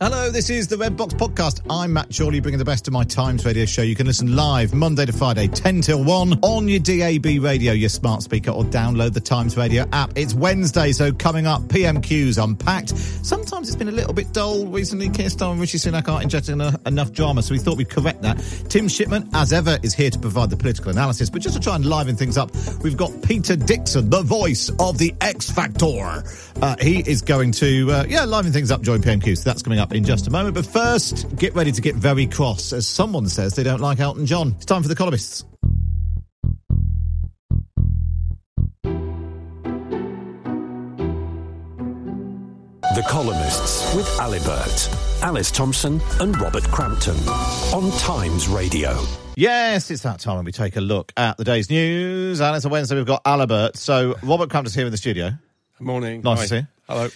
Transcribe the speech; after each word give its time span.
Hello, 0.00 0.30
this 0.30 0.48
is 0.48 0.68
the 0.68 0.76
Red 0.76 0.96
Box 0.96 1.12
Podcast. 1.12 1.60
I'm 1.68 1.94
Matt 1.94 2.16
Chorley, 2.16 2.38
bringing 2.38 2.60
the 2.60 2.64
best 2.64 2.86
of 2.86 2.92
my 2.92 3.02
Times 3.02 3.44
radio 3.44 3.64
show. 3.64 3.82
You 3.82 3.96
can 3.96 4.06
listen 4.06 4.36
live 4.36 4.72
Monday 4.72 5.04
to 5.06 5.12
Friday, 5.12 5.48
10 5.48 5.80
till 5.80 6.04
1 6.04 6.38
on 6.42 6.68
your 6.68 6.78
DAB 6.78 7.42
radio, 7.42 7.72
your 7.72 7.88
smart 7.88 8.22
speaker, 8.22 8.52
or 8.52 8.62
download 8.62 9.12
the 9.12 9.20
Times 9.20 9.56
radio 9.56 9.84
app. 9.92 10.12
It's 10.14 10.34
Wednesday, 10.34 10.92
so 10.92 11.10
coming 11.10 11.48
up, 11.48 11.62
PMQ's 11.62 12.38
Unpacked. 12.38 12.96
Sometimes 12.96 13.66
it's 13.66 13.76
been 13.76 13.88
a 13.88 13.90
little 13.90 14.12
bit 14.12 14.32
dull 14.32 14.66
recently. 14.66 15.08
Keir 15.08 15.30
Starmer 15.30 15.50
and 15.50 15.60
Rishi 15.60 15.78
Sunak 15.78 16.06
aren't 16.06 16.22
injecting 16.22 16.52
enough, 16.52 16.76
enough 16.86 17.10
drama, 17.10 17.42
so 17.42 17.52
we 17.52 17.58
thought 17.58 17.76
we'd 17.76 17.90
correct 17.90 18.22
that. 18.22 18.38
Tim 18.68 18.86
Shipman, 18.86 19.28
as 19.34 19.52
ever, 19.52 19.80
is 19.82 19.94
here 19.94 20.10
to 20.10 20.18
provide 20.20 20.50
the 20.50 20.56
political 20.56 20.92
analysis, 20.92 21.28
but 21.28 21.42
just 21.42 21.56
to 21.56 21.60
try 21.60 21.74
and 21.74 21.84
liven 21.84 22.14
things 22.14 22.38
up, 22.38 22.52
we've 22.84 22.96
got 22.96 23.10
Peter 23.24 23.56
Dickson, 23.56 24.10
the 24.10 24.22
voice 24.22 24.70
of 24.78 24.96
the 24.96 25.12
X 25.20 25.50
Factor. 25.50 26.22
Uh, 26.62 26.76
he 26.80 27.00
is 27.00 27.20
going 27.20 27.50
to, 27.50 27.90
uh, 27.90 28.04
yeah, 28.08 28.24
liven 28.24 28.52
things 28.52 28.70
up 28.70 28.80
join 28.80 29.02
PMQ, 29.02 29.36
so 29.36 29.42
that's 29.42 29.60
coming 29.60 29.80
up 29.80 29.87
in 29.90 30.04
just 30.04 30.26
a 30.26 30.30
moment. 30.30 30.54
But 30.54 30.66
first, 30.66 31.34
get 31.36 31.54
ready 31.54 31.72
to 31.72 31.80
get 31.80 31.94
very 31.94 32.26
cross, 32.26 32.72
as 32.72 32.86
someone 32.86 33.28
says 33.28 33.54
they 33.54 33.62
don't 33.62 33.80
like 33.80 34.00
Elton 34.00 34.26
John. 34.26 34.54
It's 34.56 34.66
time 34.66 34.82
for 34.82 34.88
the 34.88 34.94
columnists. 34.96 35.44
The 42.94 43.04
Columnists 43.06 43.94
with 43.94 44.08
Alibert, 44.18 45.22
Alice 45.22 45.50
Thomson, 45.52 46.00
and 46.20 46.36
Robert 46.40 46.64
Crampton 46.64 47.16
on 47.72 47.96
Times 47.98 48.48
Radio. 48.48 49.00
Yes, 49.36 49.90
it's 49.92 50.02
that 50.02 50.18
time 50.18 50.36
when 50.36 50.44
we 50.46 50.50
take 50.52 50.74
a 50.74 50.80
look 50.80 51.12
at 51.16 51.36
the 51.36 51.44
day's 51.44 51.70
news. 51.70 52.40
And 52.40 52.56
it's 52.56 52.64
a 52.64 52.68
Wednesday, 52.68 52.96
we've 52.96 53.06
got 53.06 53.22
Alibert. 53.24 53.76
So 53.76 54.16
Robert 54.24 54.50
Crampton's 54.50 54.74
here 54.74 54.86
in 54.86 54.90
the 54.90 54.96
studio. 54.96 55.30
Morning. 55.78 56.22
Nice 56.22 56.38
Hi. 56.38 56.42
to 56.42 56.48
see 56.48 56.56
you. 56.56 56.66
Hello. 56.88 57.08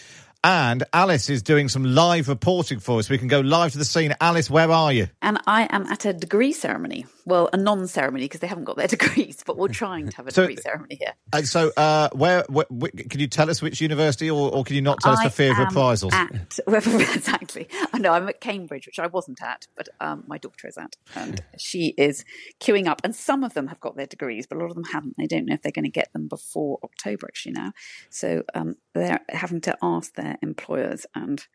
And 0.44 0.82
Alice 0.92 1.30
is 1.30 1.40
doing 1.40 1.68
some 1.68 1.84
live 1.84 2.28
reporting 2.28 2.80
for 2.80 2.98
us. 2.98 3.08
We 3.08 3.16
can 3.16 3.28
go 3.28 3.38
live 3.40 3.72
to 3.72 3.78
the 3.78 3.84
scene. 3.84 4.12
Alice, 4.20 4.50
where 4.50 4.70
are 4.72 4.92
you? 4.92 5.06
And 5.20 5.38
I 5.46 5.68
am 5.70 5.86
at 5.86 6.04
a 6.04 6.12
degree 6.12 6.52
ceremony. 6.52 7.06
Well, 7.24 7.48
a 7.52 7.56
non-ceremony 7.56 8.24
because 8.24 8.40
they 8.40 8.48
haven't 8.48 8.64
got 8.64 8.76
their 8.76 8.88
degrees, 8.88 9.44
but 9.46 9.56
we're 9.56 9.68
trying 9.68 10.08
to 10.08 10.16
have 10.16 10.26
a 10.26 10.32
So- 10.32 10.42
degree 10.42 10.56
ceremony 10.60 10.96
here. 10.98 11.12
And 11.32 11.46
so, 11.46 11.70
uh, 11.76 12.08
where, 12.12 12.44
where, 12.48 12.66
wh- 12.68 13.08
can 13.08 13.20
you 13.20 13.28
tell 13.28 13.48
us 13.48 13.62
which 13.62 13.80
university, 13.80 14.28
or, 14.28 14.50
or 14.52 14.64
can 14.64 14.74
you 14.74 14.82
not 14.82 14.98
tell 15.00 15.12
us 15.12 15.20
I 15.20 15.24
for 15.24 15.30
fear 15.30 15.52
of 15.52 15.58
reprisals? 15.58 16.12
At, 16.12 16.58
well, 16.66 16.82
exactly. 17.00 17.68
I 17.92 17.98
know 17.98 18.10
I'm 18.12 18.28
at 18.28 18.40
Cambridge, 18.40 18.86
which 18.86 18.98
I 18.98 19.06
wasn't 19.06 19.40
at, 19.40 19.68
but 19.76 19.88
um, 20.00 20.24
my 20.26 20.38
daughter 20.38 20.66
is 20.66 20.76
at, 20.76 20.96
and 21.14 21.40
she 21.56 21.94
is 21.96 22.24
queuing 22.60 22.88
up. 22.88 23.00
And 23.04 23.14
some 23.14 23.44
of 23.44 23.54
them 23.54 23.68
have 23.68 23.78
got 23.78 23.94
their 23.96 24.06
degrees, 24.06 24.48
but 24.48 24.58
a 24.58 24.60
lot 24.60 24.70
of 24.70 24.74
them 24.74 24.84
haven't. 24.92 25.14
They 25.16 25.28
don't 25.28 25.46
know 25.46 25.54
if 25.54 25.62
they're 25.62 25.70
going 25.70 25.84
to 25.84 25.88
get 25.90 26.12
them 26.12 26.26
before 26.26 26.80
October 26.82 27.28
actually 27.28 27.52
now. 27.52 27.72
So 28.10 28.42
um, 28.54 28.74
they're 28.94 29.20
having 29.28 29.60
to 29.62 29.76
ask 29.82 30.14
their 30.14 30.36
employers 30.42 31.06
and 31.14 31.46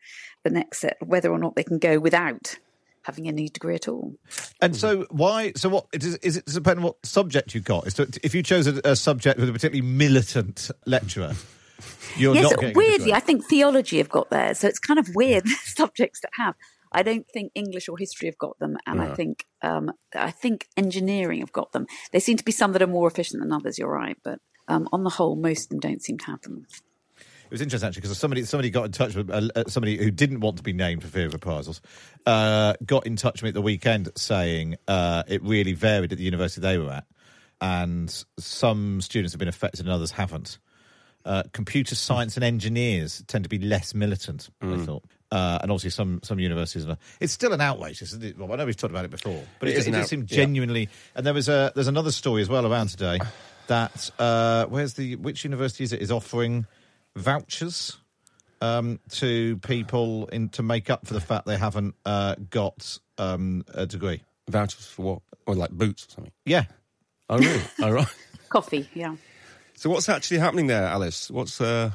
the 0.44 0.50
next 0.50 0.80
set 0.80 0.96
whether 1.04 1.30
or 1.30 1.38
not 1.38 1.56
they 1.56 1.64
can 1.64 1.78
go 1.78 1.98
without 1.98 2.58
having 3.02 3.26
any 3.26 3.48
degree 3.48 3.74
at 3.74 3.88
all. 3.88 4.14
And 4.60 4.76
so, 4.76 5.06
why? 5.10 5.52
So, 5.56 5.68
what 5.68 5.86
is, 5.92 6.16
is 6.16 6.36
it? 6.36 6.46
Depending 6.46 6.84
on 6.84 6.90
what 6.90 7.06
subject 7.06 7.54
you 7.54 7.60
got. 7.60 7.86
Is 7.86 7.98
if 8.22 8.34
you 8.34 8.42
chose 8.42 8.66
a, 8.66 8.80
a 8.84 8.96
subject 8.96 9.40
with 9.40 9.48
a 9.48 9.52
particularly 9.52 9.88
militant 9.88 10.70
lecturer, 10.86 11.34
you're 12.16 12.34
yes, 12.34 12.50
not 12.50 12.60
getting 12.60 12.76
weirdly. 12.76 13.12
I 13.12 13.20
think 13.20 13.44
theology 13.46 13.98
have 13.98 14.08
got 14.08 14.30
theirs, 14.30 14.58
so 14.58 14.68
it's 14.68 14.78
kind 14.78 14.98
of 14.98 15.08
weird 15.14 15.46
subjects 15.64 16.20
to 16.20 16.28
have. 16.38 16.54
I 16.90 17.02
don't 17.02 17.26
think 17.32 17.52
English 17.54 17.88
or 17.88 17.98
history 17.98 18.28
have 18.28 18.38
got 18.38 18.58
them, 18.58 18.76
and 18.86 19.00
I 19.00 19.14
think 19.14 19.44
um, 19.62 19.92
I 20.14 20.30
think 20.30 20.66
engineering 20.76 21.40
have 21.40 21.52
got 21.52 21.72
them. 21.72 21.86
They 22.12 22.20
seem 22.20 22.36
to 22.36 22.44
be 22.44 22.52
some 22.52 22.72
that 22.72 22.82
are 22.82 22.86
more 22.86 23.08
efficient 23.08 23.42
than 23.42 23.52
others. 23.52 23.78
You're 23.78 23.92
right, 23.92 24.16
but 24.22 24.40
um, 24.68 24.88
on 24.92 25.04
the 25.04 25.10
whole, 25.10 25.36
most 25.36 25.64
of 25.64 25.68
them 25.70 25.80
don't 25.80 26.02
seem 26.02 26.18
to 26.18 26.26
have 26.26 26.42
them. 26.42 26.66
It 27.48 27.52
was 27.52 27.62
interesting 27.62 27.88
actually 27.88 28.02
because 28.02 28.18
somebody 28.18 28.44
somebody 28.44 28.68
got 28.68 28.84
in 28.84 28.92
touch 28.92 29.14
with 29.14 29.30
uh, 29.30 29.48
uh, 29.56 29.64
somebody 29.68 29.96
who 29.96 30.10
didn't 30.10 30.40
want 30.40 30.58
to 30.58 30.62
be 30.62 30.74
named 30.74 31.02
for 31.02 31.08
fear 31.08 31.26
of 31.26 31.32
reprisals. 31.32 31.80
Uh, 32.26 32.74
got 32.84 33.06
in 33.06 33.16
touch 33.16 33.36
with 33.36 33.44
me 33.44 33.48
at 33.48 33.54
the 33.54 33.62
weekend 33.62 34.10
saying 34.16 34.76
uh, 34.86 35.22
it 35.26 35.42
really 35.42 35.72
varied 35.72 36.12
at 36.12 36.18
the 36.18 36.24
university 36.24 36.60
they 36.60 36.76
were 36.76 36.90
at, 36.90 37.06
and 37.62 38.24
some 38.38 39.00
students 39.00 39.32
have 39.32 39.38
been 39.38 39.48
affected 39.48 39.80
and 39.80 39.88
others 39.88 40.10
haven't. 40.10 40.58
Uh, 41.24 41.42
computer 41.52 41.94
science 41.94 42.36
and 42.36 42.44
engineers 42.44 43.24
tend 43.28 43.44
to 43.44 43.48
be 43.48 43.58
less 43.58 43.94
militant. 43.94 44.50
I 44.60 44.76
thought. 44.76 45.04
Uh, 45.30 45.58
and 45.62 45.70
obviously, 45.70 45.90
some 45.90 46.20
some 46.22 46.38
universities 46.38 46.86
are. 46.86 46.98
It's 47.18 47.32
still 47.32 47.54
an 47.54 47.62
outrage, 47.62 48.02
isn't 48.02 48.22
it? 48.22 48.38
Well, 48.38 48.52
I 48.52 48.56
know 48.56 48.66
we've 48.66 48.76
talked 48.76 48.92
about 48.92 49.06
it 49.06 49.10
before, 49.10 49.42
but 49.58 49.70
It 49.70 49.76
it, 49.76 49.88
it, 49.88 49.90
does 49.90 50.08
seem 50.08 50.20
yeah. 50.20 50.36
genuinely. 50.36 50.90
And 51.14 51.24
there 51.26 51.34
was 51.34 51.48
a 51.48 51.72
there's 51.74 51.88
another 51.88 52.12
story 52.12 52.42
as 52.42 52.48
well 52.48 52.70
around 52.70 52.88
today 52.88 53.18
that 53.68 54.10
uh, 54.18 54.66
where's 54.66 54.94
the 54.94 55.16
which 55.16 55.44
university 55.44 55.84
is 55.84 55.92
it 55.92 56.00
is 56.00 56.10
offering 56.10 56.66
vouchers 57.18 57.98
um, 58.60 58.98
to 59.12 59.56
people 59.58 60.26
in 60.28 60.48
to 60.50 60.62
make 60.62 60.90
up 60.90 61.06
for 61.06 61.14
the 61.14 61.20
fact 61.20 61.46
they 61.46 61.56
haven't 61.56 61.94
uh, 62.04 62.34
got 62.50 62.98
um, 63.18 63.64
a 63.74 63.86
degree. 63.86 64.22
Vouchers 64.50 64.86
for 64.86 65.02
what? 65.02 65.22
Or 65.46 65.54
like 65.54 65.70
boots 65.70 66.06
or 66.06 66.10
something? 66.10 66.32
Yeah, 66.44 66.64
Oh, 67.30 67.38
really? 67.38 67.62
oh, 67.82 67.90
right. 67.90 68.06
Coffee, 68.48 68.88
yeah. 68.94 69.14
So 69.74 69.90
what's 69.90 70.08
actually 70.08 70.38
happening 70.38 70.66
there, 70.66 70.84
Alice? 70.84 71.30
What's 71.30 71.60
uh? 71.60 71.90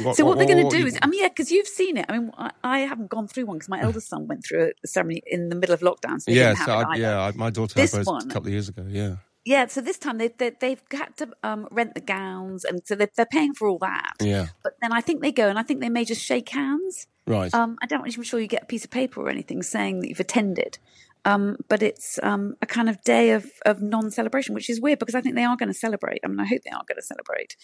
What, 0.00 0.16
So 0.16 0.24
what, 0.24 0.38
they're 0.38 0.46
going 0.46 0.62
to 0.68 0.70
do 0.70 0.80
you- 0.82 0.86
is, 0.86 0.98
I 1.02 1.06
mean, 1.08 1.20
yeah, 1.22 1.28
because 1.28 1.50
you've 1.50 1.66
seen 1.66 1.96
it. 1.96 2.06
I 2.08 2.18
mean, 2.18 2.30
I, 2.38 2.50
I 2.62 2.78
haven't 2.80 3.10
gone 3.10 3.26
through 3.28 3.46
one 3.46 3.56
because 3.58 3.68
my 3.68 3.80
eldest 3.82 4.08
son 4.08 4.26
went 4.28 4.44
through 4.46 4.72
a 4.82 4.86
ceremony 4.88 5.22
in 5.26 5.48
the 5.48 5.54
middle 5.56 5.74
of 5.74 5.80
lockdown, 5.80 6.20
so 6.22 6.30
yeah, 6.30 6.54
so 6.54 6.72
I, 6.72 6.94
yeah, 6.96 7.20
I, 7.20 7.32
my 7.32 7.50
daughter 7.50 7.74
This 7.74 7.92
had 7.92 8.06
one- 8.06 8.22
a 8.30 8.32
couple 8.32 8.48
of 8.48 8.52
years 8.52 8.68
ago. 8.68 8.84
Yeah, 8.88 9.16
Yeah, 9.44 9.66
so 9.66 9.80
this 9.80 9.98
time 9.98 10.18
they, 10.18 10.28
they, 10.28 10.50
they've 10.60 10.82
had 10.92 11.16
to 11.16 11.30
um, 11.42 11.66
rent 11.70 11.94
the 11.94 12.00
gowns, 12.00 12.64
and 12.64 12.80
so 12.84 12.94
they're, 12.94 13.10
they're 13.16 13.26
paying 13.26 13.54
for 13.54 13.68
all 13.68 13.78
that. 13.78 14.14
yeah, 14.20 14.48
But 14.62 14.74
then 14.80 14.92
I 14.92 15.00
think 15.00 15.20
they 15.20 15.32
go, 15.32 15.48
and 15.48 15.58
I 15.58 15.62
think 15.62 15.80
they 15.80 15.88
may 15.88 16.04
just 16.04 16.22
shake 16.22 16.48
hands. 16.50 17.08
right. 17.26 17.52
Um, 17.52 17.76
I 17.82 17.86
don't 17.86 18.06
even 18.06 18.22
sure 18.22 18.38
you 18.38 18.46
get 18.46 18.62
a 18.62 18.66
piece 18.66 18.84
of 18.84 18.90
paper 18.90 19.20
or 19.20 19.28
anything 19.28 19.62
saying 19.62 20.00
that 20.00 20.08
you've 20.08 20.20
attended. 20.20 20.78
Um, 21.24 21.56
but 21.68 21.82
it's 21.82 22.18
um, 22.22 22.56
a 22.62 22.66
kind 22.66 22.88
of 22.88 23.02
day 23.02 23.30
of, 23.30 23.46
of 23.64 23.80
non-celebration, 23.80 24.54
which 24.54 24.68
is 24.68 24.80
weird 24.80 24.98
because 24.98 25.14
I 25.14 25.20
think 25.20 25.34
they 25.34 25.44
are 25.44 25.56
going 25.56 25.68
to 25.72 25.78
celebrate. 25.78 26.20
I 26.24 26.28
mean, 26.28 26.40
I 26.40 26.46
hope 26.46 26.62
they 26.62 26.70
are 26.70 26.84
going 26.86 26.96
to 26.96 27.02
celebrate. 27.02 27.56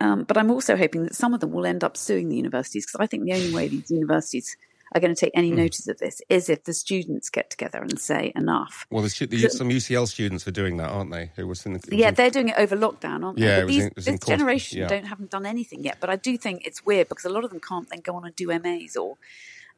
Um, 0.00 0.24
but 0.24 0.38
I'm 0.38 0.50
also 0.50 0.76
hoping 0.76 1.02
that 1.04 1.14
some 1.14 1.34
of 1.34 1.40
them 1.40 1.50
will 1.50 1.66
end 1.66 1.84
up 1.84 1.96
suing 1.96 2.28
the 2.28 2.36
universities 2.36 2.86
because 2.86 3.02
I 3.02 3.06
think 3.06 3.24
the 3.24 3.34
only 3.34 3.52
way 3.52 3.68
these 3.68 3.90
universities 3.90 4.56
are 4.92 5.00
going 5.00 5.14
to 5.14 5.18
take 5.20 5.32
any 5.34 5.50
notice 5.50 5.86
of 5.88 5.98
this 5.98 6.20
is 6.28 6.48
if 6.48 6.64
the 6.64 6.72
students 6.72 7.30
get 7.30 7.48
together 7.50 7.80
and 7.80 7.98
say 8.00 8.32
enough. 8.34 8.86
well, 8.90 9.02
there's, 9.02 9.18
there's 9.18 9.56
some 9.56 9.68
UCL 9.68 10.08
students 10.08 10.46
are 10.48 10.50
doing 10.52 10.76
that, 10.78 10.90
aren't 10.90 11.12
they? 11.12 11.30
Who 11.36 11.46
was 11.46 11.64
in 11.64 11.74
the 11.74 11.80
Yeah, 11.96 12.10
they're 12.10 12.30
doing 12.30 12.48
it 12.48 12.56
over 12.58 12.76
lockdown, 12.76 13.24
aren't 13.24 13.38
they? 13.38 13.46
Yeah, 13.46 13.64
these, 13.64 13.82
in- 13.84 13.88
it 13.88 13.94
this 13.96 14.06
course- 14.06 14.26
generation 14.26 14.78
yeah. 14.80 14.88
don't 14.88 15.04
haven't 15.06 15.30
done 15.30 15.46
anything 15.46 15.84
yet. 15.84 15.98
But 16.00 16.10
I 16.10 16.16
do 16.16 16.36
think 16.36 16.66
it's 16.66 16.84
weird 16.84 17.08
because 17.08 17.24
a 17.24 17.30
lot 17.30 17.44
of 17.44 17.50
them 17.50 17.60
can't 17.60 17.88
then 17.88 18.00
go 18.00 18.14
on 18.16 18.24
and 18.24 18.34
do 18.34 18.46
MAs 18.58 18.96
or. 18.96 19.16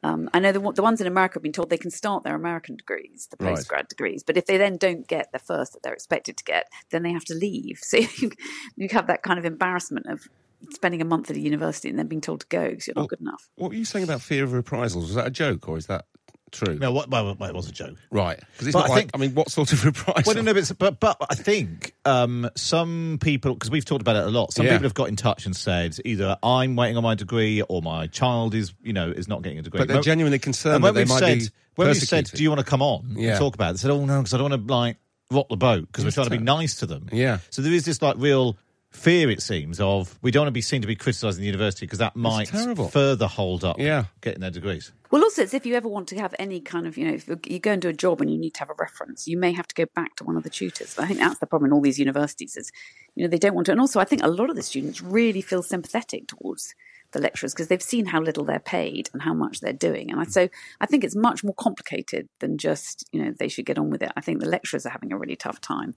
Um, 0.04 0.28
I 0.34 0.40
know 0.40 0.50
the, 0.50 0.58
the 0.72 0.82
ones 0.82 1.00
in 1.00 1.06
America 1.06 1.34
have 1.34 1.44
been 1.44 1.52
told 1.52 1.70
they 1.70 1.78
can 1.78 1.92
start 1.92 2.24
their 2.24 2.34
American 2.34 2.74
degrees, 2.74 3.28
the 3.30 3.36
Right. 3.44 3.56
postgrad 3.56 3.86
degrees, 3.86 4.24
but 4.24 4.36
if 4.36 4.46
they 4.46 4.56
then 4.56 4.76
don't 4.76 5.06
get 5.06 5.30
the 5.30 5.38
first 5.38 5.74
that 5.74 5.84
they're 5.84 5.92
expected 5.92 6.36
to 6.38 6.42
get, 6.42 6.66
then 6.90 7.04
they 7.04 7.12
have 7.12 7.24
to 7.26 7.34
leave. 7.34 7.78
So 7.84 7.98
you, 7.98 8.32
you 8.74 8.88
have 8.90 9.06
that 9.06 9.22
kind 9.22 9.38
of 9.38 9.44
embarrassment 9.44 10.06
of 10.06 10.26
spending 10.70 11.00
a 11.02 11.04
month 11.04 11.30
at 11.30 11.36
a 11.36 11.40
university 11.40 11.88
and 11.88 11.98
then 11.98 12.06
being 12.06 12.20
told 12.20 12.40
to 12.40 12.46
go 12.48 12.70
because 12.70 12.86
you're 12.86 12.94
not 12.94 13.02
Well, 13.02 13.08
good 13.08 13.20
enough. 13.20 13.48
What 13.56 13.68
were 13.70 13.74
you 13.76 13.84
saying 13.84 14.04
about 14.04 14.20
fear 14.22 14.44
of 14.44 14.52
reprisals? 14.52 15.06
Was 15.06 15.14
that 15.16 15.26
a 15.26 15.30
joke 15.30 15.68
or 15.68 15.76
is 15.78 15.86
that 15.86 16.06
true? 16.50 16.74
No, 16.78 16.92
what, 16.92 17.08
well, 17.08 17.34
well, 17.38 17.48
it 17.48 17.54
was 17.54 17.68
a 17.68 17.72
joke. 17.72 17.96
Right. 18.10 18.38
Because 18.52 18.68
it's 18.68 18.74
But 18.74 18.80
not 18.80 18.86
I 18.86 18.92
like, 18.92 18.98
think- 19.00 19.10
I 19.14 19.18
mean, 19.18 19.34
what 19.34 19.50
sort 19.50 19.72
of 19.72 19.84
reprisal? 19.84 20.22
Well, 20.26 20.36
no, 20.36 20.42
no, 20.42 20.52
but, 20.52 20.58
it's- 20.62 20.72
but 20.78 21.00
but 21.00 21.16
I 21.30 21.34
think 21.34 21.94
um, 22.04 22.50
some 22.56 23.18
people 23.22 23.54
because 23.54 23.70
we've 23.70 23.84
talked 23.84 24.02
about 24.02 24.16
it 24.16 24.24
a 24.24 24.30
lot. 24.30 24.52
Some 24.52 24.66
Yeah. 24.66 24.72
people 24.72 24.84
have 24.84 24.94
got 24.94 25.08
in 25.08 25.16
touch 25.16 25.46
and 25.46 25.56
said 25.56 25.96
either 26.04 26.36
I'm 26.42 26.76
waiting 26.76 26.96
on 26.96 27.02
my 27.02 27.14
degree 27.14 27.62
or 27.62 27.80
my 27.82 28.06
child 28.06 28.54
is 28.54 28.72
you 28.82 28.92
know 28.92 29.10
is 29.10 29.28
not 29.28 29.42
getting 29.42 29.58
a 29.58 29.62
degree. 29.62 29.78
But 29.78 29.88
they're 29.88 29.96
When- 29.98 30.04
genuinely 30.04 30.38
concerned 30.38 30.82
when 30.82 30.94
that 30.94 30.98
they 30.98 31.00
we've 31.04 31.08
might 31.08 31.18
said 31.20 31.38
be 31.38 31.48
when 31.76 31.88
we 31.88 31.94
said, 31.94 32.26
do 32.26 32.42
you 32.42 32.50
want 32.50 32.58
to 32.60 32.66
come 32.66 32.82
on 32.82 33.14
Yeah. 33.16 33.30
and 33.30 33.38
talk 33.38 33.54
about 33.54 33.70
it? 33.70 33.72
They 33.74 33.78
said, 33.78 33.90
oh 33.90 34.04
no, 34.04 34.18
because 34.20 34.34
I 34.34 34.36
don't 34.38 34.50
want 34.50 34.66
to 34.68 34.72
like 34.74 34.98
rock 35.30 35.46
the 35.48 35.56
boat 35.56 35.86
because 35.86 36.04
we're 36.04 36.10
trying 36.10 36.26
to 36.26 36.30
be 36.30 36.36
nice 36.38 36.74
to 36.80 36.86
them. 36.86 37.08
Yeah. 37.10 37.38
So 37.48 37.62
there 37.62 37.72
is 37.72 37.86
this 37.86 38.02
like 38.02 38.16
real 38.18 38.58
fear, 38.92 39.30
it 39.30 39.42
seems, 39.42 39.80
of 39.80 40.18
we 40.22 40.30
don't 40.30 40.42
want 40.42 40.48
to 40.48 40.52
be 40.52 40.60
seen 40.62 40.80
to 40.82 40.86
be 40.86 40.96
criticising 40.96 41.40
the 41.40 41.46
university 41.46 41.86
because 41.86 41.98
that 41.98 42.14
might 42.14 42.48
further 42.48 43.26
hold 43.26 43.64
up 43.64 43.78
Yeah. 43.78 44.04
getting 44.20 44.40
their 44.40 44.50
degrees. 44.50 44.92
Well, 45.10 45.22
also, 45.22 45.42
it's 45.42 45.52
if 45.52 45.66
you 45.66 45.74
ever 45.74 45.88
want 45.88 46.08
to 46.08 46.18
have 46.18 46.34
any 46.38 46.60
kind 46.60 46.86
of, 46.86 46.96
you 46.96 47.06
know, 47.06 47.14
if 47.14 47.28
you 47.46 47.58
go 47.58 47.72
and 47.72 47.82
do 47.82 47.88
a 47.88 47.92
job 47.92 48.20
and 48.20 48.30
you 48.30 48.38
need 48.38 48.54
to 48.54 48.60
have 48.60 48.70
a 48.70 48.74
reference, 48.78 49.26
you 49.28 49.36
may 49.36 49.52
have 49.52 49.68
to 49.68 49.74
go 49.74 49.84
back 49.94 50.16
to 50.16 50.24
one 50.24 50.36
of 50.36 50.42
the 50.42 50.50
tutors. 50.50 50.98
I 50.98 51.06
think 51.06 51.18
that's 51.18 51.38
the 51.38 51.46
problem 51.46 51.70
in 51.70 51.72
all 51.74 51.82
these 51.82 51.98
universities 51.98 52.56
is, 52.56 52.70
you 53.14 53.22
know, 53.24 53.28
they 53.28 53.38
don't 53.38 53.54
want 53.54 53.66
to. 53.66 53.72
And 53.72 53.80
also, 53.80 54.00
I 54.00 54.04
think 54.04 54.22
a 54.22 54.28
lot 54.28 54.48
of 54.48 54.56
the 54.56 54.62
students 54.62 55.02
really 55.02 55.42
feel 55.42 55.62
sympathetic 55.62 56.28
towards 56.28 56.74
the 57.12 57.20
lecturers 57.20 57.52
because 57.52 57.68
they've 57.68 57.82
seen 57.82 58.06
how 58.06 58.22
little 58.22 58.42
they're 58.44 58.58
paid 58.58 59.10
and 59.12 59.20
how 59.20 59.34
much 59.34 59.60
they're 59.60 59.74
doing. 59.74 60.10
And 60.10 60.18
I, 60.18 60.24
so 60.24 60.48
I 60.80 60.86
think 60.86 61.04
it's 61.04 61.14
much 61.14 61.44
more 61.44 61.52
complicated 61.54 62.26
than 62.40 62.56
just, 62.56 63.06
you 63.12 63.22
know, 63.22 63.34
they 63.38 63.48
should 63.48 63.66
get 63.66 63.76
on 63.78 63.90
with 63.90 64.02
it. 64.02 64.12
I 64.16 64.22
think 64.22 64.40
the 64.40 64.48
lecturers 64.48 64.86
are 64.86 64.90
having 64.90 65.12
a 65.12 65.18
really 65.18 65.36
tough 65.36 65.60
time. 65.60 65.94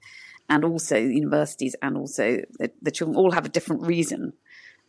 And 0.47 0.63
also 0.63 0.97
universities 0.97 1.75
and 1.81 1.97
also 1.97 2.41
the, 2.59 2.71
the 2.81 2.91
children 2.91 3.17
all 3.17 3.31
have 3.31 3.45
a 3.45 3.49
different 3.49 3.81
reason 3.81 4.33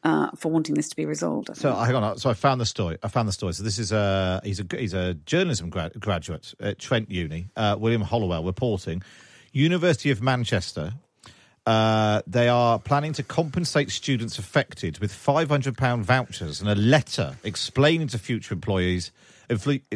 uh, 0.04 0.30
for 0.36 0.50
wanting 0.50 0.74
this 0.74 0.88
to 0.90 0.96
be 0.96 1.06
resolved. 1.06 1.50
I 1.50 1.54
So 1.54 1.72
hang 1.72 1.94
on. 1.94 2.18
So 2.18 2.28
I 2.30 2.34
found 2.34 2.60
the 2.60 2.66
story. 2.66 2.98
I 3.02 3.08
found 3.08 3.26
the 3.26 3.32
story. 3.32 3.54
So 3.54 3.62
this 3.62 3.78
is 3.78 3.90
a 3.90 4.40
he's 4.44 4.60
a 4.60 4.66
he's 4.70 4.94
a 4.94 5.14
journalism 5.14 5.70
grad, 5.70 5.98
graduate 5.98 6.54
at 6.60 6.78
Trent 6.78 7.10
Uni. 7.10 7.48
Uh, 7.56 7.76
William 7.78 8.02
Hollowell 8.02 8.44
reporting. 8.44 9.02
University 9.52 10.10
of 10.10 10.22
Manchester. 10.22 10.92
Uh, 11.64 12.22
they 12.26 12.48
are 12.48 12.78
planning 12.78 13.12
to 13.14 13.24
compensate 13.24 13.90
students 13.90 14.38
affected 14.38 14.98
with 14.98 15.12
five 15.12 15.48
hundred 15.48 15.76
pound 15.76 16.04
vouchers 16.04 16.60
and 16.60 16.70
a 16.70 16.76
letter 16.76 17.36
explaining 17.42 18.06
to 18.08 18.18
future 18.18 18.54
employees, 18.54 19.10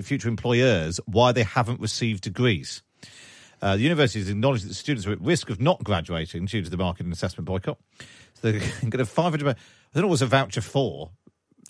future 0.03 0.29
employers, 0.29 0.99
why 1.05 1.31
they 1.31 1.45
haven't 1.45 1.81
received 1.81 2.25
degrees. 2.25 2.83
Uh, 3.63 3.77
the 3.77 3.83
university 3.83 4.19
has 4.21 4.29
acknowledged 4.29 4.69
that 4.69 4.75
students 4.75 5.07
are 5.07 5.13
at 5.13 5.21
risk 5.21 5.51
of 5.51 5.61
not 5.61 5.83
graduating 5.85 6.47
due 6.47 6.63
to 6.63 6.71
the 6.71 6.77
market 6.77 7.05
and 7.05 7.13
assessment 7.13 7.47
boycott. 7.47 7.79
So 8.41 8.51
they're 8.53 8.61
going 8.81 8.91
to 8.93 9.05
500. 9.07 9.49
I 9.49 9.55
don't 9.95 10.03
know 10.03 10.03
what 10.09 10.11
was 10.13 10.23
a 10.23 10.27
voucher 10.27 10.61
for. 10.61 11.11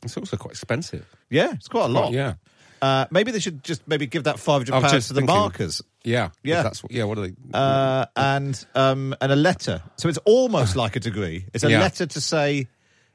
It's 0.03 0.17
also 0.17 0.37
quite 0.37 0.53
expensive. 0.53 1.05
Yeah, 1.29 1.53
it's 1.53 1.69
quite 1.69 1.85
a 1.87 1.89
lot. 1.89 2.13
yeah. 2.13 2.35
Uh, 2.83 3.05
maybe 3.11 3.31
they 3.31 3.41
should 3.41 3.63
just 3.63 3.87
maybe 3.87 4.07
give 4.07 4.25
that 4.25 4.39
500 4.39 4.73
pounds 4.73 5.09
to 5.09 5.13
the 5.13 5.21
thinking- 5.21 5.35
markers. 5.37 5.83
Yeah. 6.03 6.31
Yeah. 6.43 6.63
That's 6.63 6.83
what, 6.83 6.91
yeah. 6.93 7.05
What 7.05 7.19
are 7.19 7.29
they? 7.29 7.35
Uh, 7.53 8.07
and 8.17 8.67
um, 8.75 9.15
and 9.21 9.31
a 9.33 9.37
letter. 9.37 9.83
So 9.97 10.09
it's 10.09 10.17
almost 10.25 10.77
like 10.77 10.97
a 10.97 11.01
degree. 11.01 11.45
It's 11.53 11.63
a 11.63 11.71
Yeah. 11.71 11.81
letter 11.81 12.07
to 12.07 12.21
say, 12.23 12.69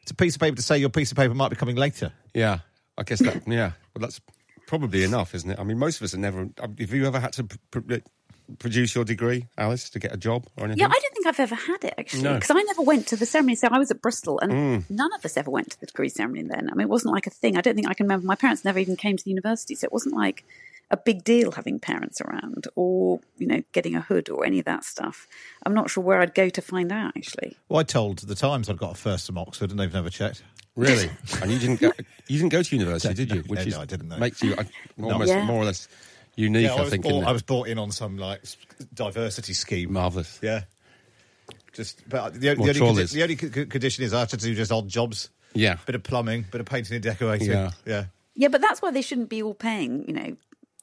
it's 0.03 0.11
a 0.11 0.15
piece 0.15 0.35
of 0.35 0.41
paper 0.41 0.57
to 0.57 0.61
say 0.61 0.77
your 0.77 0.89
piece 0.89 1.09
of 1.09 1.17
paper 1.17 1.33
might 1.33 1.49
be 1.49 1.55
coming 1.55 1.77
later. 1.77 2.11
yeah. 2.35 2.59
I 2.97 3.03
guess 3.03 3.19
that. 3.23 3.47
Yeah. 3.47 3.71
Well, 3.95 4.01
that's 4.01 4.21
probably 4.67 5.03
enough, 5.03 5.33
isn't 5.35 5.49
it? 5.49 5.59
I 5.59 5.63
mean, 5.63 5.79
most 5.79 5.97
of 5.97 6.03
us 6.03 6.11
have 6.11 6.21
never. 6.21 6.47
Have 6.59 6.93
you 6.93 7.07
ever 7.07 7.19
had 7.19 7.33
to 7.33 7.47
produce 8.59 8.93
your 8.95 9.03
degree, 9.05 9.47
Alice, 9.57 9.89
to 9.91 9.99
get 9.99 10.13
a 10.13 10.17
job 10.17 10.45
or 10.57 10.65
anything? 10.65 10.79
Yeah, 10.79 10.87
I 10.87 10.99
don't 10.99 11.13
think 11.13 11.27
I've 11.27 11.39
ever 11.39 11.55
had 11.55 11.83
it 11.83 11.93
actually, 11.97 12.23
No. 12.23 12.31
Mm. 12.31 12.35
because 12.35 12.51
I 12.51 12.61
never 12.61 12.81
went 12.81 13.07
to 13.07 13.15
the 13.15 13.25
ceremony. 13.25 13.55
So 13.55 13.67
I 13.71 13.77
was 13.79 13.91
at 13.91 14.01
Bristol, 14.01 14.39
and 14.39 14.89
none 14.89 15.13
of 15.13 15.23
us 15.25 15.37
ever 15.37 15.49
went 15.51 15.71
to 15.71 15.79
the 15.79 15.85
degree 15.87 16.09
ceremony 16.09 16.43
then. 16.43 16.69
I 16.71 16.75
mean, 16.75 16.81
it 16.87 16.89
wasn't 16.89 17.13
like 17.13 17.27
a 17.27 17.31
thing. 17.31 17.57
I 17.57 17.61
don't 17.61 17.75
think 17.75 17.87
I 17.87 17.93
can 17.93 18.05
remember. 18.05 18.25
My 18.27 18.35
parents 18.35 18.63
never 18.65 18.79
even 18.79 18.95
came 18.95 19.17
to 19.17 19.23
the 19.23 19.29
university, 19.31 19.75
so 19.75 19.85
it 19.85 19.93
wasn't 19.93 20.15
like 20.15 20.43
a 20.91 20.97
big 20.97 21.23
deal 21.23 21.51
having 21.53 21.79
parents 21.79 22.21
around, 22.21 22.67
or 22.75 23.19
you 23.39 23.47
know, 23.47 23.63
getting 23.71 23.95
a 23.95 24.01
hood 24.01 24.29
or 24.29 24.45
any 24.45 24.59
of 24.59 24.65
that 24.65 24.83
stuff. 24.83 25.27
I'm 25.65 25.73
not 25.73 25.89
sure 25.89 26.03
where 26.03 26.21
I'd 26.21 26.35
go 26.35 26.47
to 26.49 26.61
find 26.61 26.91
out 26.91 27.13
actually. 27.17 27.57
Well, 27.69 27.79
I 27.79 27.83
told 27.83 28.19
the 28.19 28.35
Times 28.35 28.69
I'd 28.69 28.77
got 28.77 28.91
a 28.91 28.95
first 28.95 29.25
from 29.25 29.37
Oxford 29.39 29.71
and 29.71 29.79
they've 29.79 29.91
never 29.91 30.11
checked. 30.11 30.43
Really? 30.75 31.09
and 31.41 31.49
you 31.49 31.57
didn't 31.57 31.79
go? 31.79 31.91
You 32.27 32.37
didn't 32.37 32.51
go 32.51 32.61
to 32.61 32.75
university, 32.75 33.13
did 33.15 33.31
you? 33.31 33.43
No, 33.49 33.63
no, 33.63 33.79
I 33.81 33.85
didn't, 33.85 34.09
no. 34.09 34.17
makes 34.17 34.43
you 34.43 34.53
uh, 34.55 34.63
almost 35.01 35.29
Yeah. 35.31 35.45
more 35.45 35.61
or 35.61 35.65
less 35.65 35.87
unique. 36.35 36.69
I, 36.69 36.75
I 36.75 36.81
was 36.81 36.89
think. 36.89 37.03
bought, 37.03 37.13
in 37.13 37.23
I 37.23 37.31
was 37.31 37.41
brought 37.41 37.67
in 37.67 37.77
on 37.77 37.91
some 37.91 38.17
like 38.17 38.41
diversity 38.93 39.53
scheme. 39.53 39.93
marvelous. 39.93 40.39
Yeah. 40.41 40.63
Just, 41.73 42.07
but 42.07 42.17
uh, 42.17 42.29
the, 42.29 42.39
the, 42.39 42.55
More 42.55 42.69
only, 42.69 42.79
condi- 42.79 43.11
the 43.11 43.23
only 43.23 43.37
c- 43.37 43.65
condition 43.65 44.03
is 44.03 44.13
I 44.13 44.19
have 44.19 44.29
to 44.29 44.37
do 44.37 44.55
just 44.55 44.71
odd 44.71 44.87
jobs. 44.87 45.29
Yeah. 45.53 45.77
Bit 45.85 45.95
of 45.95 46.03
plumbing, 46.03 46.45
bit 46.51 46.61
of 46.61 46.67
painting 46.67 46.95
and 46.95 47.03
decorating. 47.03 47.49
Yeah. 47.49 47.71
Yeah. 47.85 48.05
Yeah, 48.35 48.47
but 48.49 48.61
that's 48.61 48.81
why 48.81 48.91
they 48.91 49.01
shouldn't 49.01 49.29
be 49.29 49.41
all 49.41 49.53
paying, 49.53 50.05
you 50.07 50.13
know, 50.13 50.37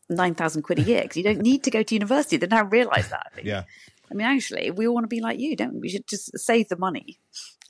nine 0.09 0.35
thousand 0.35 0.63
quid 0.63 0.79
a 0.79 0.83
year 0.83 1.03
because 1.03 1.17
you 1.17 1.23
don't 1.23 1.41
need 1.41 1.65
to 1.65 1.71
go 1.71 1.83
to 1.83 1.95
university. 1.95 2.37
They 2.37 2.47
now 2.47 2.65
realise 2.65 3.09
that. 3.09 3.27
I 3.31 3.35
think. 3.35 3.47
Yeah. 3.47 3.65
I 4.11 4.15
mean, 4.15 4.27
actually, 4.27 4.71
we 4.71 4.87
all 4.87 4.95
want 4.95 5.05
to 5.05 5.09
be 5.09 5.21
like 5.21 5.39
you, 5.39 5.57
don't 5.57 5.75
we? 5.75 5.81
We 5.81 5.89
should 5.89 6.07
just 6.07 6.39
save 6.39 6.69
the 6.69 6.77
money 6.77 7.19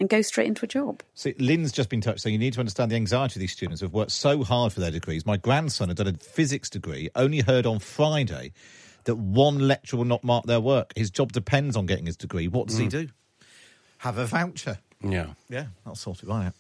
and 0.03 0.09
go 0.11 0.21
straight 0.23 0.47
into 0.49 0.65
a 0.65 0.69
job. 0.69 1.03
See, 1.15 1.35
Lynn's 1.39 1.73
just 1.73 1.89
been 1.89 2.01
touched 2.01 2.21
saying 2.21 2.33
you 2.35 2.39
need 2.39 2.53
to 2.53 2.61
understand 2.61 2.91
the 2.91 2.97
anxiety 2.97 3.37
of 3.37 3.41
these 3.41 3.53
students 3.53 3.81
who 3.81 3.87
have 3.87 3.95
worked 3.95 4.11
so 4.11 4.45
hard 4.45 4.73
for 4.73 4.81
their 4.81 4.91
degrees. 4.91 5.25
My 5.25 5.37
grandson 5.39 5.89
had 5.89 5.97
done 5.97 6.09
a 6.09 6.13
physics 6.15 6.69
degree, 6.69 7.09
only 7.17 7.41
heard 7.41 7.65
on 7.67 7.79
Friday 7.79 8.53
that 9.05 9.17
one 9.17 9.67
lecturer 9.67 9.99
will 9.99 10.05
not 10.05 10.23
mark 10.23 10.45
their 10.47 10.61
work. 10.61 10.93
His 10.95 11.11
job 11.11 11.33
depends 11.33 11.77
on 11.77 11.87
getting 11.87 12.07
his 12.07 12.17
degree. 12.17 12.47
What 12.49 12.69
does 12.69 12.77
he 12.79 12.87
do? 12.89 13.09
Have 13.99 14.19
a 14.19 14.27
voucher. 14.27 14.79
Yeah. 15.03 15.27
Yeah, 15.49 15.67
I'll 15.87 15.95
sort 15.97 16.23
it 16.23 16.29
right 16.29 16.47
out. 16.47 16.55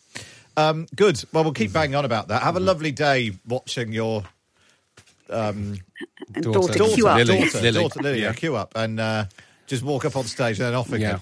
Um, 0.57 0.87
good. 0.97 1.23
Well, 1.33 1.45
we'll 1.45 1.53
keep 1.53 1.73
banging 1.73 1.95
on 1.95 2.05
about 2.05 2.29
that. 2.29 2.43
Have 2.43 2.57
a 2.57 2.61
lovely 2.61 2.91
day 2.93 3.33
watching 3.47 3.93
your 3.93 4.25
And 5.29 5.81
Daughter. 6.33 6.51
daughter, 6.53 6.79
Daughter, 6.79 6.95
queue 6.95 7.09
up. 7.09 7.17
Lily. 7.19 7.39
daughter, 7.39 7.61
Lily. 7.61 7.81
daughter 7.81 8.01
Lily, 8.03 8.21
yeah. 8.21 8.27
Yeah. 8.27 8.33
queue 8.35 8.57
up 8.57 8.73
and 8.77 9.01
uh, 9.01 9.25
just 9.67 9.83
walk 9.83 10.05
up 10.05 10.17
on 10.17 10.25
stage 10.25 10.59
and 10.59 10.67
then 10.69 10.75
off 10.75 10.89
again. 10.93 11.01
Yeah. 11.01 11.19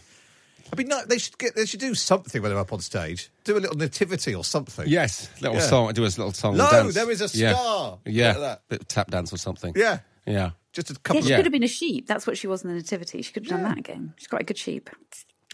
I 0.73 0.77
mean, 0.77 0.89
no, 0.89 1.05
they 1.05 1.19
should 1.19 1.37
get. 1.39 1.57
They 1.57 1.67
should 1.67 1.81
do 1.81 1.95
something 1.95 2.41
when 2.41 2.51
they're 2.51 2.61
up 2.61 2.73
on 2.73 2.81
stage. 2.81 3.31
Do 3.45 3.57
a 3.57 3.61
little 3.61 3.77
nativity 3.77 4.35
or 4.35 4.45
something. 4.45 4.87
Yes, 4.89 5.29
little 5.41 5.57
Yeah. 5.57 5.63
song. 5.63 5.93
Do 5.93 6.03
a 6.03 6.05
little 6.05 6.33
song. 6.33 6.57
No, 6.57 6.71
dance. 6.71 6.95
there 6.95 7.11
is 7.11 7.21
a 7.21 7.29
star. 7.29 7.99
Yeah, 8.05 8.29
Like 8.29 8.39
that. 8.39 8.63
bit 8.69 8.81
of 8.83 8.89
tap 8.89 9.11
dance 9.11 9.33
or 9.33 9.37
something. 9.39 9.73
Yeah. 9.77 10.01
yeah. 10.27 10.51
Just 10.73 10.91
a 10.91 10.95
couple. 10.95 11.17
Yeah, 11.17 11.21
couple. 11.21 11.23
she 11.27 11.33
of... 11.33 11.37
could 11.39 11.47
have 11.47 11.53
been 11.53 11.63
a 11.65 11.69
sheep. 11.69 12.07
That's 12.07 12.27
what 12.27 12.39
she 12.39 12.47
was 12.47 12.63
in 12.63 12.71
the 12.71 12.77
nativity. 12.77 13.23
She 13.23 13.33
could 13.33 13.45
have 13.47 13.51
done 13.51 13.63
that 13.65 13.79
again. 13.79 14.15
She's 14.17 14.29
quite 14.29 14.43
a 14.43 14.45
good 14.45 14.59
sheep. 14.59 14.89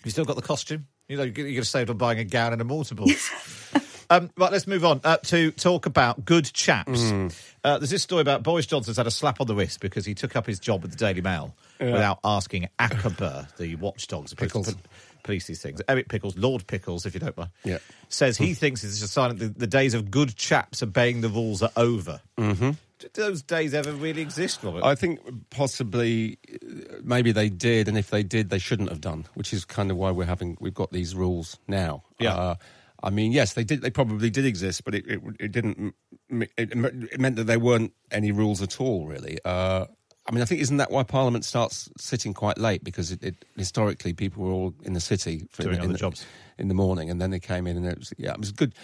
You 0.04 0.10
still 0.10 0.24
got 0.24 0.36
the 0.36 0.42
costume. 0.42 0.86
You 1.08 1.16
know, 1.16 1.22
you 1.22 1.32
could 1.32 1.54
have 1.54 1.66
saved 1.66 1.88
on 1.90 1.96
buying 1.96 2.18
a 2.18 2.24
gown 2.24 2.52
and 2.52 2.60
a 2.60 2.64
mortarboard. 2.64 3.08
um, 4.10 4.30
right, 4.36 4.52
let's 4.52 4.66
move 4.66 4.84
on 4.84 5.00
uh, 5.04 5.16
to 5.24 5.50
talk 5.52 5.86
about 5.86 6.24
good 6.24 6.44
chaps. 6.52 7.00
Mm. 7.00 7.38
Uh, 7.64 7.78
there's 7.78 7.90
this 7.90 8.02
story 8.02 8.20
about 8.22 8.42
Boris 8.42 8.66
Johnson's 8.66 8.96
had 8.96 9.06
a 9.06 9.10
slap 9.10 9.40
on 9.40 9.46
the 9.46 9.54
wrist 9.54 9.80
because 9.80 10.04
he 10.06 10.14
took 10.14 10.36
up 10.36 10.46
his 10.46 10.58
job 10.58 10.82
with 10.82 10.90
the 10.92 10.96
Daily 10.96 11.20
Mail 11.20 11.54
without 11.80 12.18
asking 12.24 12.68
ACOBA, 12.78 13.56
the 13.56 13.74
watchdogs, 13.76 14.32
Pickles. 14.34 14.72
pol- 14.72 14.80
police 15.22 15.46
these 15.48 15.60
things. 15.60 15.82
Eric 15.88 16.08
Pickles, 16.08 16.36
Lord 16.36 16.66
Pickles, 16.68 17.04
if 17.04 17.12
you 17.14 17.20
don't 17.20 17.36
mind, 17.36 17.50
Yeah. 17.64 17.78
says 18.08 18.36
he 18.36 18.54
thinks 18.54 18.84
it's 18.84 19.02
a 19.02 19.08
sign 19.08 19.30
that 19.36 19.38
the, 19.38 19.48
the 19.48 19.66
days 19.66 19.92
of 19.94 20.10
good 20.10 20.36
chaps 20.36 20.82
obeying 20.84 21.20
the 21.20 21.28
rules 21.28 21.62
are 21.62 21.72
over. 21.76 22.20
Mm-hmm. 22.38 22.70
Do 22.98 23.08
those 23.12 23.42
days 23.42 23.74
ever 23.74 23.92
really 23.92 24.22
exist, 24.22 24.62
Robert? 24.62 24.82
I 24.84 24.94
think 24.94 25.20
possibly, 25.50 26.38
uh, 26.54 26.96
maybe 27.02 27.32
they 27.32 27.48
did, 27.50 27.88
and 27.88 27.98
if 27.98 28.08
they 28.08 28.22
did, 28.22 28.48
they 28.48 28.58
shouldn't 28.58 28.88
have 28.88 29.00
done. 29.02 29.26
Which 29.34 29.52
is 29.52 29.64
kind 29.66 29.90
of 29.90 29.96
why 29.98 30.12
we're 30.12 30.24
having 30.24 30.56
we've 30.60 30.72
got 30.72 30.92
these 30.92 31.14
rules 31.14 31.58
now. 31.68 32.04
Yeah. 32.18 32.34
Uh, 32.34 32.54
I 33.02 33.10
mean, 33.10 33.32
yes, 33.32 33.52
they 33.52 33.64
did. 33.64 33.82
They 33.82 33.90
probably 33.90 34.30
did 34.30 34.44
exist, 34.44 34.84
but 34.84 34.94
it 34.94 35.06
it, 35.06 35.20
it 35.38 35.52
didn't. 35.52 35.94
It, 36.30 36.50
it 36.56 37.20
meant 37.20 37.36
that 37.36 37.44
there 37.44 37.58
weren't 37.58 37.92
any 38.10 38.32
rules 38.32 38.62
at 38.62 38.80
all, 38.80 39.06
really. 39.06 39.38
Uh, 39.44 39.86
I 40.28 40.32
mean, 40.32 40.42
I 40.42 40.44
think 40.44 40.60
isn't 40.60 40.78
that 40.78 40.90
why 40.90 41.04
Parliament 41.04 41.44
starts 41.44 41.88
sitting 41.96 42.34
quite 42.34 42.58
late 42.58 42.82
because 42.82 43.12
it, 43.12 43.22
it, 43.22 43.44
historically 43.56 44.12
people 44.12 44.44
were 44.44 44.50
all 44.50 44.74
in 44.82 44.92
the 44.92 45.00
city 45.00 45.46
for, 45.50 45.62
Doing 45.62 45.76
in, 45.76 45.80
other 45.82 45.92
the, 45.92 45.98
jobs. 45.98 46.26
in 46.58 46.68
the 46.68 46.74
morning, 46.74 47.10
and 47.10 47.20
then 47.20 47.30
they 47.30 47.38
came 47.38 47.66
in, 47.66 47.76
and 47.76 47.86
it 47.86 47.98
was 47.98 48.12
yeah, 48.18 48.32
it 48.32 48.40
was 48.40 48.52
good. 48.52 48.74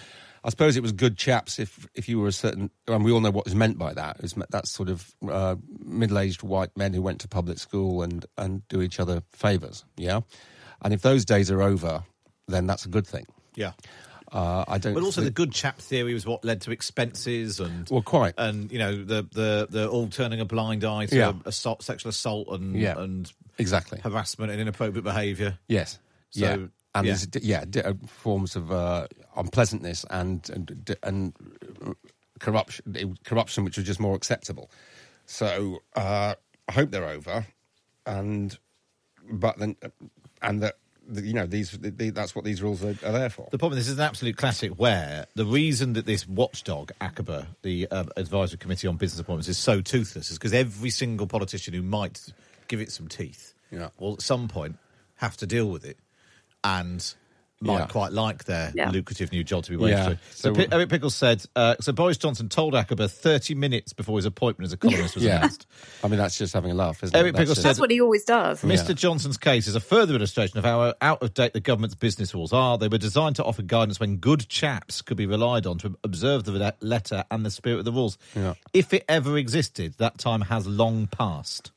I 0.45 0.50
suppose 0.50 0.76
it 0.76 0.83
was 0.83 0.92
good 0.92 1.16
chaps 1.16 1.59
if 1.59 1.88
if 1.95 2.09
you 2.09 2.21
were 2.21 2.28
a 2.28 2.33
certain, 2.33 2.71
and 2.87 3.04
we 3.04 3.11
all 3.11 3.21
know 3.21 3.31
what 3.31 3.45
was 3.45 3.54
meant 3.54 3.78
by 3.78 3.92
that. 3.95 4.16
It 4.16 4.23
was 4.23 4.35
that 4.50 4.69
sort 4.69 4.88
of 4.88 5.14
uh, 5.28 5.57
middle-aged 5.85 6.42
white 6.42 6.76
men 6.76 6.92
who 6.92 7.02
went 7.02 7.21
to 7.21 7.28
public 7.28 7.59
school 7.59 8.02
and 8.02 8.25
and 8.38 8.66
do 8.69 8.81
each 8.81 9.00
other 9.00 9.23
favours. 9.33 9.85
Yeah, 9.97 10.21
and 10.83 10.95
if 10.95 11.02
those 11.02 11.25
days 11.25 11.50
are 11.50 11.62
over, 11.62 12.04
then 12.47 12.66
that's 12.66 12.87
a 12.87 12.88
good 12.88 13.07
thing. 13.07 13.26
Yeah. 13.54 13.73
Uh, 14.30 14.64
I 14.66 14.78
don't. 14.78 14.94
But 14.94 15.02
also, 15.02 15.21
the 15.21 15.30
good 15.30 15.52
chap 15.52 15.78
theory 15.78 16.14
was 16.14 16.25
what 16.25 16.42
led 16.42 16.62
to 16.62 16.71
expenses 16.71 17.61
and 17.61 17.87
Well, 17.90 18.00
quite. 18.00 18.32
and 18.38 18.73
you 18.73 18.78
know 18.78 19.04
the 19.04 19.26
the 19.30 19.66
the 19.68 19.88
all 19.88 20.09
turning 20.09 20.40
a 20.40 20.47
blind 20.47 20.85
eye 20.85 21.04
to 21.06 21.14
Yeah. 21.16 21.32
assault, 21.44 21.82
sexual 21.82 22.09
assault, 22.11 22.49
and 22.49 22.75
Yeah. 22.75 22.99
and 22.99 23.30
exactly. 23.59 24.00
harassment 24.02 24.50
and 24.50 24.59
inappropriate 24.59 25.04
behaviour. 25.04 25.59
Yes. 25.68 25.99
So, 26.30 26.40
yeah. 26.40 26.56
And 26.94 27.06
yeah. 27.42 27.64
yeah, 27.73 27.85
uh, 27.85 27.94
forms 28.06 28.54
of 28.56 28.71
uh, 28.73 29.06
unpleasantness 29.37 30.04
and 30.11 30.49
and 30.50 30.97
and 31.02 31.35
corruption, 32.38 33.16
corruption, 33.25 33.64
which 33.64 33.76
was 33.76 33.87
just 33.87 34.00
more 34.00 34.14
acceptable. 34.14 34.71
So 35.26 35.80
uh, 35.97 36.35
I 36.68 36.73
hope 36.73 36.90
they're 36.90 37.09
over, 37.09 37.47
and 38.06 38.59
but 39.30 39.59
then 39.59 39.76
and 40.42 40.62
that 40.62 40.76
you 41.12 41.32
know 41.32 41.47
these 41.47 41.71
the, 41.73 42.11
that's 42.11 42.35
what 42.35 42.44
these 42.44 42.62
rules 42.62 42.82
are, 42.85 42.90
are 43.04 43.12
there 43.12 43.30
for. 43.30 43.49
The 43.50 43.59
problem 43.59 43.78
is, 43.78 43.87
this 43.87 43.92
is 43.92 43.99
an 43.99 44.04
absolute 44.04 44.37
classic 44.37 44.73
where 44.78 45.26
the 45.35 45.44
reason 45.44 45.94
that 45.94 46.06
this 46.06 46.26
watchdog, 46.28 46.92
ACOBA, 47.00 47.47
the 47.62 47.88
uh, 47.90 48.04
Advisory 48.16 48.59
Committee 48.59 48.87
on 48.88 48.97
Business 48.97 49.21
Appointments, 49.21 49.49
is 49.49 49.59
so 49.59 49.80
toothless 49.80 50.30
is 50.30 50.38
because 50.38 50.52
every 50.52 50.90
single 50.90 51.26
politician 51.26 51.75
who 51.75 51.82
might 51.82 52.21
give 52.68 52.80
it 52.80 52.90
some 52.92 53.09
teeth 53.09 53.54
Yeah. 53.71 53.88
will 53.99 54.14
at 54.14 54.23
some 54.23 54.49
point 54.49 54.78
have 55.16 55.37
to 55.38 55.47
deal 55.47 55.68
with 55.68 55.85
it 55.85 55.99
and 56.64 57.14
might 57.62 57.78
Yeah. 57.78 57.87
quite 57.87 58.12
like 58.12 58.45
their 58.45 58.73
Yeah. 58.75 58.90
lucrative 58.90 59.33
new 59.33 59.42
job 59.45 59.64
to 59.64 59.71
be 59.71 59.76
waged 59.76 59.97
Yeah. 59.99 60.04
through. 60.07 60.19
So, 60.35 60.49
So- 60.49 60.54
Pi- 60.54 60.66
Eric 60.73 60.88
Pickles 60.90 61.14
said, 61.14 61.45
uh, 61.57 61.76
so 61.81 61.92
Boris 61.92 62.16
Johnson 62.19 62.49
told 62.49 62.75
ACOBA 62.75 63.11
30 63.11 63.54
minutes 63.54 63.92
before 63.92 64.19
his 64.19 64.25
appointment 64.26 64.66
as 64.66 64.73
a 64.73 64.76
columnist 64.76 65.14
was 65.14 65.25
yeah, 65.25 65.38
announced. 65.38 65.66
I 66.04 66.09
mean 66.09 66.19
that's 66.19 66.37
just 66.37 66.52
having 66.54 66.71
a 66.71 66.75
laugh, 66.75 67.02
isn't 67.02 67.16
Eric 67.16 67.35
it? 67.35 67.38
Pickles 67.38 67.57
just- 67.57 67.62
said- 67.62 67.69
That's 67.71 67.81
what 67.81 67.90
he 67.90 68.00
always 68.00 68.25
does. 68.25 68.61
Mr. 68.62 68.95
Johnson's 68.95 69.38
case 69.38 69.66
is 69.66 69.75
a 69.75 69.81
further 69.81 70.14
illustration 70.14 70.59
of 70.59 70.64
how 70.64 70.92
out 71.00 71.23
of 71.23 71.35
date 71.35 71.52
the 71.52 71.61
government's 71.61 71.95
business 71.95 72.35
rules 72.35 72.52
are. 72.52 72.76
They 72.78 72.88
were 72.88 72.99
designed 72.99 73.37
to 73.37 73.45
offer 73.45 73.62
guidance 73.62 73.99
when 74.00 74.16
good 74.16 74.49
chaps 74.49 75.02
could 75.02 75.16
be 75.16 75.26
relied 75.26 75.66
on 75.66 75.78
to 75.78 75.97
observe 76.04 76.45
the 76.45 76.75
letter 76.81 77.25
and 77.31 77.47
the 77.47 77.50
spirit 77.50 77.78
of 77.78 77.85
the 77.85 77.92
rules. 77.92 78.19
Yeah. 78.35 78.54
If 78.73 78.92
it 78.92 79.04
ever 79.09 79.38
existed, 79.38 79.95
that 79.99 80.19
time 80.19 80.42
has 80.42 80.66
long 80.66 81.07
passed. 81.07 81.71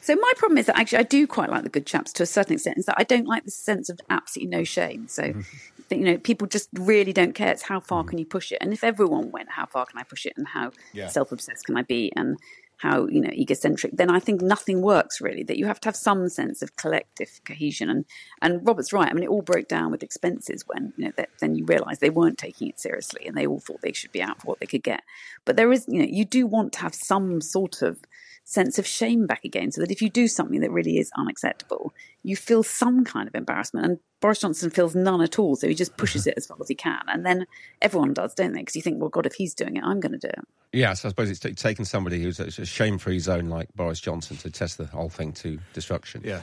So 0.00 0.14
my 0.16 0.32
problem 0.36 0.58
is 0.58 0.66
that 0.66 0.78
actually 0.78 0.98
I 0.98 1.02
do 1.04 1.26
quite 1.26 1.50
like 1.50 1.62
the 1.62 1.68
good 1.68 1.86
chaps 1.86 2.12
to 2.14 2.22
a 2.22 2.26
certain 2.26 2.54
extent. 2.54 2.78
Is 2.78 2.86
that 2.86 2.96
I 2.98 3.04
don't 3.04 3.26
like 3.26 3.44
the 3.44 3.50
sense 3.50 3.88
of 3.88 4.00
absolutely 4.10 4.56
no 4.56 4.64
shame. 4.64 5.08
So 5.08 5.22
mm-hmm. 5.22 5.40
that, 5.88 5.96
you 5.98 6.04
know, 6.04 6.18
people 6.18 6.46
just 6.46 6.68
really 6.74 7.12
don't 7.12 7.34
care. 7.34 7.52
It's 7.52 7.62
how 7.62 7.80
far 7.80 8.02
mm-hmm. 8.02 8.10
can 8.10 8.18
you 8.18 8.26
push 8.26 8.52
it? 8.52 8.58
And 8.60 8.72
if 8.72 8.82
everyone 8.82 9.30
went, 9.30 9.50
how 9.50 9.66
far 9.66 9.86
can 9.86 9.98
I 9.98 10.02
push 10.02 10.26
it? 10.26 10.34
And 10.36 10.48
how 10.48 10.72
Yeah. 10.92 11.08
self-obsessed 11.08 11.66
can 11.66 11.76
I 11.76 11.82
be? 11.82 12.12
And 12.16 12.38
how 12.78 13.06
you 13.06 13.20
know 13.20 13.30
egocentric? 13.30 13.96
Then 13.96 14.10
I 14.10 14.18
think 14.18 14.42
nothing 14.42 14.82
works 14.82 15.20
really. 15.20 15.42
That 15.42 15.58
you 15.58 15.66
have 15.66 15.80
to 15.80 15.88
have 15.88 15.96
some 15.96 16.28
sense 16.28 16.60
of 16.60 16.76
collective 16.76 17.40
cohesion. 17.44 17.88
And 17.88 18.04
and 18.42 18.66
Robert's 18.66 18.92
right. 18.92 19.08
I 19.08 19.14
mean, 19.14 19.24
it 19.24 19.30
all 19.30 19.42
broke 19.42 19.68
down 19.68 19.90
with 19.90 20.02
expenses 20.02 20.64
when 20.66 20.92
you 20.96 21.06
know 21.06 21.12
that, 21.16 21.30
then 21.40 21.54
you 21.54 21.64
realise 21.64 21.98
they 21.98 22.10
weren't 22.10 22.38
taking 22.38 22.68
it 22.68 22.80
seriously, 22.80 23.26
and 23.26 23.36
they 23.36 23.46
all 23.46 23.60
thought 23.60 23.80
they 23.80 23.92
should 23.92 24.12
be 24.12 24.22
out 24.22 24.40
for 24.40 24.48
what 24.48 24.60
they 24.60 24.66
could 24.66 24.82
get. 24.82 25.02
But 25.44 25.56
there 25.56 25.70
is, 25.72 25.86
you 25.88 26.00
know, 26.00 26.08
you 26.08 26.24
do 26.24 26.46
want 26.46 26.72
to 26.74 26.80
have 26.80 26.94
some 26.94 27.40
sort 27.40 27.80
of 27.80 27.98
sense 28.44 28.78
of 28.78 28.86
shame 28.86 29.26
back 29.26 29.44
again 29.44 29.72
so 29.72 29.80
that 29.80 29.90
if 29.90 30.02
you 30.02 30.10
do 30.10 30.28
something 30.28 30.60
that 30.60 30.70
really 30.70 30.98
is 30.98 31.10
unacceptable, 31.16 31.94
you 32.22 32.36
feel 32.36 32.62
some 32.62 33.04
kind 33.04 33.26
of 33.26 33.34
embarrassment. 33.34 33.86
And 33.86 33.98
Boris 34.20 34.40
Johnson 34.40 34.70
feels 34.70 34.94
none 34.94 35.22
at 35.22 35.38
all. 35.38 35.56
So 35.56 35.66
he 35.66 35.74
just 35.74 35.96
pushes 35.96 36.26
it 36.26 36.34
as 36.36 36.46
far 36.46 36.58
as 36.60 36.68
he 36.68 36.74
can. 36.74 37.00
And 37.08 37.24
then 37.24 37.46
everyone 37.80 38.12
does, 38.12 38.34
don't 38.34 38.52
they? 38.52 38.60
Because 38.60 38.76
you 38.76 38.82
think, 38.82 39.00
well, 39.00 39.08
God, 39.08 39.26
if 39.26 39.34
he's 39.34 39.54
doing 39.54 39.76
it, 39.76 39.82
I'm 39.82 39.98
going 39.98 40.12
to 40.12 40.18
do 40.18 40.28
it. 40.28 40.44
Yes, 40.72 41.04
I 41.04 41.08
suppose 41.08 41.30
it's 41.30 41.40
t- 41.40 41.54
taken 41.54 41.84
somebody 41.84 42.22
who's 42.22 42.38
a, 42.40 42.46
a 42.46 42.66
shame-free 42.66 43.20
zone 43.20 43.48
like 43.48 43.68
Boris 43.74 44.00
Johnson 44.00 44.36
to 44.38 44.50
test 44.50 44.76
the 44.76 44.86
whole 44.86 45.08
thing 45.08 45.32
to 45.34 45.58
destruction. 45.72 46.22
Yeah. 46.24 46.42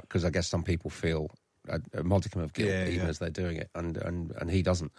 because 0.00 0.24
I 0.24 0.30
guess 0.30 0.48
some 0.48 0.62
people 0.62 0.90
feel 0.90 1.30
a, 1.68 1.80
a 1.94 2.02
modicum 2.02 2.40
of 2.40 2.52
guilt 2.54 2.70
Yeah, 2.70 2.86
even 2.86 3.02
yeah. 3.04 3.08
as 3.08 3.18
they're 3.18 3.30
doing 3.30 3.56
it, 3.58 3.68
and 3.74 3.96
and 3.98 4.32
and 4.40 4.50
he 4.50 4.62
doesn't. 4.62 4.92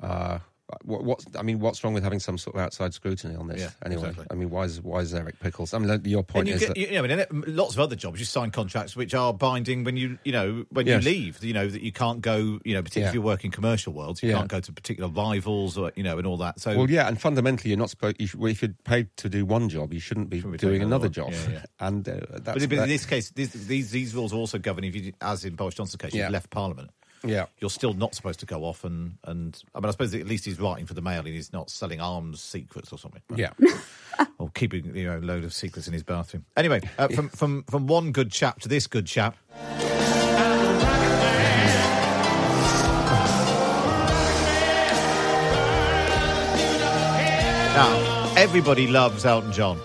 Uh, 0.00 0.38
what, 0.84 1.04
what's 1.04 1.26
I 1.38 1.42
mean, 1.42 1.60
what's 1.60 1.84
wrong 1.84 1.92
with 1.92 2.02
having 2.02 2.20
some 2.20 2.38
sort 2.38 2.56
of 2.56 2.62
outside 2.62 2.94
scrutiny 2.94 3.36
on 3.36 3.48
this? 3.48 3.60
Yeah, 3.60 3.70
anyway, 3.84 4.08
exactly. 4.08 4.26
I 4.30 4.34
mean, 4.34 4.50
why 4.50 4.64
is 4.64 4.80
why 4.80 5.00
is 5.00 5.14
Eric 5.14 5.38
Pickles? 5.40 5.74
I 5.74 5.78
mean, 5.78 6.00
your 6.04 6.22
point 6.22 6.48
you 6.48 6.54
is 6.54 6.60
get, 6.60 6.68
that 6.68 6.76
you 6.78 6.90
know, 6.92 7.04
I 7.04 7.06
mean, 7.06 7.18
in 7.20 7.56
lots 7.56 7.74
of 7.74 7.80
other 7.80 7.96
jobs, 7.96 8.18
you 8.18 8.24
sign 8.24 8.50
contracts 8.50 8.96
which 8.96 9.14
are 9.14 9.34
binding 9.34 9.84
when 9.84 9.96
you, 9.96 10.18
you 10.24 10.32
know, 10.32 10.64
when 10.70 10.86
Yes. 10.86 11.04
you 11.04 11.10
leave. 11.10 11.44
You 11.44 11.52
know 11.52 11.68
that 11.68 11.82
you 11.82 11.92
can't 11.92 12.20
go, 12.22 12.60
you 12.64 12.74
know, 12.74 12.82
particularly 12.82 13.04
Yeah. 13.04 13.08
if 13.08 13.14
you 13.14 13.22
work 13.22 13.44
in 13.44 13.50
commercial 13.50 13.92
worlds, 13.92 14.22
you 14.22 14.30
Yeah. 14.30 14.36
can't 14.38 14.48
go 14.48 14.60
to 14.60 14.72
particular 14.72 15.10
rivals 15.10 15.76
or 15.76 15.92
you 15.96 16.02
know, 16.02 16.16
and 16.18 16.26
all 16.26 16.38
that. 16.38 16.60
So, 16.60 16.76
Well, 16.76 16.90
yeah, 16.90 17.08
and 17.08 17.20
fundamentally, 17.20 17.70
you're 17.70 17.78
not 17.78 17.90
supposed. 17.90 18.16
You 18.18 18.26
should, 18.26 18.40
well, 18.40 18.50
if 18.50 18.62
you're 18.62 18.72
paid 18.84 19.14
to 19.18 19.28
do 19.28 19.44
one 19.44 19.68
job, 19.68 19.92
you 19.92 20.00
shouldn't 20.00 20.30
be, 20.30 20.38
Shouldn't 20.38 20.52
be 20.52 20.58
doing 20.58 20.74
doing 20.78 20.82
another 20.82 21.08
job. 21.08 21.32
Yeah. 21.32 21.64
And 21.80 22.08
uh, 22.08 22.14
that's 22.42 22.60
but, 22.60 22.68
but 22.70 22.78
in 22.78 22.88
this 22.88 23.04
case, 23.04 23.30
these, 23.32 23.52
these 23.52 23.90
these 23.90 24.14
rules 24.14 24.32
also 24.32 24.58
govern 24.58 24.84
if 24.84 24.94
you, 24.96 25.12
as 25.20 25.44
in 25.44 25.54
Boris 25.56 25.74
Johnson's 25.74 26.00
case, 26.00 26.14
you've 26.14 26.30
left 26.30 26.48
Parliament. 26.50 26.90
Yeah, 27.24 27.46
You're 27.60 27.70
still 27.70 27.94
not 27.94 28.14
supposed 28.14 28.40
to 28.40 28.46
go 28.46 28.64
off 28.64 28.84
and 28.84 29.16
and 29.24 29.60
I 29.74 29.80
mean, 29.80 29.88
I 29.88 29.90
suppose 29.92 30.14
at 30.14 30.26
least 30.26 30.44
he's 30.44 30.60
writing 30.60 30.86
for 30.86 30.94
the 30.94 31.00
Mail 31.02 31.20
and 31.20 31.28
he's 31.28 31.52
not 31.52 31.70
selling 31.70 32.00
arms 32.00 32.40
secrets 32.40 32.92
or 32.92 32.98
something. 32.98 33.22
yeah. 33.34 33.50
or 34.38 34.48
keeping 34.54 34.94
you 34.94 35.04
know 35.06 35.18
a 35.18 35.20
load 35.20 35.42
of 35.44 35.52
secrets 35.52 35.86
in 35.88 35.92
his 35.92 36.02
bathroom. 36.02 36.44
Anyway, 36.56 36.80
uh, 36.98 37.08
from 37.08 37.28
from 37.30 37.62
from 37.64 37.86
one 37.86 38.12
good 38.12 38.30
chap 38.30 38.60
to 38.60 38.68
this 38.68 38.86
good 38.86 39.06
chap. 39.06 39.36
Now, 47.74 48.32
everybody 48.36 48.86
loves 48.86 49.24
Elton 49.24 49.50
John, 49.50 49.80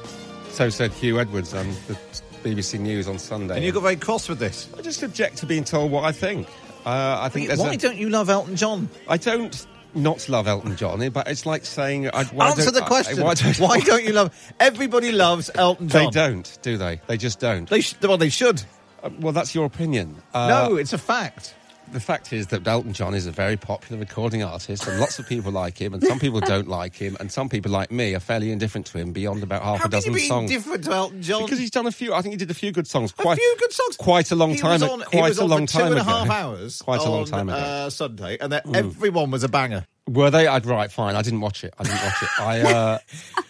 so 0.51 0.69
said 0.69 0.91
Huw 0.91 1.19
Edwards 1.19 1.55
on 1.55 1.67
the 1.87 1.97
BBC 2.43 2.79
News 2.79 3.07
on 3.07 3.17
Sunday. 3.17 3.55
and 3.55 3.65
you 3.65 3.71
got 3.71 3.81
very 3.81 3.95
cross 3.95 4.29
with 4.29 4.37
this. 4.37 4.69
I 4.77 4.81
just 4.81 5.01
object 5.01 5.37
to 5.37 5.47
being 5.47 5.63
told 5.63 5.91
what 5.91 6.03
I 6.03 6.11
think. 6.11 6.47
Uh, 6.85 7.17
I 7.21 7.29
think 7.29 7.51
Why 7.57 7.73
a- 7.73 7.77
don't 7.77 7.97
you 7.97 8.09
love 8.09 8.29
Elton 8.29 8.55
John? 8.55 8.89
I 9.07 9.17
don't 9.17 9.65
not 9.95 10.29
love 10.29 10.47
Elton 10.47 10.75
John, 10.75 11.07
but 11.09 11.27
it's 11.27 11.45
like 11.45 11.65
saying 11.65 12.09
I, 12.13 12.23
why 12.25 12.49
Answer 12.49 12.65
don't- 12.65 12.75
the 12.75 12.83
I- 12.83 12.87
question. 12.87 13.23
why, 13.23 13.79
don't, 13.85 14.03
you 14.03 14.13
love? 14.13 14.33
Everybody 14.59 15.11
loves 15.11 15.49
Elton 15.55 15.87
They 15.87 16.07
don't, 16.07 16.57
do 16.61 16.77
they? 16.77 17.01
They 17.07 17.17
just 17.17 17.39
don't. 17.39 17.67
They 17.69 17.81
sh- 17.81 17.95
well, 18.01 18.17
they 18.17 18.29
should. 18.29 18.61
Uh, 19.03 19.09
well, 19.19 19.33
that's 19.33 19.55
your 19.55 19.65
opinion. 19.65 20.15
Uh, 20.33 20.47
no, 20.47 20.75
it's 20.75 20.93
a 20.93 20.97
fact. 20.97 21.55
The 21.91 21.99
fact 21.99 22.31
is 22.33 22.47
that 22.47 22.67
Elton 22.67 22.93
John 22.93 23.13
is 23.13 23.25
a 23.27 23.31
very 23.31 23.57
popular 23.57 23.99
recording 23.99 24.43
artist, 24.43 24.87
and 24.87 24.99
lots 24.99 25.19
of 25.19 25.27
people 25.27 25.51
like 25.51 25.77
him, 25.77 25.93
and 25.93 26.03
some 26.03 26.19
people 26.19 26.39
don't 26.39 26.67
like 26.67 26.95
him, 26.95 27.15
and 27.19 27.31
some 27.31 27.49
people 27.49 27.71
like 27.71 27.91
me 27.91 28.13
are 28.15 28.19
fairly 28.19 28.51
indifferent 28.51 28.85
to 28.87 28.97
him 28.97 29.11
beyond 29.13 29.43
about 29.43 29.61
half 29.63 29.79
How 29.79 29.85
a 29.85 29.89
can 29.89 29.97
you 29.97 30.11
dozen 30.11 30.13
be 30.13 30.19
songs. 30.59 30.85
to 30.85 30.91
Elton 30.91 31.21
John? 31.21 31.43
Because 31.43 31.59
he's 31.59 31.71
done 31.71 31.87
a 31.87 31.91
few. 31.91 32.13
I 32.13 32.21
think 32.21 32.33
he 32.33 32.37
did 32.37 32.51
a 32.51 32.53
few 32.53 32.71
good 32.71 32.87
songs. 32.87 33.11
A 33.17 33.21
Quite 33.21 33.37
few 33.37 33.55
good 33.59 33.73
songs. 33.73 33.97
Quite 33.97 34.31
a 34.31 34.35
long 34.35 34.51
He 34.51 34.57
time. 34.57 34.81
was 34.81 34.83
on- 34.83 35.01
quite 35.01 35.29
was 35.29 35.37
a 35.39 35.45
long 35.45 35.65
time 35.65 35.87
two 35.87 35.91
and 35.93 35.99
a 35.99 36.01
ago. 36.01 36.09
half 36.11 36.29
hours. 36.29 36.81
Quite 36.81 37.01
a 37.01 37.09
long 37.09 37.25
time 37.25 37.49
ago. 37.49 37.57
Hmm. 37.57 37.63
Uh, 37.65 37.89
Sunday, 37.89 38.37
and 38.39 38.51
then 38.51 38.61
everyone 38.73 39.31
was 39.31 39.43
a 39.43 39.49
banger. 39.49 39.85
Were 40.07 40.29
they? 40.31 40.47
I'd 40.47 40.65
right. 40.65 40.91
Fine. 40.91 41.15
I 41.15 41.21
didn't 41.21 41.41
watch 41.41 41.63
it. 41.63 41.73
I 41.77 41.83
didn't 41.83 42.03
watch 42.03 42.23
it. 42.23 42.29
I. 42.39 42.61
Uh, 42.61 42.99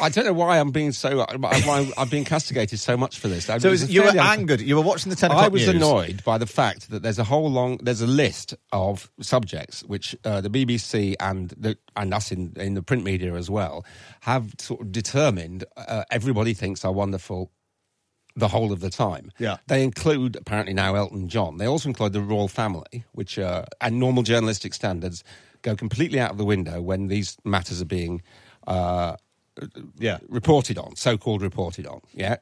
I 0.00 0.08
don't 0.08 0.24
know 0.24 0.32
why 0.32 0.58
I'm 0.58 0.70
being 0.70 0.92
so. 0.92 1.24
Why 1.38 1.92
I'm 1.96 2.08
being 2.08 2.24
castigated 2.24 2.78
so 2.80 2.96
much 2.96 3.18
for 3.18 3.28
this. 3.28 3.48
I- 3.50 3.58
So 3.58 3.70
was 3.70 3.90
you 3.90 4.02
were 4.02 4.08
angered. 4.18 4.60
You 4.60 4.76
were 4.76 4.82
watching 4.82 5.10
the 5.10 5.16
ten 5.16 5.30
I 5.32 5.48
was 5.48 5.66
news. 5.66 5.74
annoyed 5.76 6.22
by 6.24 6.38
the 6.38 6.46
fact 6.46 6.90
that 6.90 7.02
there's 7.02 7.18
a 7.18 7.24
whole 7.24 7.50
long 7.50 7.78
there's 7.82 8.00
a 8.00 8.06
list 8.06 8.54
of 8.72 9.10
subjects 9.20 9.82
which 9.84 10.16
uh, 10.24 10.40
the 10.40 10.50
BBC 10.50 11.14
and 11.20 11.50
the 11.56 11.76
and 11.96 12.12
us 12.14 12.30
in 12.32 12.52
in 12.56 12.74
the 12.74 12.82
print 12.82 13.04
media 13.04 13.34
as 13.34 13.50
well 13.50 13.84
have 14.20 14.52
sort 14.58 14.80
of 14.80 14.92
determined 14.92 15.64
uh, 15.76 16.04
everybody 16.10 16.54
thinks 16.54 16.84
are 16.84 16.92
wonderful 16.92 17.50
the 18.36 18.48
whole 18.48 18.72
of 18.72 18.78
the 18.78 18.90
time. 18.90 19.32
Yeah. 19.40 19.56
They 19.66 19.82
include 19.82 20.36
apparently 20.36 20.72
now 20.72 20.94
Elton 20.94 21.28
John. 21.28 21.56
They 21.58 21.66
also 21.66 21.88
include 21.88 22.12
the 22.12 22.20
royal 22.20 22.46
family, 22.46 23.04
which 23.12 23.36
uh, 23.36 23.64
and 23.80 23.98
normal 23.98 24.22
journalistic 24.22 24.74
standards 24.74 25.24
go 25.62 25.74
completely 25.74 26.20
out 26.20 26.30
of 26.30 26.38
the 26.38 26.44
window 26.44 26.80
when 26.80 27.08
these 27.08 27.36
matters 27.44 27.82
are 27.82 27.84
being 27.86 28.22
uh, 28.68 29.16
Yeah. 29.98 30.18
reported 30.28 30.78
on, 30.78 30.96
so-called 30.96 31.42
reported 31.42 31.86
on. 31.86 32.00
Yeah, 32.14 32.36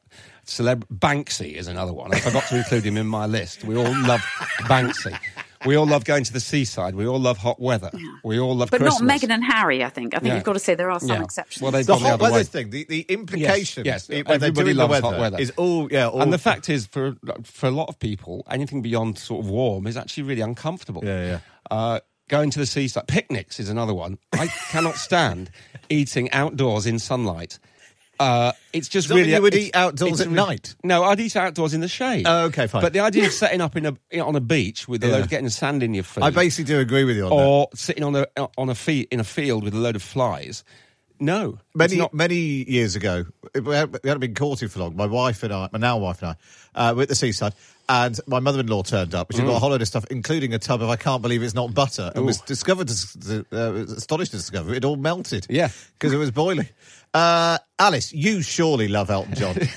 Celeb 0.47 0.85
Banksy 0.93 1.55
is 1.55 1.67
another 1.69 1.93
one. 1.93 2.13
I 2.15 2.21
forgot 2.21 2.45
to 2.49 2.59
include 2.59 2.85
him 2.85 2.97
in 2.97 3.07
my 3.07 3.27
list. 3.27 3.65
We 3.65 3.77
all 3.77 3.95
love 4.07 4.21
Banksy. 4.63 5.19
We 5.65 5.75
all 5.75 5.87
love 5.87 6.05
going 6.05 6.23
to 6.23 6.33
the 6.33 6.39
seaside. 6.39 6.95
We 6.95 7.07
all 7.09 7.19
love 7.19 7.39
hot 7.39 7.59
weather. 7.61 7.91
We 8.23 8.39
all 8.39 8.55
love 8.55 8.71
But 8.71 8.81
Christmas. 8.83 9.01
not 9.03 9.21
Meghan 9.21 9.31
and 9.35 9.43
Harry, 9.43 9.83
I 9.83 9.89
think. 9.89 10.15
I 10.15 10.19
think 10.19 10.29
Yeah. 10.29 10.35
you've 10.37 10.45
got 10.45 10.53
to 10.53 10.59
say 10.61 10.75
there 10.77 10.91
are 10.91 11.01
some 11.01 11.09
Yeah. 11.09 11.23
exceptions. 11.25 11.61
Well, 11.63 11.73
they've 11.73 11.85
The 11.85 11.95
gone 11.95 12.03
the 12.03 12.09
hot 12.09 12.15
other 12.15 12.23
weather 12.25 12.35
way. 12.37 12.43
thing, 12.45 12.71
the, 12.71 12.85
the 12.85 13.01
implication 13.09 13.85
Yes, 13.85 14.07
yes. 14.09 14.09
when 14.09 14.25
they're 14.27 14.35
Everybody 14.49 14.65
doing 14.67 14.77
the 14.77 14.83
loves 14.83 14.91
weather, 14.93 15.07
hot 15.09 15.19
weather. 15.21 15.39
is 15.41 15.51
all 15.57 15.91
yeah. 15.91 16.09
All, 16.09 16.21
and 16.23 16.33
the 16.33 16.39
fact 16.39 16.69
is, 16.69 16.87
for 16.87 17.17
for 17.43 17.67
a 17.67 17.71
lot 17.73 17.89
of 17.89 17.99
people, 17.99 18.45
anything 18.49 18.81
beyond 18.83 19.19
sort 19.19 19.45
of 19.45 19.51
warm 19.51 19.89
is 19.89 19.97
actually 19.97 20.25
really 20.25 20.43
uncomfortable. 20.43 21.03
Yeah, 21.05 21.25
yeah. 21.27 21.39
Uh, 21.69 22.01
going 22.29 22.51
to 22.51 22.59
the 22.59 22.67
seaside, 22.67 23.07
picnics 23.07 23.61
is 23.61 23.69
another 23.69 23.95
one. 23.95 24.19
I 24.33 24.47
cannot 24.71 24.97
stand 24.97 25.51
eating 25.89 26.31
outdoors 26.33 26.87
in 26.87 26.99
sunlight. 26.99 27.59
Uh, 28.19 28.53
it's 28.73 28.89
just 28.89 29.11
really. 29.11 29.35
you 29.35 29.43
would 29.43 29.55
eat 29.55 29.77
outdoors 29.77 30.23
at 30.23 30.31
night? 30.31 30.75
No, 30.83 31.05
I'd 31.05 31.21
eat 31.21 31.37
outdoors 31.37 31.75
in 31.75 31.83
the 31.83 31.89
shade. 31.89 32.25
Oh, 32.27 32.45
okay, 32.47 32.67
fine. 32.67 32.81
But 32.81 32.95
the 32.95 33.01
idea 33.01 33.27
of 33.27 33.33
setting 33.33 33.61
up 33.61 33.77
in 33.77 33.85
a 33.85 34.21
on 34.21 34.35
a 34.37 34.41
beach 34.41 34.89
with 34.89 35.05
a 35.05 35.09
Yeah. 35.09 35.13
load 35.17 35.29
getting 35.29 35.49
sand 35.51 35.83
in 35.83 35.93
your 35.93 36.05
feet, 36.05 36.25
I 36.25 36.31
basically 36.31 36.73
do 36.73 36.81
agree 36.81 37.05
with 37.05 37.17
you 37.17 37.25
on 37.25 37.31
that. 37.31 37.37
or 37.37 37.69
sitting 37.75 38.03
on 38.03 38.17
a 38.17 38.27
on 38.57 38.71
a 38.71 38.75
fe- 38.75 39.07
in 39.11 39.21
a 39.21 39.25
field 39.25 39.65
with 39.65 39.75
a 39.75 39.79
load 39.79 39.97
of 39.97 40.03
flies. 40.03 40.65
No, 41.21 41.59
Many 41.75 41.97
not- 41.97 42.13
many 42.15 42.37
years 42.37 42.97
ago, 42.97 43.27
we 43.55 43.75
hadn't 43.75 44.03
we 44.03 44.09
hadn't 44.09 44.21
been 44.21 44.35
courting 44.35 44.69
for 44.69 44.79
long. 44.81 44.97
My 44.97 45.07
wife 45.07 45.43
and 45.43 45.53
I, 45.53 45.69
my 45.73 45.79
now 45.79 45.99
wife 45.99 46.23
and 46.23 46.37
I, 46.75 46.91
uh, 46.91 46.95
were 46.95 47.03
at 47.03 47.09
the 47.09 47.15
seaside, 47.15 47.53
and 47.89 48.19
my 48.27 48.41
mother-in-law 48.41 48.83
turned 48.83 49.15
up. 49.15 49.33
She 49.33 49.39
Mm. 49.39 49.47
got 49.47 49.57
a 49.57 49.59
whole 49.59 49.71
load 49.71 49.83
of 49.83 49.89
stuff, 49.89 50.05
including 50.11 50.53
a 50.55 50.59
tub 50.59 50.83
of 50.83 50.89
I 50.91 50.97
can't 50.97 51.23
believe 51.23 51.43
it's 51.43 51.55
not 51.55 51.73
butter, 51.75 52.11
and 52.15 52.25
was 52.27 52.41
discovered, 52.41 52.91
uh, 52.91 53.85
astonished 53.97 54.33
to 54.33 54.37
discover 54.39 54.75
it 54.75 54.85
all 54.85 54.97
melted. 54.97 55.47
Yeah. 55.49 55.69
because 55.95 56.13
it 56.13 56.17
was 56.19 56.31
boiling. 56.31 56.69
Uh, 57.15 57.59
Alice, 57.79 58.13
you 58.13 58.43
surely 58.43 58.89
love 58.89 59.11
Elton 59.11 59.35
John. 59.35 59.57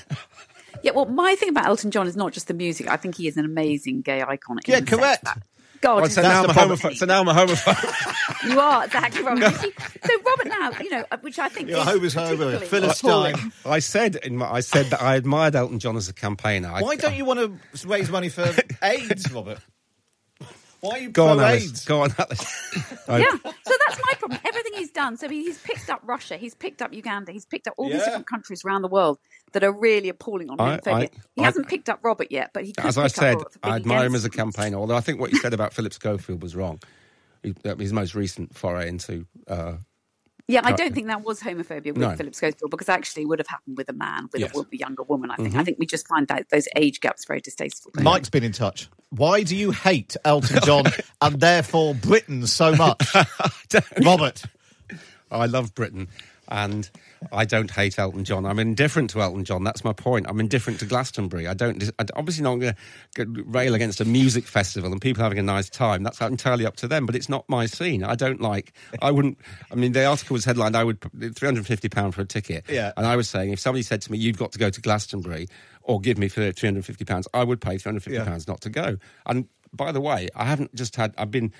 Yeah, 0.82 0.92
well, 0.92 1.04
my 1.04 1.34
thing 1.34 1.50
about 1.50 1.66
Elton 1.66 1.90
John 1.90 2.06
is 2.06 2.16
not 2.16 2.32
just 2.32 2.48
the 2.48 2.54
music. 2.54 2.88
I 2.88 2.96
think 2.96 3.14
he 3.16 3.28
is 3.28 3.36
an 3.36 3.44
amazing 3.44 4.00
gay 4.00 4.22
icon. 4.22 4.60
Yeah, 4.66 4.80
correct. 4.80 5.24
that 5.24 5.42
God, 5.82 6.02
Oh, 6.04 6.08
so, 6.08 6.20
now 6.22 6.42
I'm 6.42 6.50
a 6.50 6.52
the 6.52 6.60
homophobe. 6.60 6.96
so 6.96 7.06
now 7.06 7.20
I'm 7.20 7.28
a 7.28 7.32
homophobe. 7.32 8.48
you 8.50 8.60
are 8.60 8.84
exactly 8.84 9.22
wrong. 9.22 9.38
You 9.40 9.48
see- 9.50 9.72
so 10.04 10.20
Robert 10.26 10.46
now, 10.48 10.70
you 10.80 10.90
know, 10.90 11.04
uh, 11.10 11.16
which 11.22 11.38
I 11.38 11.48
think 11.48 11.68
You're 11.70 11.78
is 11.78 12.14
homophobe, 12.14 12.62
Philistine. 12.64 13.52
I 13.64 13.78
said 13.78 14.16
in 14.16 14.36
my, 14.36 14.50
I 14.50 14.60
said 14.60 14.86
that 14.86 15.00
I 15.00 15.16
admired 15.16 15.54
Elton 15.56 15.78
John 15.78 15.96
as 15.96 16.08
a 16.08 16.12
campaigner. 16.14 16.68
I- 16.70 16.82
Why 16.82 16.96
don't 16.96 17.14
you 17.16 17.24
want 17.24 17.40
to 17.40 17.86
raise 17.88 18.10
money 18.10 18.28
for 18.28 18.52
AIDS, 18.82 19.30
Robert? 19.32 19.58
Why 20.80 20.90
are 20.92 20.98
you 20.98 21.10
Go 21.10 21.28
on, 21.28 21.36
pro 21.38 21.46
Alice. 21.46 21.64
AIDS? 21.64 21.84
Go 21.84 22.02
on, 22.02 22.14
Alice. 22.18 22.74
Yeah, 23.10 23.24
so 23.32 23.74
that's 23.86 24.00
my 24.06 24.14
problem. 24.18 24.40
Everything 24.46 24.72
he's 24.76 24.90
done. 24.92 25.16
So 25.16 25.28
he's 25.28 25.58
picked 25.58 25.90
up 25.90 26.00
Russia, 26.04 26.36
he's 26.36 26.54
picked 26.54 26.80
up 26.80 26.94
Uganda, 26.94 27.32
he's 27.32 27.44
picked 27.44 27.66
up 27.68 27.74
all 27.76 27.88
these 27.90 28.02
different 28.04 28.26
countries 28.28 28.62
around 28.64 28.82
the 28.82 28.88
world 28.88 29.18
that 29.52 29.64
are 29.64 29.72
really 29.72 30.08
appalling 30.08 30.50
on 30.50 30.60
I- 30.60 30.78
homophobia. 30.78 30.92
I- 30.94 31.10
he 31.36 31.42
I- 31.42 31.44
hasn't 31.44 31.68
picked 31.68 31.88
up 31.88 32.00
Robert 32.02 32.28
yet, 32.30 32.50
but 32.54 32.64
he 32.64 32.72
could 32.72 32.84
As 32.86 32.96
I 32.98 33.02
pick 33.04 33.12
up 33.12 33.16
said, 33.16 33.34
Robert 33.36 33.52
for 33.52 33.58
I 33.62 33.76
admire 33.76 34.06
him 34.06 34.14
as 34.14 34.24
a 34.24 34.30
campaigner. 34.30 34.76
Although 34.78 34.96
I 34.96 35.00
think 35.00 35.20
what 35.20 35.30
he 35.30 35.36
said 35.38 35.54
about 35.54 35.72
Philip 35.72 35.92
Schofield 35.92 36.42
was 36.42 36.54
wrong. 36.56 36.80
He, 37.42 37.52
that 37.62 37.78
was 37.78 37.84
his 37.86 37.92
most 37.92 38.14
recent 38.14 38.54
foray 38.56 38.88
into. 38.88 39.26
Uh, 39.48 39.74
Yeah, 40.46 40.60
I 40.64 40.72
don't 40.72 40.92
think 40.94 41.06
that 41.06 41.22
was 41.24 41.40
homophobia 41.40 41.86
with 41.86 41.96
No. 41.98 42.16
Philip 42.16 42.34
Schofield 42.34 42.70
because 42.70 42.88
actually 42.88 43.22
it 43.22 43.26
would 43.26 43.38
have 43.38 43.46
happened 43.46 43.76
with 43.78 43.88
a 43.88 43.92
man, 43.92 44.28
with 44.32 44.40
Yes. 44.40 44.50
a, 44.54 44.58
wo- 44.58 44.66
younger 44.72 45.04
woman. 45.04 45.30
I 45.30 45.36
think. 45.36 45.50
Mm-hmm. 45.50 45.58
I 45.60 45.64
think 45.64 45.78
we 45.78 45.86
just 45.86 46.06
find 46.08 46.30
out 46.30 46.48
those 46.50 46.66
age 46.76 47.00
gaps 47.00 47.24
very 47.24 47.40
distasteful. 47.40 47.92
Mike's 48.02 48.28
been 48.28 48.42
in 48.44 48.52
touch. 48.52 48.88
Why 49.10 49.42
do 49.42 49.56
you 49.56 49.70
hate 49.70 50.16
Elton 50.24 50.58
John 50.64 50.84
and 51.22 51.40
therefore 51.40 51.94
Britain 51.94 52.46
so 52.46 52.74
much? 52.74 53.00
Robert. 54.04 54.42
I 55.30 55.46
love 55.46 55.74
Britain, 55.76 56.08
and 56.50 56.90
I 57.32 57.44
don't 57.44 57.70
hate 57.70 57.98
Elton 57.98 58.24
John. 58.24 58.46
I'm 58.46 58.58
indifferent 58.58 59.10
to 59.10 59.22
Elton 59.22 59.44
John. 59.44 59.64
That's 59.64 59.84
my 59.84 59.92
point. 59.92 60.26
I'm 60.28 60.40
indifferent 60.40 60.80
to 60.80 60.86
Glastonbury. 60.86 61.46
I 61.46 61.54
don't. 61.54 61.82
I'm 61.98 62.06
obviously 62.16 62.42
not 62.42 62.56
going 62.56 62.74
to 63.14 63.44
rail 63.44 63.74
against 63.74 64.00
a 64.00 64.04
music 64.04 64.44
festival 64.44 64.90
and 64.92 65.00
people 65.00 65.22
having 65.22 65.38
a 65.38 65.42
nice 65.42 65.68
time. 65.68 66.02
That's 66.02 66.20
entirely 66.20 66.66
up 66.66 66.76
to 66.76 66.88
them. 66.88 67.06
But 67.06 67.14
it's 67.14 67.28
not 67.28 67.48
my 67.48 67.66
scene. 67.66 68.02
I 68.02 68.14
don't 68.14 68.40
like. 68.40 68.72
I 69.00 69.10
wouldn't. 69.10 69.38
I 69.70 69.74
mean, 69.74 69.92
the 69.92 70.04
article 70.04 70.34
was 70.34 70.44
headlined. 70.44 70.76
I 70.76 70.84
would 70.84 71.00
350 71.00 71.88
pound 71.88 72.14
for 72.14 72.22
a 72.22 72.26
ticket. 72.26 72.64
Yeah. 72.68 72.92
And 72.96 73.06
I 73.06 73.16
was 73.16 73.28
saying, 73.28 73.52
if 73.52 73.60
somebody 73.60 73.82
said 73.82 74.02
to 74.02 74.12
me, 74.12 74.18
"You've 74.18 74.38
got 74.38 74.52
to 74.52 74.58
go 74.58 74.70
to 74.70 74.80
Glastonbury," 74.80 75.48
or 75.82 76.00
give 76.00 76.18
me 76.18 76.28
for 76.28 76.52
350 76.52 77.04
pounds, 77.04 77.28
I 77.32 77.44
would 77.44 77.60
pay 77.60 77.78
350 77.78 78.24
pounds 78.24 78.48
not 78.48 78.60
to 78.62 78.70
go. 78.70 78.96
And 79.26 79.46
by 79.72 79.92
the 79.92 80.00
way, 80.00 80.28
I 80.34 80.44
haven't 80.44 80.74
just 80.74 80.96
had. 80.96 81.14
I've 81.18 81.30
been. 81.30 81.52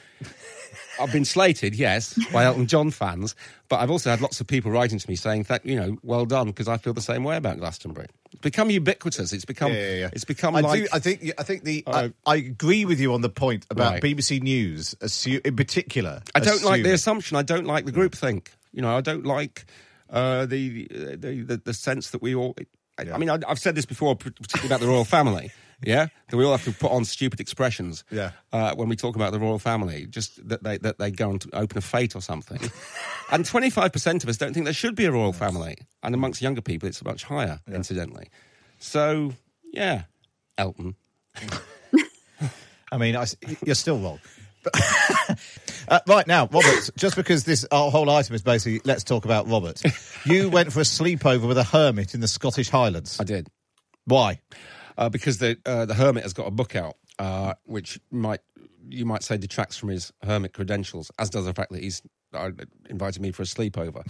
I've 1.00 1.12
been 1.12 1.24
slated, 1.24 1.74
yes, 1.74 2.18
by 2.30 2.44
Elton 2.44 2.66
John 2.66 2.90
fans, 2.90 3.34
but 3.68 3.80
I've 3.80 3.90
also 3.90 4.10
had 4.10 4.20
lots 4.20 4.40
of 4.40 4.46
people 4.46 4.70
writing 4.70 4.98
to 4.98 5.08
me 5.08 5.16
saying 5.16 5.44
that 5.44 5.64
you 5.64 5.74
know, 5.74 5.96
well 6.02 6.26
done, 6.26 6.48
because 6.48 6.68
I 6.68 6.76
feel 6.76 6.92
the 6.92 7.00
same 7.00 7.24
way 7.24 7.36
about 7.36 7.58
Glastonbury. 7.58 8.06
It's 8.32 8.40
become 8.42 8.70
ubiquitous. 8.70 9.32
It's 9.32 9.44
become. 9.46 9.72
Yeah, 9.72 9.78
yeah, 9.78 9.94
yeah. 9.94 10.10
It's 10.12 10.24
become 10.24 10.54
I 10.54 10.60
like. 10.60 10.82
do. 10.82 10.88
I 10.92 10.98
think. 10.98 11.32
I 11.38 11.42
think 11.42 11.64
the. 11.64 11.82
Uh, 11.86 12.08
I, 12.26 12.32
I 12.32 12.36
agree 12.36 12.84
with 12.84 13.00
you 13.00 13.14
on 13.14 13.22
the 13.22 13.30
point 13.30 13.66
about 13.70 13.94
Right. 13.94 14.02
BBC 14.02 14.42
News, 14.42 14.94
in 15.26 15.56
particular. 15.56 16.22
I 16.34 16.40
don't 16.40 16.62
like 16.62 16.82
the 16.82 16.92
assumption. 16.92 17.36
I 17.36 17.42
don't 17.42 17.66
like 17.66 17.86
the 17.86 17.92
group 17.92 18.14
think. 18.14 18.52
You 18.72 18.82
know, 18.82 18.96
I 18.96 19.00
don't 19.00 19.24
like 19.24 19.64
uh, 20.10 20.46
the, 20.46 20.86
the 20.88 21.42
the 21.42 21.56
the 21.64 21.74
sense 21.74 22.10
that 22.10 22.22
we 22.22 22.34
all. 22.34 22.54
I, 22.98 23.10
I 23.10 23.18
mean, 23.18 23.30
I, 23.30 23.38
I've 23.48 23.58
said 23.58 23.74
this 23.74 23.86
before, 23.86 24.14
particularly 24.16 24.66
about 24.68 24.80
the 24.80 24.86
royal 24.88 25.04
family. 25.04 25.50
Yeah, 25.82 26.08
that 26.28 26.36
we 26.36 26.44
all 26.44 26.52
have 26.52 26.64
to 26.64 26.72
put 26.72 26.90
on 26.90 27.04
stupid 27.04 27.40
expressions. 27.40 28.04
Yeah. 28.10 28.32
uh, 28.52 28.74
when 28.74 28.88
we 28.88 28.96
talk 28.96 29.16
about 29.16 29.32
the 29.32 29.38
royal 29.38 29.58
family, 29.58 30.06
just 30.06 30.46
that 30.48 30.62
they 30.62 30.78
that 30.78 30.98
they 30.98 31.10
go 31.10 31.30
and 31.30 31.44
open 31.52 31.78
a 31.78 31.80
fete 31.80 32.14
or 32.14 32.20
something. 32.20 32.60
and 33.32 33.46
twenty 33.46 33.70
five 33.70 33.92
percent 33.92 34.22
of 34.22 34.28
us 34.28 34.36
don't 34.36 34.52
think 34.52 34.64
there 34.64 34.74
should 34.74 34.94
be 34.94 35.06
a 35.06 35.12
royal 35.12 35.32
family, 35.32 35.78
and 36.02 36.14
amongst 36.14 36.42
younger 36.42 36.60
people, 36.60 36.88
it's 36.88 37.02
much 37.04 37.24
higher. 37.24 37.60
Incidentally, 37.72 38.28
so 38.78 39.32
yeah, 39.72 40.02
Elton. 40.58 40.96
I 42.92 42.98
mean, 42.98 43.16
I, 43.16 43.24
you're 43.64 43.76
still 43.76 43.98
wrong. 43.98 44.18
uh, 45.88 46.00
right 46.06 46.26
now, 46.26 46.46
Robert, 46.52 46.90
just 46.96 47.16
because 47.16 47.44
this 47.44 47.64
our 47.72 47.90
whole 47.90 48.10
item 48.10 48.34
is 48.34 48.42
basically 48.42 48.80
let's 48.84 49.04
talk 49.04 49.24
about 49.24 49.48
Robert. 49.48 49.80
You 50.26 50.50
went 50.50 50.72
for 50.72 50.80
a 50.80 50.84
sleepover 50.84 51.48
with 51.48 51.56
a 51.56 51.64
hermit 51.64 52.14
in 52.14 52.20
the 52.20 52.28
Scottish 52.28 52.68
Highlands. 52.68 53.18
I 53.18 53.24
did. 53.24 53.48
Why? 54.04 54.40
Uh, 55.00 55.08
because 55.08 55.38
the 55.38 55.58
uh, 55.66 55.84
the 55.86 55.94
hermit 55.94 56.22
has 56.22 56.32
got 56.32 56.46
a 56.46 56.50
book 56.52 56.76
out, 56.76 56.94
uh, 57.18 57.54
which 57.64 57.98
might 58.12 58.40
you 58.88 59.04
might 59.04 59.22
say 59.24 59.36
detracts 59.36 59.76
from 59.76 59.88
his 59.88 60.12
hermit 60.22 60.52
credentials, 60.52 61.10
as 61.18 61.28
does 61.30 61.44
the 61.46 61.52
fact 61.54 61.72
that 61.72 61.82
he's 61.82 62.00
uh, 62.32 62.50
invited 62.88 63.20
me 63.20 63.32
for 63.32 63.42
a 63.42 63.46
sleepover. 63.46 64.02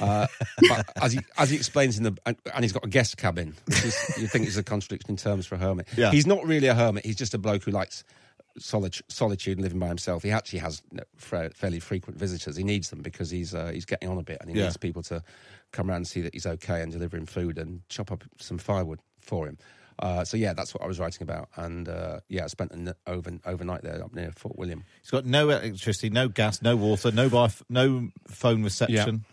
Uh, 0.00 0.26
but 0.68 0.86
as 1.00 1.12
he 1.12 1.20
as 1.38 1.50
he 1.50 1.56
explains 1.56 1.96
in 1.98 2.02
the 2.04 2.16
and, 2.26 2.36
and 2.54 2.64
he's 2.64 2.72
got 2.72 2.84
a 2.84 2.88
guest 2.88 3.16
cabin, 3.16 3.54
which 3.66 3.84
is, 3.84 3.96
you 4.18 4.26
think 4.26 4.46
is 4.48 4.56
a 4.56 4.62
contradiction 4.64 5.10
in 5.10 5.16
terms 5.16 5.46
for 5.46 5.54
a 5.54 5.58
hermit. 5.58 5.86
Yeah. 5.96 6.10
He's 6.10 6.26
not 6.26 6.44
really 6.44 6.66
a 6.68 6.74
hermit. 6.74 7.04
He's 7.06 7.16
just 7.16 7.34
a 7.34 7.38
bloke 7.38 7.62
who 7.64 7.70
likes. 7.70 8.02
Solitude, 8.60 9.04
solitude 9.08 9.56
and 9.58 9.62
living 9.62 9.78
by 9.78 9.86
himself. 9.86 10.24
He 10.24 10.32
actually 10.32 10.58
has 10.58 10.82
you 10.90 10.96
know, 10.96 11.04
fra- 11.14 11.50
fairly 11.54 11.78
frequent 11.78 12.18
visitors. 12.18 12.56
He 12.56 12.64
needs 12.64 12.90
them 12.90 13.02
because 13.02 13.30
he's 13.30 13.54
uh, 13.54 13.70
he's 13.72 13.84
getting 13.84 14.08
on 14.08 14.18
a 14.18 14.22
bit, 14.24 14.38
and 14.40 14.50
he 14.50 14.56
Yeah. 14.56 14.64
needs 14.64 14.76
people 14.76 15.00
to 15.04 15.22
come 15.70 15.88
around 15.88 15.98
and 15.98 16.08
see 16.08 16.22
that 16.22 16.34
he's 16.34 16.44
okay 16.46 16.82
and 16.82 16.90
deliver 16.90 17.16
him 17.16 17.26
food 17.26 17.56
and 17.56 17.82
chop 17.88 18.10
up 18.10 18.24
some 18.40 18.58
firewood 18.58 18.98
for 19.20 19.46
him. 19.46 19.58
Uh, 19.98 20.24
so 20.24 20.36
yeah, 20.36 20.52
that's 20.52 20.74
what 20.74 20.82
I 20.82 20.86
was 20.86 21.00
writing 21.00 21.22
about, 21.22 21.48
and 21.56 21.88
uh, 21.88 22.20
yeah, 22.28 22.44
I 22.44 22.46
spent 22.46 22.72
an 22.72 22.92
over, 23.06 23.32
overnight 23.44 23.82
there 23.82 24.02
up 24.02 24.14
near 24.14 24.30
Fort 24.32 24.56
William. 24.56 24.84
He's 25.02 25.10
got 25.10 25.26
no 25.26 25.50
electricity, 25.50 26.10
no 26.10 26.28
gas, 26.28 26.62
no 26.62 26.76
water, 26.76 27.10
no 27.10 27.28
no 27.68 28.10
phone 28.28 28.62
reception. 28.62 29.24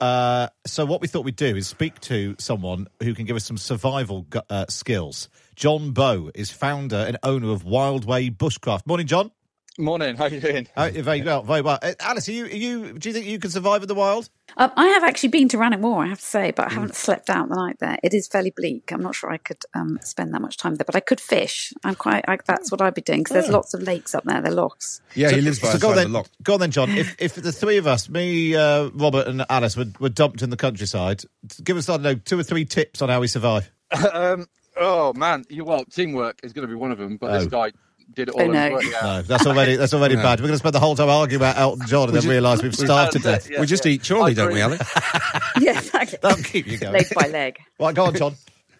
Uh, 0.00 0.48
so 0.66 0.86
what 0.86 1.00
we 1.02 1.08
thought 1.08 1.24
we'd 1.24 1.36
do 1.36 1.54
is 1.54 1.68
speak 1.68 2.00
to 2.00 2.34
someone 2.38 2.86
who 3.02 3.14
can 3.14 3.26
give 3.26 3.36
us 3.36 3.44
some 3.44 3.58
survival 3.58 4.22
gu- 4.22 4.40
uh, 4.48 4.64
skills. 4.68 5.28
John 5.56 5.92
Bow 5.92 6.30
is 6.34 6.50
founder 6.50 6.96
and 6.96 7.18
owner 7.22 7.50
of 7.50 7.64
Wild 7.64 8.06
Way 8.06 8.30
Bushcraft. 8.30 8.86
Morning, 8.86 9.06
John. 9.06 9.30
Morning, 9.78 10.16
how 10.16 10.24
are 10.24 10.28
you 10.28 10.40
doing? 10.40 10.66
Uh, 10.76 10.90
very 10.92 11.22
well, 11.22 11.42
very 11.42 11.60
well. 11.62 11.78
Uh, 11.80 11.92
Alice, 12.00 12.28
are 12.28 12.32
you, 12.32 12.44
are 12.44 12.48
you? 12.48 12.92
Do 12.98 13.08
you 13.08 13.12
think 13.14 13.24
you 13.26 13.38
can 13.38 13.50
survive 13.52 13.82
in 13.82 13.88
the 13.88 13.94
wild? 13.94 14.28
Um, 14.56 14.70
I 14.76 14.88
have 14.88 15.04
actually 15.04 15.28
been 15.28 15.48
to 15.50 15.58
Rannoch 15.58 15.78
Moor, 15.80 16.04
I 16.04 16.08
have 16.08 16.18
to 16.18 16.26
say, 16.26 16.50
Mm. 16.50 16.56
but 16.56 16.66
I 16.70 16.74
haven't 16.74 16.96
slept 16.96 17.30
out 17.30 17.48
the 17.48 17.54
night 17.54 17.76
there. 17.78 17.96
It 18.02 18.12
is 18.12 18.26
fairly 18.26 18.50
bleak. 18.54 18.90
I'm 18.92 19.00
not 19.00 19.14
sure 19.14 19.30
I 19.30 19.36
could 19.36 19.62
um, 19.74 19.98
spend 20.02 20.34
that 20.34 20.42
much 20.42 20.56
time 20.56 20.74
there, 20.74 20.84
but 20.84 20.96
I 20.96 21.00
could 21.00 21.20
fish. 21.20 21.72
I'm 21.84 21.94
quite. 21.94 22.24
I, 22.28 22.38
that's 22.44 22.72
what 22.72 22.82
I'd 22.82 22.94
be 22.94 23.00
doing 23.00 23.20
because 23.20 23.34
there's 23.34 23.48
lots 23.48 23.72
of 23.72 23.82
lakes 23.82 24.12
up 24.14 24.24
there. 24.24 24.42
They're 24.42 24.52
lochs. 24.52 25.00
Yeah, 25.14 25.30
he 25.30 25.40
lives 25.40 25.60
by 25.60 25.68
so 25.68 25.74
the 25.74 25.78
go 25.80 25.90
on 25.90 25.96
then, 25.96 26.12
the 26.12 26.18
loch. 26.18 26.28
Go 26.42 26.54
on 26.54 26.60
then, 26.60 26.72
John. 26.72 26.90
If 26.90 27.14
if 27.20 27.34
the 27.36 27.52
three 27.52 27.76
of 27.76 27.86
us, 27.86 28.08
me, 28.08 28.56
uh, 28.56 28.90
Robert, 28.92 29.28
and 29.28 29.46
Alice, 29.48 29.76
were, 29.76 29.86
were 30.00 30.08
dumped 30.08 30.42
in 30.42 30.50
the 30.50 30.56
countryside, 30.56 31.22
give 31.62 31.76
us 31.76 31.88
I 31.88 31.92
don't 31.94 32.02
know 32.02 32.14
two 32.16 32.38
or 32.38 32.42
three 32.42 32.64
tips 32.64 33.00
on 33.02 33.08
how 33.08 33.20
we 33.20 33.28
survive. 33.28 33.70
um, 34.12 34.46
oh 34.76 35.12
man, 35.14 35.44
you 35.48 35.64
well, 35.64 35.84
teamwork 35.84 36.40
is 36.42 36.52
going 36.52 36.66
to 36.66 36.68
be 36.68 36.74
one 36.78 36.90
of 36.90 36.98
them, 36.98 37.16
but 37.18 37.30
Oh. 37.30 37.38
this 37.38 37.46
guy 37.46 37.70
did 38.14 38.28
it 38.28 38.34
all. 38.34 38.42
On 38.42 38.52
no. 38.52 38.80
yeah. 38.80 39.00
No, 39.02 39.22
that's 39.22 39.46
already 39.46 39.76
that's 39.76 39.94
already 39.94 40.16
No. 40.16 40.22
bad. 40.24 40.40
We're 40.40 40.48
going 40.48 40.54
to 40.54 40.58
spend 40.58 40.74
the 40.74 40.80
whole 40.80 40.96
time 40.96 41.08
arguing 41.08 41.40
about 41.40 41.56
Elton 41.56 41.86
John 41.86 42.08
and 42.08 42.16
then 42.16 42.28
realise 42.28 42.62
we've 42.62 42.74
starved 42.74 43.12
to 43.12 43.18
death. 43.18 43.48
yeah, 43.50 43.60
we 43.60 43.66
just 43.66 43.84
yeah. 43.84 43.92
eat 43.92 44.06
chorley, 44.06 44.34
don't 44.34 44.52
we, 44.52 44.60
agree. 44.60 44.76
Alex? 44.76 44.92
yeah, 45.60 45.78
exactly. 45.78 46.18
That'll 46.22 46.42
keep 46.42 46.66
you 46.66 46.78
going. 46.78 46.92
leg 46.94 47.06
by 47.14 47.28
leg. 47.28 47.58
Right, 47.78 47.94
go 47.94 48.04
on, 48.04 48.14
John. 48.14 48.34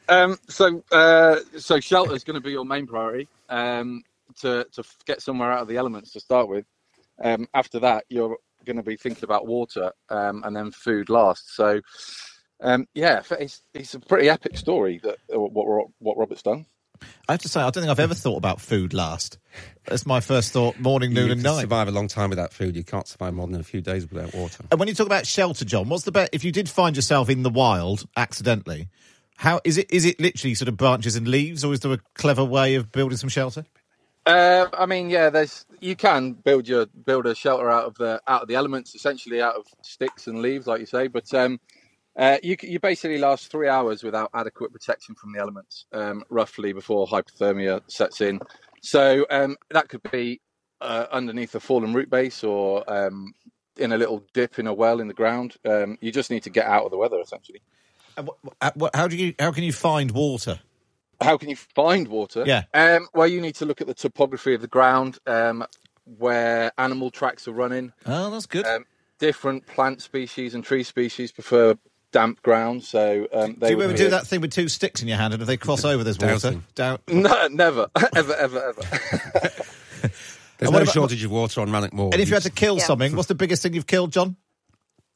Um, 0.09 0.39
so, 0.49 0.83
uh, 0.91 1.37
so 1.57 1.79
shelter 1.79 2.15
is 2.15 2.25
going 2.25 2.35
to 2.35 2.41
be 2.41 2.51
your 2.51 2.65
main 2.65 2.87
priority. 2.87 3.29
Um, 3.49 4.03
to 4.41 4.67
to 4.73 4.83
get 5.07 5.23
somewhere 5.23 5.53
out 5.53 5.63
of 5.63 5.69
the 5.69 5.77
elements 5.77 6.13
to 6.13 6.21
start 6.21 6.49
with. 6.49 6.65
Um, 7.23 7.47
after 7.55 7.79
that, 7.81 8.05
you're 8.09 8.37
going 8.65 8.77
to 8.77 8.83
be 8.83 8.97
thinking 8.97 9.25
about 9.25 9.47
water, 9.47 9.93
um, 10.09 10.43
and 10.45 10.55
then 10.55 10.71
food 10.71 11.09
last. 11.09 11.55
So, 11.55 11.81
um, 12.63 12.87
yeah, 12.95 13.23
it's 13.39 13.63
it's 13.75 13.95
a 13.95 14.01
pretty 14.01 14.29
epic 14.29 14.57
story 14.57 15.01
that 15.03 15.19
uh, 15.35 15.41
what 15.41 15.89
what 15.99 16.17
Robert's 16.17 16.43
done. 16.43 16.67
I 17.29 17.33
have 17.33 17.43
to 17.43 17.49
say, 17.49 17.61
I 17.61 17.65
don't 17.65 17.83
think 17.83 17.91
I've 17.91 18.01
ever 18.01 18.15
thought 18.15 18.37
about 18.37 18.61
food 18.61 18.93
last. 18.93 19.39
That's 19.87 20.07
my 20.07 20.21
first 20.21 20.53
thought: 20.53 20.79
morning, 20.79 21.13
noon, 21.13 21.27
you 21.27 21.33
and 21.33 21.43
can 21.43 21.55
night. 21.55 21.61
survive 21.63 21.89
a 21.89 21.91
long 21.91 22.09
time 22.09 22.31
without 22.31 22.53
food. 22.53 22.77
You 22.77 22.85
can't 22.85 23.07
survive 23.07 23.35
more 23.35 23.47
than 23.47 23.61
a 23.61 23.65
few 23.65 23.81
days 23.81 24.11
without 24.11 24.35
water. 24.35 24.65
And 24.71 24.79
when 24.79 24.89
you 24.89 24.95
talk 24.95 25.07
about 25.07 25.27
shelter, 25.27 25.65
John, 25.65 25.89
what's 25.89 26.05
the 26.05 26.13
best? 26.13 26.31
If 26.33 26.45
you 26.45 26.53
did 26.53 26.69
find 26.69 26.97
yourself 26.97 27.29
in 27.29 27.43
the 27.43 27.51
wild 27.51 28.07
accidentally, 28.17 28.89
how 29.37 29.61
is 29.65 29.79
it? 29.79 29.91
Is 29.91 30.05
it 30.05 30.21
literally 30.21 30.55
sort 30.55 30.69
of 30.69 30.77
branches 30.77 31.17
and 31.17 31.27
leaves, 31.27 31.65
or 31.65 31.73
is 31.73 31.81
there 31.81 31.93
a 31.93 31.99
clever 32.15 32.45
way 32.45 32.75
of 32.75 32.93
building 32.93 33.17
some 33.17 33.31
shelter? 33.31 33.65
Uh, 34.27 34.67
I 34.75 34.87
mean, 34.87 35.09
yeah, 35.09 35.31
there's 35.31 35.65
you 35.81 35.97
can 35.97 36.33
build 36.33 36.69
your 36.69 36.87
build 36.87 37.27
a 37.27 37.35
shelter 37.35 37.71
out 37.71 37.87
of 37.87 37.95
the 37.95 38.21
out 38.27 38.43
of 38.43 38.49
the 38.49 38.55
elements, 38.55 38.95
essentially 38.95 39.41
out 39.41 39.57
of 39.57 39.67
sticks 39.83 40.27
and 40.27 40.43
leaves, 40.43 40.67
like 40.67 40.81
you 40.81 40.87
say. 40.87 41.09
But 41.09 41.33
um, 41.33 41.59
uh, 42.17 42.39
you 42.43 42.57
you 42.63 42.81
basically 42.81 43.19
last 43.19 43.51
three 43.51 43.69
hours 43.69 44.03
without 44.03 44.31
adequate 44.35 44.73
protection 44.73 45.15
from 45.15 45.33
the 45.33 45.41
elements, 45.41 45.87
um, 45.93 46.25
roughly 46.29 46.73
before 46.73 47.07
hypothermia 47.07 47.83
sets 47.87 48.21
in. 48.21 48.41
So 48.83 49.27
um, 49.31 49.57
that 49.71 49.89
could 49.89 50.03
be 50.11 50.41
uh, 50.81 51.07
underneath 51.13 51.55
a 51.55 51.61
fallen 51.61 51.93
root 51.93 52.11
base 52.11 52.43
or 52.43 52.91
um, 52.93 53.35
in 53.77 53.93
a 53.93 53.99
little 53.99 54.25
dip 54.33 54.59
in 54.59 54.67
a 54.67 54.75
well 54.75 55.01
in 55.01 55.09
the 55.09 55.15
ground. 55.15 55.57
Um, 55.65 55.99
you 56.01 56.13
just 56.13 56.31
need 56.31 56.43
to 56.45 56.51
get 56.51 56.67
out 56.67 56.85
of 56.85 56.91
the 56.91 56.97
weather, 56.97 57.21
essentially. 57.21 57.63
What, 58.17 58.77
what, 58.77 58.97
how 58.97 59.09
do 59.09 59.17
you? 59.17 59.35
How 59.39 59.53
can 59.53 59.65
you 59.65 59.73
find 59.73 60.11
water? 60.11 60.61
How 61.21 61.37
can 61.37 61.49
you 61.49 61.57
find 61.57 62.09
water? 62.09 62.45
Yeah. 62.47 62.65
Um, 62.73 63.07
well, 63.15 63.27
you 63.27 63.41
need 63.41 63.55
to 63.57 63.67
look 63.67 63.81
at 63.81 63.87
the 63.87 63.95
topography 63.95 64.55
of 64.55 64.63
the 64.63 64.67
ground, 64.67 65.19
um, 65.27 65.65
where 66.05 66.73
animal 66.79 67.11
tracks 67.11 67.47
are 67.47 67.53
running. 67.53 67.93
Oh, 68.07 68.31
that's 68.31 68.47
good. 68.47 68.67
Um, 68.67 68.87
different 69.19 69.67
plant 69.67 70.01
species 70.01 70.55
and 70.55 70.65
tree 70.65 70.83
species 70.83 71.31
prefer 71.31 71.77
damp 72.13 72.43
ground, 72.43 72.83
so 72.85 73.27
um, 73.33 73.57
they 73.59 73.69
do 73.71 73.77
you 73.77 73.83
ever 73.83 73.97
do 73.97 74.11
that 74.11 74.27
thing 74.27 74.41
with 74.41 74.53
two 74.53 74.69
sticks 74.69 75.03
in 75.03 75.09
your 75.09 75.17
hand, 75.17 75.33
and 75.33 75.43
if 75.43 75.47
they 75.47 75.57
cross 75.57 75.85
over, 75.85 76.03
there's 76.05 76.19
water? 76.19 76.33
Dowsing. 76.33 76.65
Down. 76.75 76.99
No, 77.09 77.49
never, 77.49 77.89
ever, 78.17 78.35
ever, 78.35 78.69
ever. 78.69 78.83
There's 80.59 80.69
And 80.69 80.73
no 80.73 80.83
about- 80.83 80.93
shortage 80.93 81.25
of 81.25 81.31
water 81.31 81.61
on 81.63 81.71
Rannoch 81.71 81.93
Moor. 81.95 82.11
And 82.13 82.21
if 82.21 82.29
you 82.29 82.35
had 82.35 82.43
to 82.43 82.51
kill 82.51 82.77
Yeah. 82.79 82.85
something, 82.85 83.17
what's 83.17 83.29
the 83.29 83.35
biggest 83.35 83.63
thing 83.63 83.73
you've 83.73 83.87
killed, 83.87 84.13
John? 84.13 84.37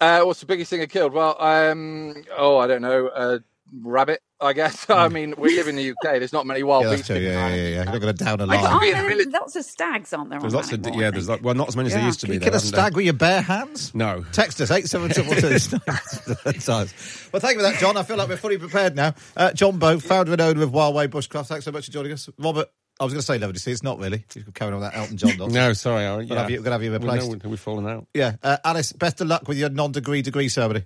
Uh, 0.00 0.22
what's 0.22 0.40
the 0.40 0.46
biggest 0.46 0.70
thing 0.70 0.80
I 0.80 0.86
killed? 0.86 1.12
Well, 1.12 1.36
um, 1.40 2.24
oh, 2.36 2.56
I 2.58 2.66
don't 2.66 2.80
know, 2.82 3.08
a 3.14 3.40
rabbit. 3.82 4.22
I 4.40 4.52
guess. 4.52 4.84
I 4.90 5.08
mean, 5.08 5.34
we 5.38 5.56
live 5.56 5.68
in 5.68 5.76
the 5.76 5.90
UK. 5.90 5.96
There's 6.02 6.32
not 6.32 6.46
many 6.46 6.62
wild 6.62 6.84
Yeah, 6.84 6.90
beasts. 6.96 7.08
Yeah, 7.08 7.16
yeah, 7.16 7.48
yeah, 7.48 7.54
yeah. 7.54 7.68
You're 7.76 7.84
not 7.86 8.00
going 8.00 8.16
to 8.16 8.24
down 8.24 8.40
a 8.40 8.44
I 8.44 8.46
line. 8.46 8.60
can't 8.66 8.80
be 8.82 8.88
in 8.90 8.94
a 8.94 8.96
Aren't 8.98 9.08
there 9.08 9.16
village. 9.18 9.32
lots 9.32 9.56
of 9.56 9.64
stags, 9.64 10.12
aren't 10.12 10.30
there? 10.30 10.40
There's 10.40 10.54
on 10.54 10.58
lots 10.60 10.72
of 10.72 10.86
yeah. 10.86 11.10
There's 11.10 11.26
think? 11.26 11.38
like, 11.38 11.44
well, 11.44 11.54
not 11.54 11.68
as 11.68 11.76
many 11.76 11.86
as 11.88 11.94
there 11.94 12.02
used 12.04 12.20
to 12.20 12.26
Can 12.26 12.30
be. 12.32 12.34
you 12.34 12.40
there, 12.40 12.50
kill 12.50 12.54
a 12.54 12.60
haven't 12.60 12.72
there? 12.72 12.80
stag 12.82 12.96
with 12.96 13.04
your 13.04 13.14
bare 13.14 13.42
hands? 13.42 13.94
No. 13.94 14.24
Text 14.32 14.60
us, 14.60 14.70
87222. 14.70 15.78
well, 17.32 17.40
thank 17.40 17.54
you 17.54 17.60
for 17.60 17.62
that, 17.62 17.78
John. 17.78 17.96
I 17.96 18.02
feel 18.02 18.16
like 18.16 18.28
we're 18.28 18.36
fully 18.36 18.58
prepared 18.58 18.96
now. 18.96 19.14
Uh, 19.36 19.52
John 19.52 19.78
Bow, 19.78 19.98
founder 19.98 20.32
and 20.32 20.40
owner 20.40 20.62
of 20.62 20.70
Wildway 20.70 21.08
Bushcraft. 21.08 21.46
Thanks 21.46 21.64
so 21.64 21.72
much 21.72 21.86
for 21.86 21.92
joining 21.92 22.12
us. 22.12 22.28
Robert, 22.38 22.68
I 23.00 23.04
was 23.04 23.12
going 23.12 23.20
to 23.20 23.26
say 23.26 23.38
lovely 23.38 23.54
to 23.54 23.58
see. 23.60 23.72
It's 23.72 23.82
not 23.82 23.98
really. 23.98 24.24
You're 24.34 24.44
carrying 24.54 24.74
on 24.74 24.80
with 24.80 24.92
that 24.92 24.98
Elton 24.98 25.16
John 25.16 25.30
nonsense. 25.30 25.52
No, 25.54 25.72
sorry, 25.72 26.04
Aaron. 26.04 26.18
We'll 26.18 26.26
yeah. 26.28 26.40
have 26.42 26.50
you- 26.50 26.62
we'll 26.62 26.72
have 26.72 26.82
you 26.82 26.90
Well, 26.90 27.00
replaced. 27.00 27.44
no, 27.44 27.50
we've 27.50 27.60
fallen 27.60 27.86
out. 27.88 28.06
Yeah. 28.14 28.36
Uh, 28.42 28.56
Alice, 28.64 28.92
best 28.92 29.20
of 29.20 29.26
luck 29.28 29.48
with 29.48 29.58
your 29.58 29.68
non-degree 29.70 30.22
degree 30.22 30.48
ceremony. 30.48 30.84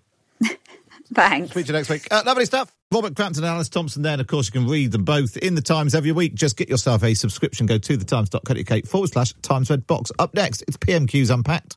Thanks. 1.14 1.50
Speak 1.50 1.66
to 1.66 1.72
you 1.72 1.78
next 1.78 1.88
week. 1.88 2.06
Uh, 2.10 2.22
lovely 2.24 2.44
stuff. 2.44 2.72
Robert 2.92 3.14
Crampton 3.16 3.44
and 3.44 3.52
Alice 3.52 3.68
Thomson 3.68 4.02
there. 4.02 4.12
And 4.12 4.20
of 4.20 4.26
course, 4.26 4.46
you 4.46 4.52
can 4.52 4.68
read 4.68 4.92
them 4.92 5.04
both 5.04 5.36
in 5.36 5.54
the 5.54 5.62
Times 5.62 5.94
every 5.94 6.12
week. 6.12 6.34
Just 6.34 6.56
get 6.56 6.68
yourself 6.68 7.02
a 7.02 7.14
subscription. 7.14 7.66
Go 7.66 7.78
to 7.78 7.96
thetimes.co.uk 7.96 8.86
forward 8.86 9.10
slash 9.10 9.34
Times 9.42 9.70
Red 9.70 9.86
Box. 9.86 10.10
Up 10.18 10.34
next, 10.34 10.62
it's 10.62 10.76
PMQ's 10.76 11.30
Unpacked. 11.30 11.76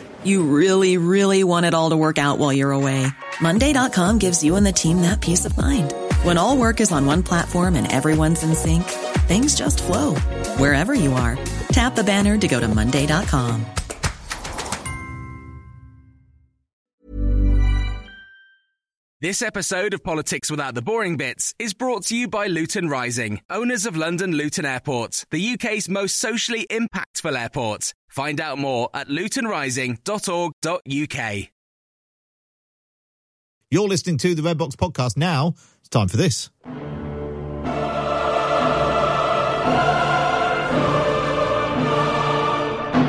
You 0.23 0.43
really, 0.43 0.97
really 0.97 1.43
want 1.43 1.65
it 1.65 1.73
all 1.73 1.91
to 1.91 1.97
work 1.97 2.17
out 2.17 2.37
while 2.37 2.51
you're 2.51 2.73
away. 2.73 3.07
Monday.com 3.41 4.17
gives 4.19 4.43
you 4.43 4.57
and 4.57 4.65
the 4.65 4.73
team 4.73 5.01
that 5.01 5.21
peace 5.21 5.45
of 5.45 5.57
mind. 5.57 5.93
When 6.23 6.37
all 6.37 6.57
work 6.57 6.81
is 6.81 6.91
on 6.91 7.05
one 7.05 7.23
platform 7.23 7.75
and 7.75 7.89
everyone's 7.91 8.43
in 8.43 8.53
sync, 8.53 8.83
things 9.29 9.55
just 9.55 9.81
flow 9.81 10.15
wherever 10.57 10.93
you 10.93 11.13
are. 11.13 11.37
Tap 11.71 11.95
the 11.95 12.03
banner 12.03 12.37
to 12.37 12.47
go 12.49 12.59
to 12.59 12.67
Monday.com. 12.67 13.65
This 19.21 19.43
episode 19.43 19.93
of 19.93 20.03
Politics 20.03 20.49
Without 20.49 20.73
the 20.73 20.81
Boring 20.81 21.15
Bits 21.15 21.53
is 21.59 21.75
brought 21.75 22.05
to 22.05 22.15
you 22.17 22.27
by 22.27 22.47
Luton 22.47 22.89
Rising, 22.89 23.39
owners 23.51 23.85
of 23.85 23.95
London 23.95 24.31
Luton 24.31 24.65
Airport, 24.65 25.25
the 25.29 25.53
UK's 25.53 25.87
most 25.87 26.17
socially 26.17 26.65
impactful 26.71 27.39
airport. 27.39 27.93
Find 28.11 28.39
out 28.41 28.57
more 28.57 28.89
at 28.93 29.07
lutonrising.org.uk. 29.07 31.47
You're 33.69 33.87
listening 33.87 34.17
to 34.17 34.35
the 34.35 34.43
Red 34.43 34.57
Box 34.57 34.75
podcast. 34.75 35.15
Now 35.15 35.53
it's 35.79 35.87
time 35.87 36.09
for 36.09 36.17
this. 36.17 36.49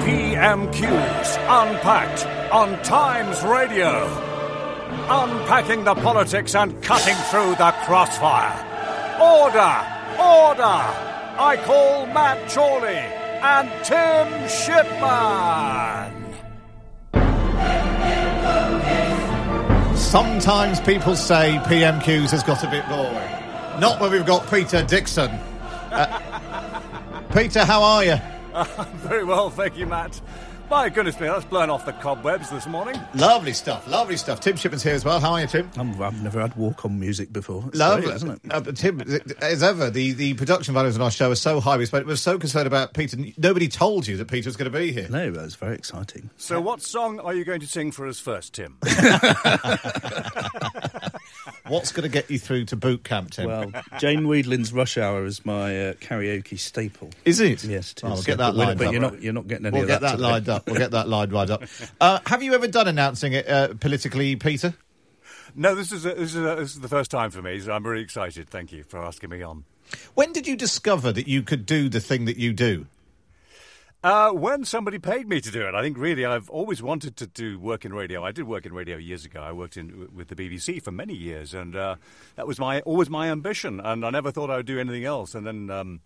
PMQs 0.03 1.39
Unpacked 1.49 2.27
on 2.53 2.81
Times 2.83 3.43
Radio. 3.43 4.07
Unpacking 5.09 5.83
the 5.83 5.95
politics 5.97 6.55
and 6.55 6.81
cutting 6.83 7.17
through 7.31 7.57
the 7.57 7.73
crossfire. 7.85 8.55
Order! 9.21 9.75
Order! 10.21 10.85
I 11.39 11.61
call 11.65 12.07
Matt 12.07 12.49
Chorley 12.51 13.22
and 13.43 13.69
Tim 13.85 14.49
Shipman. 14.49 16.23
Sometimes 19.97 20.81
people 20.81 21.17
say 21.17 21.59
PMQs 21.65 22.31
has 22.31 22.43
got 22.45 22.63
a 22.63 22.71
bit 22.71 22.87
boring. 22.89 23.81
Not 23.81 24.01
when 24.01 24.13
we've 24.13 24.25
got 24.27 24.49
Peter 24.49 24.85
Dickson. 24.85 25.31
Uh, 25.91 26.21
Peter, 27.35 27.65
how 27.65 27.83
are 27.83 28.05
you? 28.05 28.17
Very 28.97 29.25
well, 29.25 29.51
thank 29.51 29.77
you, 29.77 29.87
Matt. 29.87 30.21
My 30.73 30.89
goodness 30.89 31.21
me, 31.21 31.27
that's 31.27 31.45
blown 31.45 31.69
off 31.69 31.85
the 31.85 31.93
cobwebs 31.93 32.49
this 32.49 32.67
morning. 32.67 32.99
Lovely 33.13 33.53
stuff, 33.53 33.87
lovely 33.87 34.17
stuff. 34.17 34.41
Tim 34.41 34.57
Shipman's 34.57 34.83
here 34.83 34.95
as 34.95 35.05
well. 35.05 35.21
How 35.21 35.33
are 35.33 35.43
you, 35.43 35.47
Tim? 35.47 35.71
I'm, 35.77 36.01
I've 36.01 36.23
never 36.23 36.41
had 36.41 36.57
walk-on 36.57 36.99
music 36.99 37.31
before. 37.31 37.63
It's 37.69 37.77
Lovely, 37.77 38.07
great, 38.07 38.17
isn't 38.17 38.31
it? 38.31 38.41
Uh, 38.51 38.61
Tim, 38.73 39.03
as 39.43 39.63
ever, 39.63 39.91
the, 39.91 40.13
the 40.13 40.33
production 40.33 40.73
values 40.73 40.97
on 40.97 41.03
our 41.03 41.11
show 41.11 41.31
are 41.31 41.35
so 41.35 41.61
high. 41.61 41.77
We 41.77 41.85
spent, 41.85 42.07
we're 42.07 42.17
so 42.17 42.39
concerned 42.39 42.67
about 42.67 42.95
Peter. 42.95 43.19
Nobody 43.37 43.69
told 43.69 44.07
you 44.07 44.17
that 44.17 44.29
Peter 44.29 44.49
was 44.49 44.57
going 44.57 44.73
to 44.73 44.79
be 44.79 44.93
here. 44.93 45.09
No, 45.11 45.31
but 45.31 45.43
was 45.43 45.57
very 45.57 45.75
exciting. 45.75 46.31
So, 46.39 46.59
what 46.59 46.81
song 46.81 47.21
are 47.21 47.35
you 47.35 47.45
going 47.45 47.61
to 47.61 47.67
sing 47.67 47.93
for 47.93 48.07
us 48.07 48.19
first, 48.19 48.55
Tim? 48.55 48.79
What's 51.73 51.91
going 51.91 52.03
to 52.03 52.11
get 52.11 52.31
you 52.31 52.39
through 52.39 52.67
to 52.67 52.77
boot 52.77 53.03
camp, 53.03 53.31
Tim? 53.31 53.47
Well, 53.47 53.73
Jane 53.99 54.25
Wiedlin's 54.25 54.75
"Rush 54.75 54.99
Hour" 54.99 55.25
is 55.25 55.47
my 55.47 55.89
uh, 55.89 55.93
karaoke 55.95 56.59
staple. 56.59 57.09
is 57.25 57.41
it? 57.41 57.65
Yes, 57.65 57.93
it 57.93 58.05
Oh, 58.05 58.13
we'll 58.13 58.23
get 58.23 58.37
that 58.37 58.49
but, 58.51 58.57
lined 58.57 58.79
but 58.79 58.89
up. 58.89 58.93
you're 58.93 59.01
not 59.01 59.23
you're 59.23 59.33
not 59.33 59.49
getting 59.49 59.65
any 59.65 59.73
We'll 59.75 59.83
of 59.85 59.89
get 59.89 60.01
that, 60.03 60.09
that 60.09 60.17
today. 60.19 60.23
lined 60.31 60.49
up. 60.51 60.67
We'll 60.67 60.77
get 60.77 60.91
that 60.91 61.09
lined 61.09 61.33
right 61.33 61.49
up. 61.49 61.63
Uh, 61.99 62.19
have 62.27 62.43
you 62.43 62.53
ever 62.53 62.69
done 62.69 62.89
announcing 62.89 63.33
it 63.33 63.49
uh, 63.49 63.73
politically, 63.81 64.37
Peter? 64.37 64.75
No, 65.55 65.75
this 65.75 65.93
is 65.93 66.05
a, 66.05 66.15
this 66.15 66.35
is 66.35 66.37
a, 66.37 66.57
this 66.57 66.75
is 66.75 66.81
the 66.81 66.89
first 66.89 67.11
time 67.11 67.31
for 67.31 67.41
me, 67.41 67.59
so 67.61 67.73
I'm 67.73 67.83
very 67.83 68.03
excited. 68.03 68.51
Thank 68.51 68.71
you 68.73 68.83
for 68.85 68.99
asking 69.03 69.31
me 69.31 69.41
on. 69.43 69.65
When 70.15 70.33
did 70.33 70.47
you 70.47 70.57
discover 70.57 71.11
that 71.13 71.27
you 71.27 71.43
could 71.43 71.65
do 71.65 71.89
the 71.89 72.01
thing 72.01 72.27
that 72.27 72.37
you 72.37 72.53
do? 72.53 72.87
Uh, 74.03 74.33
when 74.33 74.65
somebody 74.65 74.99
paid 74.99 75.29
me 75.29 75.41
to 75.41 75.53
do 75.53 75.65
it, 75.65 75.77
I 75.77 75.83
think 75.83 75.97
really 75.97 76.25
I've 76.25 76.51
always 76.51 76.83
wanted 76.83 77.17
to 77.19 77.27
do 77.29 77.61
work 77.61 77.85
in 77.85 77.95
radio. 77.95 78.25
I 78.25 78.33
did 78.33 78.49
work 78.49 78.67
in 78.67 78.73
radio 78.73 78.97
years 78.97 79.25
ago. 79.25 79.41
I 79.41 79.53
worked 79.53 79.77
in 79.77 80.09
with 80.13 80.27
the 80.27 80.35
BBC 80.35 80.83
for 80.83 80.91
many 80.91 81.15
years, 81.15 81.55
and 81.55 81.77
uh, 81.77 81.95
that 82.35 82.45
was 82.45 82.59
my 82.59 82.81
always 82.81 83.09
my 83.09 83.31
ambition. 83.31 83.79
And 83.79 84.05
I 84.05 84.11
never 84.11 84.33
thought 84.33 84.51
I 84.51 84.57
would 84.57 84.67
do 84.67 84.81
anything 84.81 85.05
else. 85.05 85.37
And 85.37 85.47
then 85.47 85.71
um, 85.71 86.01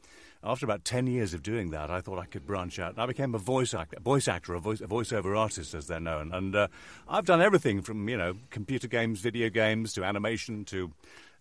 after 0.44 0.66
about 0.66 0.84
ten 0.84 1.06
years 1.06 1.32
of 1.32 1.42
doing 1.42 1.70
that, 1.70 1.90
I 1.90 2.02
thought 2.02 2.18
I 2.18 2.26
could 2.26 2.44
branch 2.44 2.78
out. 2.78 2.90
And 2.92 3.00
I 3.00 3.06
became 3.06 3.34
a 3.34 3.38
voice 3.38 3.72
actor, 3.72 3.98
voice 3.98 4.28
actor, 4.28 4.52
a, 4.52 4.60
voice, 4.60 4.82
a 4.82 4.86
voiceover 4.86 5.34
artist, 5.34 5.72
as 5.72 5.86
they're 5.86 5.98
known. 5.98 6.34
And 6.34 6.54
uh, 6.54 6.68
I've 7.08 7.24
done 7.24 7.40
everything 7.40 7.80
from 7.80 8.10
you 8.10 8.18
know 8.18 8.34
computer 8.50 8.88
games, 8.88 9.20
video 9.20 9.48
games, 9.48 9.94
to 9.94 10.04
animation, 10.04 10.66
to 10.66 10.92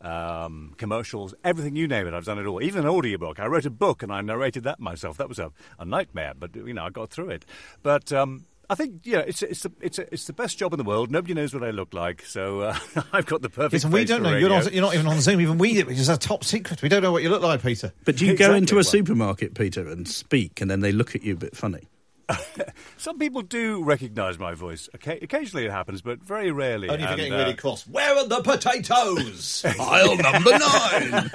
um, 0.05 0.73
commercials, 0.77 1.33
everything 1.43 1.75
you 1.75 1.87
name 1.87 2.07
it, 2.07 2.13
I've 2.13 2.25
done 2.25 2.39
it 2.39 2.45
all. 2.45 2.61
Even 2.61 2.83
an 2.83 2.89
audiobook. 2.89 3.39
I 3.39 3.47
wrote 3.47 3.65
a 3.65 3.69
book 3.69 4.03
and 4.03 4.11
I 4.11 4.21
narrated 4.21 4.63
that 4.63 4.79
myself. 4.79 5.17
That 5.17 5.27
was 5.27 5.39
a, 5.39 5.51
a 5.79 5.85
nightmare, 5.85 6.33
but 6.37 6.55
you 6.55 6.73
know 6.73 6.85
I 6.85 6.89
got 6.89 7.09
through 7.09 7.31
it. 7.31 7.45
But 7.81 8.13
um, 8.13 8.45
I 8.69 8.75
think 8.75 9.01
yeah, 9.03 9.19
it's 9.19 9.41
it's 9.41 9.63
the 9.63 9.71
it's 9.81 9.99
a, 9.99 10.13
it's 10.13 10.25
the 10.25 10.33
best 10.33 10.57
job 10.57 10.73
in 10.73 10.77
the 10.77 10.83
world. 10.83 11.11
Nobody 11.11 11.33
knows 11.33 11.53
what 11.53 11.63
I 11.63 11.71
look 11.71 11.93
like, 11.93 12.23
so 12.25 12.61
uh, 12.61 12.77
I've 13.13 13.25
got 13.25 13.41
the 13.41 13.49
perfect. 13.49 13.73
Listen, 13.73 13.91
we 13.91 14.01
face 14.01 14.09
don't 14.09 14.23
for 14.23 14.31
know. 14.31 14.37
You're 14.37 14.49
not, 14.49 14.71
you're 14.71 14.81
not 14.81 14.93
even 14.93 15.07
on 15.07 15.21
Zoom. 15.21 15.41
Even 15.41 15.57
we 15.57 15.73
do. 15.73 15.89
It's 15.89 16.07
a 16.07 16.17
top 16.17 16.43
secret. 16.43 16.81
We 16.81 16.89
don't 16.89 17.01
know 17.01 17.11
what 17.11 17.23
you 17.23 17.29
look 17.29 17.41
like, 17.41 17.61
Peter. 17.61 17.91
But 18.05 18.17
do 18.17 18.25
you 18.25 18.35
go 18.35 18.53
into 18.53 18.77
a 18.77 18.83
supermarket, 18.83 19.55
Peter, 19.55 19.87
and 19.87 20.07
speak, 20.07 20.61
and 20.61 20.69
then 20.69 20.81
they 20.81 20.91
look 20.91 21.15
at 21.15 21.23
you 21.23 21.33
a 21.33 21.37
bit 21.37 21.55
funny? 21.55 21.87
Some 22.97 23.19
people 23.19 23.41
do 23.41 23.83
recognise 23.83 24.39
my 24.39 24.53
voice. 24.53 24.89
Occa- 24.97 25.21
Occasionally 25.21 25.65
it 25.65 25.71
happens, 25.71 26.01
but 26.01 26.21
very 26.23 26.51
rarely. 26.51 26.89
Only 26.89 27.03
if 27.03 27.09
you're 27.09 27.09
And, 27.11 27.17
getting 27.17 27.33
uh, 27.33 27.37
really 27.37 27.53
cross. 27.53 27.87
Where 27.87 28.15
are 28.17 28.27
the 28.27 28.41
potatoes? 28.41 29.63
Aisle 29.79 30.17
number 30.17 30.51
nine. 30.57 31.31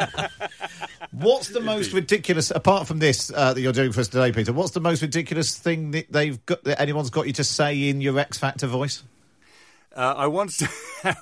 what's 1.13 1.49
the 1.49 1.61
most 1.61 1.93
ridiculous, 1.93 2.51
apart 2.51 2.87
from 2.87 2.99
this 2.99 3.33
uh, 3.35 3.53
that 3.55 3.61
you're 3.61 3.73
doing 3.73 3.93
for 3.93 4.01
us 4.01 4.09
today, 4.09 4.33
Peter? 4.33 4.53
What's 4.53 4.73
the 4.73 4.81
most 4.81 5.03
ridiculous 5.03 5.57
thing 5.57 5.93
that 5.93 6.11
they've 6.13 6.45
got 6.47 6.65
that 6.65 6.81
anyone's 6.81 7.11
got 7.11 7.27
you 7.27 7.33
to 7.35 7.45
say 7.45 7.89
in 7.89 8.01
your 8.01 8.19
X 8.19 8.39
Factor 8.39 8.67
voice? 8.67 9.03
Uh, 9.95 10.15
I 10.17 10.27
once, 10.29 10.63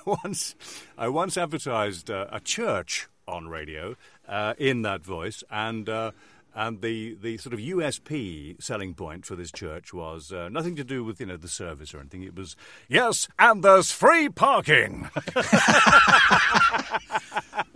once, 0.05 0.55
I 0.97 1.07
once 1.07 1.37
advertised 1.37 2.09
uh, 2.11 2.27
a 2.31 2.39
church 2.39 3.07
on 3.27 3.47
radio 3.47 3.95
uh, 4.27 4.53
in 4.57 4.83
that 4.83 5.03
voice, 5.03 5.43
and 5.51 5.89
uh, 5.89 6.11
And 6.55 6.81
the, 6.81 7.15
the 7.21 7.37
sort 7.37 7.53
of 7.53 7.59
USP 7.59 8.61
selling 8.61 8.93
point 8.93 9.25
for 9.25 9.35
this 9.35 9.51
church 9.51 9.93
was 9.93 10.31
uh, 10.33 10.49
nothing 10.49 10.75
to 10.77 10.83
do 10.83 11.03
with 11.03 11.19
you 11.19 11.25
know 11.27 11.37
the 11.37 11.47
service 11.47 11.93
or 11.93 11.99
anything. 11.99 12.23
It 12.23 12.35
was 12.35 12.55
yes, 12.87 13.27
and 13.37 13.63
there's 13.63 13.91
free 13.91 14.29
parking. 14.29 15.09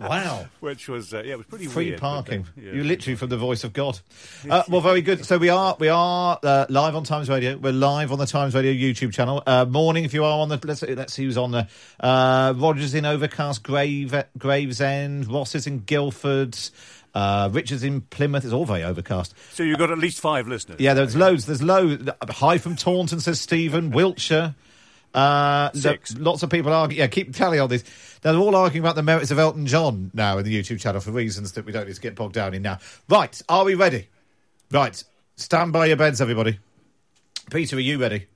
Wow. 0.00 0.46
Which 0.60 0.88
was 0.88 1.14
uh, 1.14 1.22
yeah, 1.24 1.34
it 1.34 1.36
was 1.38 1.46
pretty 1.46 1.66
Free 1.66 1.90
weird. 1.90 2.00
but, 2.00 2.06
uh, 2.06 2.10
parking. 2.14 2.46
yeah. 2.56 2.72
You 2.72 2.84
literally 2.84 3.16
from 3.16 3.28
the 3.30 3.36
voice 3.36 3.64
of 3.64 3.72
God. 3.72 4.00
Uh, 4.50 4.62
well, 4.68 4.82
very 4.82 5.00
good. 5.00 5.24
So 5.24 5.38
we 5.38 5.48
are 5.48 5.74
we 5.80 5.88
are 5.88 6.38
uh, 6.42 6.66
live 6.68 6.94
on 6.94 7.04
Times 7.04 7.30
Radio. 7.30 7.56
We're 7.56 7.72
live 7.72 8.12
on 8.12 8.18
the 8.18 8.26
Times 8.26 8.54
Radio 8.54 8.72
YouTube 8.72 9.12
channel. 9.14 9.42
Uh, 9.46 9.64
morning, 9.64 10.04
if 10.04 10.12
you 10.12 10.22
are 10.22 10.38
on 10.40 10.50
the 10.50 10.60
let's 10.64 10.82
let's 10.82 11.14
see 11.14 11.24
who's 11.24 11.38
on 11.38 11.52
there. 11.52 11.68
Uh, 11.98 12.52
Rogers 12.54 12.92
in 12.94 13.06
Overcast, 13.06 13.62
Grave 13.62 14.14
Gravesend, 14.36 15.32
Ross 15.32 15.54
is 15.54 15.66
in 15.66 15.80
Guildford. 15.80 16.58
Uh, 17.14 17.48
Richard's 17.52 17.84
in 17.84 18.00
Plymouth. 18.00 18.44
It's 18.44 18.52
all 18.52 18.64
very 18.64 18.82
overcast. 18.82 19.34
So 19.52 19.62
you've 19.62 19.78
got 19.78 19.90
at 19.90 19.98
least 19.98 20.20
five 20.20 20.48
listeners. 20.48 20.80
Yeah, 20.80 20.94
there's 20.94 21.14
loads. 21.14 21.46
There's 21.46 21.62
loads. 21.62 22.08
Hi 22.28 22.58
from 22.58 22.74
Taunton, 22.76 23.20
says 23.20 23.40
Stephen. 23.40 23.90
Wiltshire. 23.90 24.54
Uh, 25.14 25.70
Six. 25.72 26.16
lots 26.18 26.42
of 26.42 26.50
people 26.50 26.72
argue. 26.72 26.98
Yeah, 26.98 27.06
keep 27.06 27.32
tally 27.34 27.60
on 27.60 27.68
this. 27.68 27.84
They're 28.22 28.34
all 28.34 28.56
arguing 28.56 28.84
about 28.84 28.96
the 28.96 29.02
merits 29.02 29.30
of 29.30 29.38
Elton 29.38 29.66
John 29.66 30.10
now 30.12 30.38
in 30.38 30.44
the 30.44 30.60
YouTube 30.60 30.80
channel 30.80 31.00
for 31.00 31.12
reasons 31.12 31.52
that 31.52 31.64
we 31.64 31.70
don't 31.70 31.86
need 31.86 31.94
to 31.94 32.00
get 32.00 32.16
bogged 32.16 32.34
down 32.34 32.52
in 32.52 32.62
now. 32.62 32.78
Right, 33.08 33.40
are 33.48 33.64
we 33.64 33.74
ready? 33.76 34.08
Right, 34.72 35.02
stand 35.36 35.72
by 35.72 35.86
your 35.86 35.96
beds, 35.96 36.20
everybody. 36.20 36.58
Peter, 37.50 37.76
are 37.76 37.80
you 37.80 37.98
ready? 38.00 38.26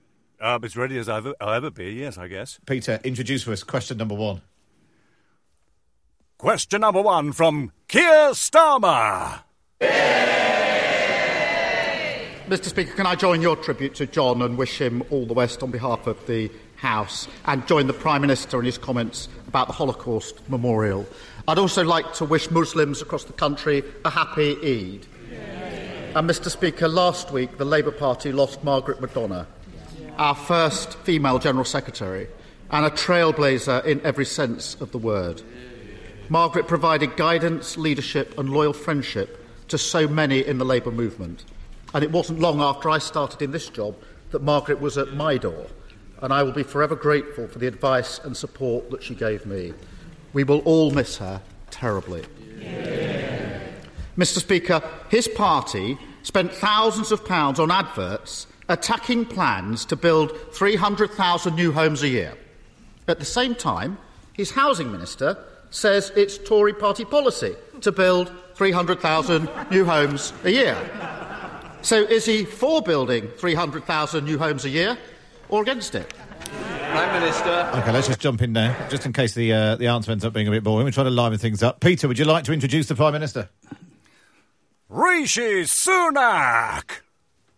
As 0.41 0.77
ready 0.77 0.99
as 0.99 1.09
I've, 1.09 1.27
I'll 1.41 1.55
ever 1.55 1.71
be. 1.71 1.95
Yes, 1.95 2.17
I 2.17 2.29
guess. 2.29 2.61
Peter, 2.65 3.01
introduce 3.03 3.43
for 3.43 3.51
us 3.51 3.65
question 3.65 3.99
number 3.99 4.15
one. 4.15 4.43
Question 6.39 6.83
number 6.83 7.03
one 7.03 7.33
from 7.33 7.73
Keir 7.89 8.31
Starmer. 8.31 9.41
Mr. 12.47 12.67
Speaker, 12.67 12.95
can 12.95 13.07
I 13.07 13.17
join 13.17 13.43
your 13.43 13.57
tribute 13.57 13.97
to 13.97 14.07
John 14.07 14.41
and 14.43 14.57
wish 14.57 14.81
him 14.81 15.03
all 15.11 15.27
the 15.27 15.35
best 15.35 15.65
on 15.65 15.73
behalf 15.73 16.07
of 16.07 16.25
the 16.29 16.49
House 16.77 17.27
and 17.47 17.67
join 17.67 17.89
the 17.89 17.93
Prime 17.93 18.21
Minister 18.21 18.61
in 18.61 18.67
his 18.67 18.79
comments 18.79 19.29
about 19.49 19.67
the 19.67 19.73
Holocaust 19.73 20.49
Memorial? 20.49 21.09
I'd 21.49 21.59
also 21.59 21.83
like 21.83 22.13
to 22.15 22.25
wish 22.25 22.53
Muslims 22.53 23.03
across 23.03 23.25
the 23.25 23.33
country 23.33 23.83
a 24.05 24.11
happy 24.11 24.53
Eid. 24.63 25.09
And 26.15 26.31
Mr. 26.31 26.51
Speaker, 26.51 26.87
last 26.87 27.33
week 27.33 27.59
the 27.59 27.65
Labour 27.65 27.91
Party 27.91 28.31
lost 28.31 28.63
Margaret 28.63 29.01
McDonagh, 29.01 29.47
our 30.19 30.37
first 30.37 30.95
female 30.99 31.41
General 31.41 31.65
Secretary, 31.65 32.29
and 32.71 32.87
a 32.87 32.91
trailblazer 32.91 33.85
in 33.85 34.01
every 34.05 34.25
sense 34.25 34.77
of 34.81 34.93
the 34.93 34.99
word. 34.99 35.43
Margaret 36.31 36.69
provided 36.69 37.17
guidance, 37.17 37.79
leadership, 37.79 38.39
and 38.39 38.51
loyal 38.51 38.75
friendship 38.75 39.45
to 39.69 39.79
so 39.79 40.07
many 40.07 40.45
in 40.45 40.59
the 40.59 40.65
Labour 40.65 40.91
movement. 40.91 41.45
And 41.95 42.05
it 42.05 42.13
wasn't 42.13 42.41
long 42.41 42.61
after 42.61 42.91
I 42.91 42.99
started 42.99 43.41
in 43.41 43.51
this 43.51 43.71
job 43.71 43.97
that 44.31 44.43
Margaret 44.43 44.81
was 44.81 44.99
at 44.99 45.15
my 45.15 45.39
door, 45.39 45.67
and 46.21 46.33
I 46.33 46.43
will 46.43 46.53
be 46.53 46.63
forever 46.63 46.95
grateful 46.95 47.49
for 47.49 47.59
the 47.59 47.67
advice 47.67 48.21
and 48.23 48.37
support 48.37 48.91
that 48.91 49.03
she 49.03 49.15
gave 49.15 49.47
me. 49.47 49.73
We 50.35 50.45
will 50.45 50.59
all 50.61 50.91
miss 50.91 51.17
her 51.17 51.41
terribly. 51.71 52.25
Mr. 54.19 54.39
Speaker, 54.39 54.83
his 55.09 55.29
party 55.29 55.97
spent 56.23 56.53
thousands 56.53 57.11
of 57.11 57.25
pounds 57.25 57.59
on 57.59 57.71
adverts 57.71 58.47
attacking 58.69 59.25
plans 59.25 59.87
to 59.87 59.97
build 59.97 60.37
300,000 60.53 61.55
new 61.55 61.73
homes 61.73 62.03
a 62.03 62.09
year. 62.09 62.35
At 63.07 63.19
the 63.19 63.25
same 63.25 63.55
time, 63.55 63.97
his 64.35 64.51
housing 64.51 64.93
minister 64.93 65.39
says 65.71 66.13
it's 66.17 66.39
Tory 66.39 66.73
party 66.73 67.05
policy 67.05 67.55
to 67.81 67.93
build 67.93 68.33
300,000 68.55 69.49
new 69.71 69.85
homes 69.85 70.33
a 70.45 70.51
year. 70.51 70.77
So 71.83 72.03
is 72.03 72.27
he 72.27 72.45
for 72.45 72.83
building 72.83 73.29
300,000 73.37 74.25
new 74.25 74.39
homes 74.39 74.65
a 74.65 74.69
year 74.69 74.99
or 75.49 75.63
against 75.63 75.95
it? 75.95 76.13
Prime 76.91 77.21
Minister. 77.21 77.71
Okay, 77.75 77.93
let's 77.93 78.07
just 78.07 78.21
jump 78.21 78.43
in 78.43 78.55
there, 78.55 78.75
just 78.89 79.05
in 79.05 79.13
case 79.13 79.35
the 79.35 79.53
uh, 79.53 79.77
the 79.77 79.89
answer 79.89 80.11
ends 80.11 80.25
up 80.25 80.33
being 80.33 80.49
a 80.49 80.51
bit 80.51 80.65
boring. 80.65 80.87
We're 80.87 80.91
trying 80.91 81.07
to 81.07 81.11
liven 81.11 81.39
things 81.39 81.63
up. 81.63 81.81
Peter, 81.81 82.09
would 82.09 82.19
you 82.19 82.25
like 82.25 82.45
to 82.45 82.53
introduce 82.53 82.89
the 82.89 82.95
Prime 82.95 83.13
Minister? 83.13 83.51
Rishi 84.89 85.63
Sunak. 85.65 87.01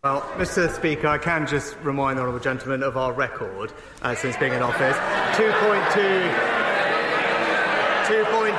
Well, 0.03 0.23
Mr. 0.37 0.75
Speaker, 0.75 1.07
I 1.07 1.19
can 1.19 1.47
just 1.47 1.77
remind 1.83 2.19
the 2.19 2.23
Honourable 2.23 2.41
Gentleman 2.41 2.83
of 2.83 2.97
our 2.97 3.13
record 3.13 3.73
uh, 4.03 4.15
since 4.15 4.37
being 4.37 4.53
in 4.53 4.63
office 4.63 4.97
2.2 5.37 6.60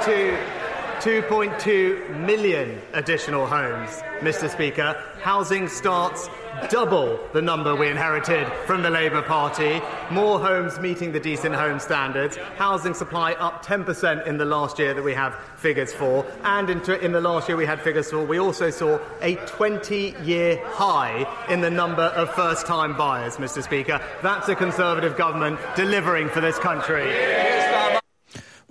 2.2 0.02 0.62
2.2 1.02 2.16
million 2.28 2.80
additional 2.94 3.48
homes, 3.48 3.90
Mr. 4.20 4.48
Speaker. 4.48 5.04
Housing 5.20 5.68
starts 5.68 6.30
double 6.70 7.20
the 7.34 7.42
number 7.42 7.76
we 7.76 7.88
inherited 7.88 8.48
from 8.68 8.84
the 8.84 8.90
Labour 8.92 9.24
Party. 9.24 9.82
More 10.12 10.40
homes 10.40 10.80
meeting 10.80 11.12
the 11.12 11.20
decent 11.20 11.56
home 11.56 11.80
standards. 11.80 12.38
Housing 12.58 12.94
supply 12.94 13.32
up 13.34 13.66
10% 13.66 14.28
in 14.28 14.38
the 14.38 14.46
last 14.46 14.78
year 14.78 14.94
that 14.94 15.04
we 15.04 15.16
have 15.16 15.34
figures 15.56 15.92
for. 15.92 16.24
And 16.44 16.70
in 16.70 17.12
the 17.12 17.22
last 17.22 17.48
year 17.48 17.58
we 17.58 17.66
had 17.66 17.82
figures 17.82 18.12
for, 18.12 18.24
we 18.24 18.40
also 18.40 18.70
saw 18.70 19.00
a 19.22 19.38
20 19.48 20.14
year 20.22 20.64
high 20.68 21.26
in 21.50 21.62
the 21.62 21.72
number 21.72 22.04
of 22.04 22.30
first 22.36 22.68
time 22.68 22.96
buyers, 22.96 23.38
Mr. 23.38 23.64
Speaker. 23.64 24.00
That's 24.22 24.48
a 24.50 24.56
Conservative 24.56 25.18
government 25.18 25.60
delivering 25.76 26.30
for 26.30 26.42
this 26.42 26.60
country. 26.60 27.12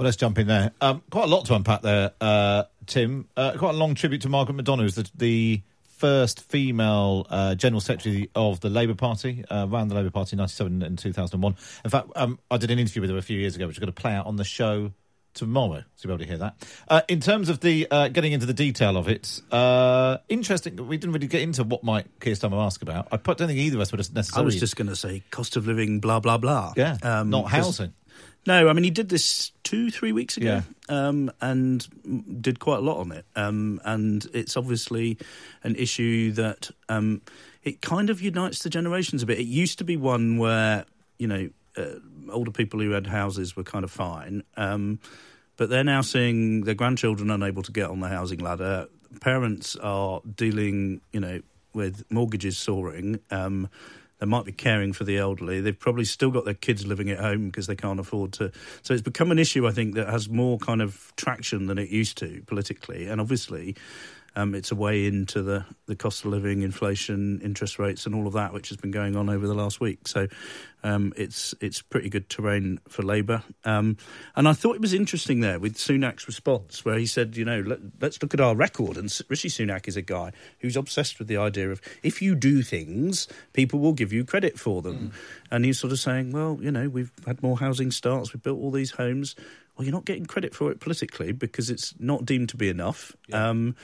Well, 0.01 0.07
let's 0.07 0.17
jump 0.17 0.39
in 0.39 0.47
there. 0.47 0.71
Um, 0.81 1.03
quite 1.11 1.25
a 1.25 1.27
lot 1.27 1.45
to 1.45 1.55
unpack 1.55 1.83
there, 1.83 2.13
uh, 2.23 2.63
Tim. 2.87 3.29
Uh, 3.37 3.53
quite 3.59 3.75
a 3.75 3.77
long 3.77 3.95
tribute 3.95 4.23
to 4.23 4.31
Margaret 4.31 4.57
McDonagh, 4.57 4.81
who's 4.81 4.95
the, 4.95 5.11
the 5.15 5.61
first 5.99 6.41
female 6.51 7.27
uh, 7.29 7.55
General 7.55 7.83
Secretary 7.83 8.31
of 8.35 8.61
the 8.61 8.71
Labour 8.71 8.95
Party, 8.95 9.45
uh, 9.51 9.67
ran 9.69 9.89
the 9.89 9.95
Labour 9.95 10.09
Party 10.09 10.37
in 10.37 10.39
97 10.39 10.81
and 10.85 10.99
2001. 10.99 11.55
In 11.85 11.91
fact, 11.91 12.09
um, 12.17 12.39
I 12.51 12.57
did 12.57 12.71
an 12.71 12.79
interview 12.79 13.03
with 13.03 13.11
her 13.11 13.19
a 13.19 13.21
few 13.21 13.39
years 13.39 13.57
ago, 13.57 13.67
which 13.67 13.77
we're 13.77 13.85
going 13.85 13.93
to 13.93 14.01
play 14.01 14.15
out 14.15 14.25
on 14.25 14.37
the 14.37 14.45
show 14.45 14.91
tomorrow, 15.35 15.85
so 15.97 16.09
you'll 16.09 16.17
be 16.17 16.25
able 16.25 16.25
to 16.25 16.29
hear 16.31 16.39
that. 16.39 16.55
Uh, 16.89 17.03
in 17.07 17.21
terms 17.21 17.51
of 17.51 17.61
the 17.61 17.87
uh, 17.91 18.09
getting 18.09 18.33
into 18.33 18.47
the 18.47 18.55
detail 18.55 18.97
of 18.97 19.07
it, 19.07 19.43
uh, 19.53 20.17
interesting, 20.31 20.77
we 20.89 20.97
didn't 20.97 21.13
really 21.13 21.27
get 21.27 21.43
into 21.43 21.63
what 21.63 21.85
might 21.85 22.07
Keir 22.21 22.33
Starmer 22.33 22.65
ask 22.65 22.81
about. 22.81 23.09
I 23.13 23.19
don't 23.19 23.37
think 23.37 23.51
either 23.59 23.77
of 23.77 23.83
us 23.83 23.93
would 23.93 23.99
have 23.99 24.35
I 24.35 24.41
was 24.41 24.59
just 24.59 24.77
going 24.77 24.89
to 24.89 24.97
say 24.97 25.23
cost 25.31 25.57
of 25.57 25.67
living, 25.67 26.01
blah 26.01 26.21
blah 26.21 26.39
blah. 26.39 26.73
Yeah, 26.75 26.97
not 27.03 27.43
'cause- 27.43 27.51
housing. 27.53 27.93
No, 28.47 28.69
I 28.69 28.73
mean 28.73 28.85
he 28.85 28.91
did 28.91 29.09
this 29.11 29.53
two, 29.65 29.91
three 29.91 30.13
weeks 30.13 30.37
ago, 30.37 30.63
Yeah. 30.89 31.09
um, 31.09 31.31
and 31.41 31.87
did 32.43 32.59
quite 32.59 32.79
a 32.79 32.83
lot 32.83 32.99
on 32.99 33.13
it. 33.13 33.25
Um, 33.37 33.81
and 33.85 34.27
it's 34.33 34.57
obviously 34.57 35.19
an 35.63 35.77
issue 35.77 36.33
that 36.33 36.71
um, 36.89 37.21
it 37.63 37.83
kind 37.83 38.09
of 38.11 38.23
unites 38.23 38.63
the 38.63 38.71
generations 38.71 39.23
a 39.23 39.27
bit. 39.27 39.39
It 39.39 39.47
used 39.47 39.79
to 39.79 39.85
be 39.85 39.97
one 39.97 40.39
where 40.39 40.87
you 41.19 41.27
know 41.27 41.51
uh, 41.77 42.01
older 42.33 42.51
people 42.51 42.81
who 42.81 42.91
had 42.93 43.07
houses 43.07 43.55
were 43.57 43.63
kind 43.63 43.85
of 43.85 43.91
fine, 43.91 44.43
um, 44.57 44.99
but 45.59 45.69
they're 45.69 45.85
now 45.85 46.01
seeing 46.01 46.65
their 46.65 46.75
grandchildren 46.75 47.31
unable 47.31 47.63
to 47.63 47.73
get 47.73 47.91
on 47.91 48.01
the 48.01 48.09
housing 48.09 48.39
ladder. 48.41 48.89
Parents 49.21 49.77
are 49.77 50.23
dealing, 50.35 51.01
you 51.13 51.21
know, 51.21 51.41
with 51.75 52.05
mortgages 52.11 52.57
soaring. 52.57 53.21
Um, 53.31 53.69
they 54.21 54.27
might 54.27 54.45
be 54.45 54.53
caring 54.53 54.93
for 54.93 55.05
the 55.05 55.19
elderly. 55.19 55.61
They've 55.61 55.79
probably 55.79 56.05
still 56.05 56.31
got 56.31 56.45
their 56.45 56.55
kids 56.55 56.87
living 56.87 57.11
at 57.11 57.19
home 57.19 57.47
because 57.47 57.67
they 57.67 57.75
can't 57.75 57.99
afford 57.99 58.33
to. 58.35 58.53
So 58.83 58.93
it's 58.93 59.03
become 59.03 59.33
an 59.33 59.39
issue, 59.39 59.67
I 59.67 59.73
think, 59.73 59.95
that 59.95 60.09
has 60.09 60.29
more 60.29 60.59
kind 60.59 60.83
of 60.83 61.13
traction 61.17 61.67
than 61.67 61.79
it 61.79 61.89
used 61.89 62.19
to 62.19 62.43
politically. 62.47 63.07
And 63.07 63.21
obviously, 63.21 63.77
um, 64.37 64.55
it's 64.55 64.71
a 64.71 64.77
way 64.77 65.07
into 65.07 65.43
the, 65.43 65.65
the 65.87 65.97
cost 65.97 66.25
of 66.25 66.31
living, 66.31 66.63
inflation, 66.63 67.41
interest 67.43 67.79
rates, 67.79 68.07
and 68.07 68.15
all 68.15 68.27
of 68.27 68.35
that, 68.35 68.53
which 68.53 68.69
has 68.69 68.79
been 68.79 68.91
going 68.91 69.17
on 69.17 69.29
over 69.29 69.47
the 69.47 69.55
last 69.55 69.81
week. 69.81 70.07
So 70.07 70.29
um, 70.83 71.13
it's 71.17 71.55
it's 71.61 71.83
pretty 71.83 72.09
good 72.09 72.29
terrain 72.29 72.79
for 72.89 73.03
Labour. 73.03 73.43
Um, 73.65 73.97
and 74.37 74.49
I 74.49 74.53
thought 74.53 74.77
it 74.77 74.81
was 74.81 74.95
interesting 74.95 75.41
there 75.41 75.59
with 75.59 75.77
Sunak's 75.77 76.27
response, 76.27 76.85
where 76.85 76.99
he 76.99 77.07
said, 77.07 77.37
you 77.37 77.45
know, 77.45 77.61
let, 77.61 77.81
let's 78.01 78.23
look 78.23 78.33
at 78.35 78.41
our 78.41 78.55
record. 78.55 78.97
And 78.97 79.13
Rishi 79.29 79.49
Sunak 79.49 79.89
is 79.89 79.97
a 79.97 80.03
guy 80.03 80.33
who's 80.61 80.77
obsessed 80.77 81.19
with 81.19 81.29
the 81.29 81.37
idea 81.37 81.71
of 81.71 81.81
if 82.03 82.23
you 82.23 82.35
do 82.35 82.63
things, 82.63 83.29
people 83.53 83.79
will 83.81 83.93
give 83.93 84.13
you 84.13 84.25
credit 84.25 84.59
for 84.59 84.81
them. 84.81 85.13
And 85.51 85.65
he's 85.65 85.79
sort 85.79 85.93
of 85.93 85.99
saying, 85.99 86.33
well, 86.33 86.59
you 86.61 86.71
know, 86.71 86.89
we've 86.89 87.13
had 87.27 87.43
more 87.43 87.59
housing 87.59 87.91
starts, 87.91 88.33
we've 88.33 88.43
built 88.43 88.61
all 88.61 88.71
these 88.71 88.93
homes. 88.93 89.35
Well, 89.77 89.85
you're 89.87 89.95
not 89.95 90.05
getting 90.05 90.27
credit 90.27 90.55
for 90.55 90.71
it 90.71 90.79
politically 90.79 91.33
because 91.33 91.71
it's 91.71 91.95
not 91.99 92.27
deemed 92.27 92.51
to 92.51 92.57
be 92.57 92.69
enough. 92.69 93.17
Um, 93.33 93.77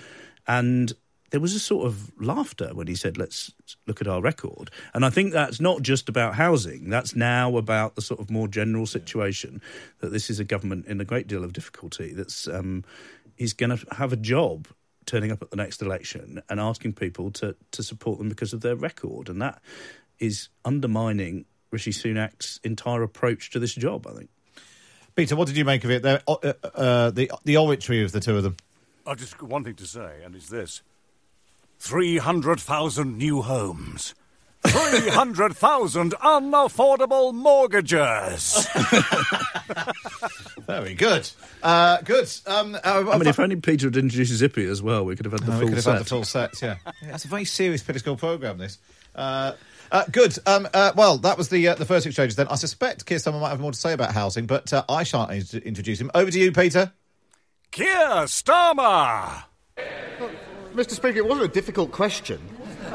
and 0.47 0.93
there 1.31 1.41
was 1.41 1.55
a 1.55 1.61
sort 1.61 1.87
of 1.87 2.13
laughter 2.21 2.71
when 2.73 2.87
he 2.87 2.95
said, 2.95 3.19
let's 3.19 3.53
look 3.87 4.01
at 4.01 4.07
our 4.07 4.21
record. 4.21 4.71
And 4.95 5.05
I 5.05 5.11
think 5.11 5.33
that's 5.33 5.61
not 5.61 5.83
just 5.83 6.09
about 6.09 6.37
housing, 6.37 6.89
that's 6.89 7.17
now 7.17 7.57
about 7.57 7.97
the 7.97 8.03
sort 8.03 8.21
of 8.21 8.31
more 8.31 8.49
general 8.49 8.87
situation 8.87 9.61
that 10.01 10.13
this 10.13 10.31
is 10.31 10.39
a 10.39 10.45
government 10.45 10.87
in 10.87 11.01
a 11.01 11.05
great 11.05 11.27
deal 11.27 11.45
of 11.45 11.53
difficulty 11.53 12.13
that's 12.13 12.47
um, 12.47 12.85
going 13.57 13.77
to 13.77 13.87
have 13.97 14.13
a 14.13 14.17
job 14.17 14.69
turning 15.05 15.33
up 15.33 15.43
at 15.43 15.51
the 15.51 15.57
next 15.57 15.83
election 15.83 16.43
and 16.49 16.61
asking 16.61 16.93
people 16.93 17.31
to, 17.31 17.57
to 17.73 17.83
support 17.83 18.19
them 18.19 18.29
because 18.29 18.53
of 18.53 18.61
their 18.61 18.77
record. 18.77 19.29
And 19.29 19.43
that 19.43 19.61
is 20.19 20.49
undermining 20.65 21.45
Rishi 21.71 21.93
Sunak's 21.93 22.61
entire 22.65 23.03
approach 23.03 23.51
to 23.51 23.59
this 23.59 23.75
job, 23.75 24.07
I 24.07 24.13
think. 24.13 24.31
Peter, 25.15 25.35
what 25.35 25.49
did 25.49 25.57
you 25.57 25.65
make 25.65 25.83
of 25.85 25.91
it? 25.91 26.05
Uh, 26.05 26.19
uh, 26.27 27.11
the 27.11 27.31
the 27.45 27.57
oratory 27.57 28.05
of 28.05 28.13
the 28.13 28.21
two 28.21 28.37
of 28.37 28.43
them. 28.43 28.57
I've 29.07 29.19
just 29.19 29.39
got 29.39 29.49
one 29.49 29.65
thing 29.65 29.75
to 29.77 29.87
say, 29.87 30.21
and 30.25 30.35
it's 30.35 30.49
this. 30.49 30.83
300,000 31.79 33.17
new 33.19 33.43
homes. 33.43 34.15
300,000 34.67 36.13
unaffordable 36.23 37.33
mortgages. 37.35 38.67
Very 40.67 40.95
good. 40.95 41.31
Uh, 41.63 41.99
good. 42.03 42.29
Um, 42.47 42.75
uh, 42.75 43.05
I 43.13 43.19
mean, 43.19 43.29
if 43.29 43.39
only 43.39 43.57
Peter 43.57 43.87
had 43.87 43.97
introduced 43.97 44.33
Zippy 44.33 44.65
as 44.67 44.83
well, 44.83 45.05
we 45.05 45.15
could 45.15 45.25
have 45.27 45.33
had 45.33 45.43
the 45.43 45.53
No, 45.53 45.59
we 45.59 45.61
full 45.61 45.69
could 45.69 45.75
have 45.77 45.85
set. 45.85 45.93
had 45.95 46.01
the 46.01 46.09
full 46.09 46.25
set, 46.25 46.63
yeah. 46.63 46.77
Yeah, 47.03 47.11
That's 47.13 47.25
a 47.25 47.29
very 47.29 47.45
serious 47.45 47.83
political 47.83 48.17
programme, 48.17 48.59
this. 48.59 48.79
Uh, 49.15 49.53
uh, 49.93 50.05
good. 50.11 50.37
Um, 50.47 50.67
uh, 50.75 50.93
well, 50.97 51.19
that 51.19 51.39
was 51.39 51.49
the 51.49 51.69
uh, 51.69 51.75
the 51.77 51.85
first 51.85 52.05
exchange. 52.07 52.35
Then 52.35 52.49
I 52.49 52.57
suspect 52.57 53.07
Keir 53.07 53.19
Starmer 53.19 53.41
might 53.41 53.51
have 53.51 53.61
more 53.61 53.71
to 53.71 53.79
say 53.79 53.93
about 53.93 54.13
housing, 54.13 54.47
but 54.47 54.73
uh, 54.73 54.83
I 54.89 55.05
shan't 55.05 55.31
introduce 55.55 56.01
him. 56.01 56.11
Over 56.13 56.31
to 56.31 56.39
you, 56.39 56.51
Peter. 56.51 56.93
Keir 57.77 58.25
Starmer! 58.25 59.45
Mr. 60.75 60.93
Speaker, 60.93 61.19
it 61.19 61.27
wasn't 61.27 61.45
a 61.45 61.53
difficult 61.53 61.93
question. 61.93 62.41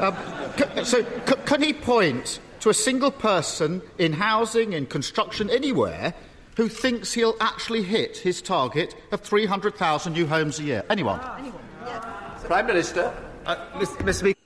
Um, 0.00 0.16
c- 0.58 0.84
so, 0.84 1.02
c- 1.24 1.34
can 1.46 1.62
he 1.62 1.72
point 1.72 2.40
to 2.58 2.68
a 2.68 2.74
single 2.74 3.12
person 3.12 3.80
in 3.98 4.12
housing, 4.12 4.72
in 4.72 4.86
construction, 4.86 5.48
anywhere, 5.50 6.14
who 6.56 6.66
thinks 6.68 7.12
he'll 7.12 7.36
actually 7.40 7.84
hit 7.84 8.16
his 8.16 8.42
target 8.42 8.96
of 9.12 9.20
300,000 9.20 10.14
new 10.14 10.26
homes 10.26 10.58
a 10.58 10.64
year? 10.64 10.84
Anyone? 10.90 11.20
Prime 12.42 12.66
Minister. 12.66 13.14
Uh, 13.46 13.54
Mr. 13.74 14.12
Speaker. 14.12 14.40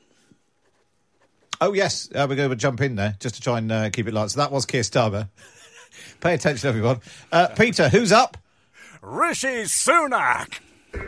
Oh 1.62 1.72
yes, 1.72 2.11
uh, 2.14 2.27
we're 2.29 2.37
going 2.37 2.51
to 2.51 2.57
jump 2.57 2.83
in 2.83 2.96
there 2.96 3.16
just 3.20 3.37
to 3.37 3.40
try 3.40 3.57
and 3.57 3.72
uh, 3.72 3.88
keep 3.88 4.07
it 4.07 4.12
light. 4.12 4.29
So 4.33 4.40
that 4.40 4.53
was 4.53 4.66
Keir 4.66 4.83
Starmer. 4.83 5.31
Pay 6.20 6.35
attention, 6.35 6.68
everyone. 6.68 7.01
Uh, 7.33 7.46
Peter, 7.57 7.88
who's 7.88 8.12
up? 8.12 8.37
Rishi 9.09 9.62
Sunak! 9.62 10.59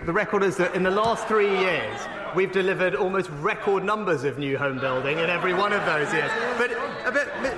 The 0.06 0.12
record 0.12 0.44
is 0.44 0.56
that 0.58 0.76
in 0.76 0.84
the 0.84 0.90
last 0.90 1.26
three 1.26 1.50
years, 1.50 1.98
we've 2.36 2.52
delivered 2.52 2.94
almost 2.94 3.28
record 3.40 3.82
numbers 3.82 4.22
of 4.22 4.38
new 4.38 4.56
home 4.56 4.78
building 4.78 5.18
in 5.18 5.28
every 5.28 5.52
one 5.52 5.72
of 5.72 5.84
those 5.84 6.12
years. 6.12 6.30
But, 6.56 6.70
uh, 6.74 7.10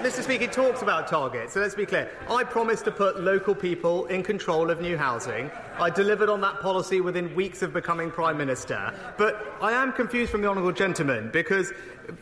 Mr. 0.03 0.23
Speaker, 0.23 0.47
talks 0.47 0.81
about 0.81 1.09
targets. 1.09 1.53
So 1.53 1.61
let's 1.61 1.75
be 1.75 1.85
clear. 1.85 2.11
I 2.31 2.43
promised 2.45 2.87
to 2.87 2.91
put 2.91 3.21
local 3.21 3.55
people 3.55 4.07
in 4.07 4.23
control 4.23 4.71
of 4.71 4.81
new 4.81 4.97
housing. 4.97 5.51
I 5.79 5.91
delivered 5.91 6.31
on 6.31 6.41
that 6.41 6.61
policy 6.61 7.03
within 7.03 7.35
weeks 7.35 7.61
of 7.61 7.75
becoming 7.75 8.11
Prime 8.11 8.39
Minister. 8.39 8.95
But 9.19 9.45
I 9.61 9.73
am 9.73 9.93
confused 9.93 10.33
from 10.33 10.41
the 10.41 10.49
Honourable 10.49 10.73
Gentleman 10.73 11.29
because, 11.31 11.71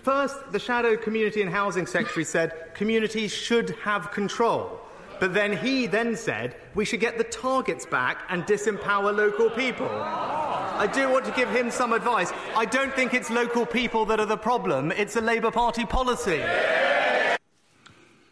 first, 0.03 0.51
the 0.51 0.59
Shadow 0.59 0.97
Community 0.97 1.41
and 1.41 1.53
Housing 1.53 1.87
Secretary 1.87 2.25
said 2.25 2.75
communities 2.75 3.33
should 3.33 3.77
have 3.85 4.11
control. 4.11 4.81
But 5.21 5.35
then 5.35 5.57
he 5.57 5.87
then 5.87 6.17
said 6.17 6.57
we 6.75 6.85
should 6.85 7.01
get 7.01 7.19
the 7.19 7.25
targets 7.25 7.85
back 7.87 8.23
and 8.29 8.45
disempower 8.45 9.15
local 9.17 9.51
people. 9.51 9.89
I 9.89 10.89
do 10.93 11.11
want 11.11 11.25
to 11.25 11.33
give 11.33 11.51
him 11.51 11.71
some 11.71 11.93
advice. 11.93 12.33
I 12.57 12.65
don't 12.65 12.95
think 12.95 13.13
it's 13.13 13.31
local 13.31 13.67
people 13.67 14.05
that 14.07 14.21
are 14.21 14.27
the 14.27 14.37
problem, 14.37 14.93
it's 14.93 15.17
a 15.17 15.21
Labour 15.21 15.51
Party 15.51 15.85
policy. 15.85 16.43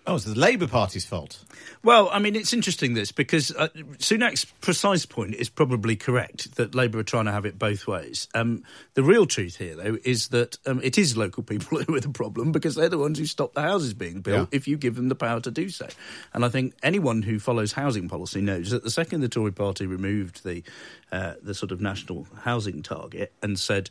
Oh, 0.08 0.14
it's 0.14 0.24
the 0.24 0.38
Labour 0.38 0.68
Party's 0.68 1.04
fault. 1.04 1.44
Well, 1.82 2.08
I 2.12 2.20
mean, 2.20 2.36
it's 2.36 2.52
interesting 2.52 2.94
this 2.94 3.10
because 3.10 3.50
uh, 3.50 3.68
Sunak's 3.98 4.44
precise 4.44 5.04
point 5.04 5.34
is 5.34 5.48
probably 5.48 5.96
correct 5.96 6.54
that 6.54 6.76
Labour 6.76 7.00
are 7.00 7.02
trying 7.02 7.24
to 7.24 7.32
have 7.32 7.44
it 7.44 7.58
both 7.58 7.88
ways. 7.88 8.28
Um, 8.32 8.62
the 8.94 9.02
real 9.02 9.26
truth 9.26 9.56
here, 9.56 9.74
though, 9.74 9.98
is 10.04 10.28
that 10.28 10.58
um, 10.64 10.80
it 10.84 10.96
is 10.96 11.16
local 11.16 11.42
people 11.42 11.78
who 11.82 11.96
are 11.96 12.00
the 12.00 12.08
problem 12.08 12.52
because 12.52 12.76
they're 12.76 12.88
the 12.88 12.98
ones 12.98 13.18
who 13.18 13.26
stop 13.26 13.54
the 13.54 13.62
houses 13.62 13.94
being 13.94 14.20
built 14.20 14.48
Yeah. 14.52 14.56
if 14.56 14.68
you 14.68 14.76
give 14.76 14.94
them 14.94 15.08
the 15.08 15.16
power 15.16 15.40
to 15.40 15.50
do 15.50 15.68
so. 15.70 15.88
And 16.32 16.44
I 16.44 16.50
think 16.50 16.74
anyone 16.84 17.22
who 17.22 17.40
follows 17.40 17.72
housing 17.72 18.08
policy 18.08 18.40
knows 18.40 18.70
that 18.70 18.84
the 18.84 18.90
second 18.90 19.22
the 19.22 19.28
Tory 19.28 19.52
party 19.52 19.86
removed 19.86 20.44
the 20.44 20.62
uh, 21.10 21.34
the 21.42 21.54
sort 21.54 21.72
of 21.72 21.80
national 21.80 22.28
housing 22.42 22.82
target 22.82 23.32
and 23.42 23.58
said, 23.58 23.90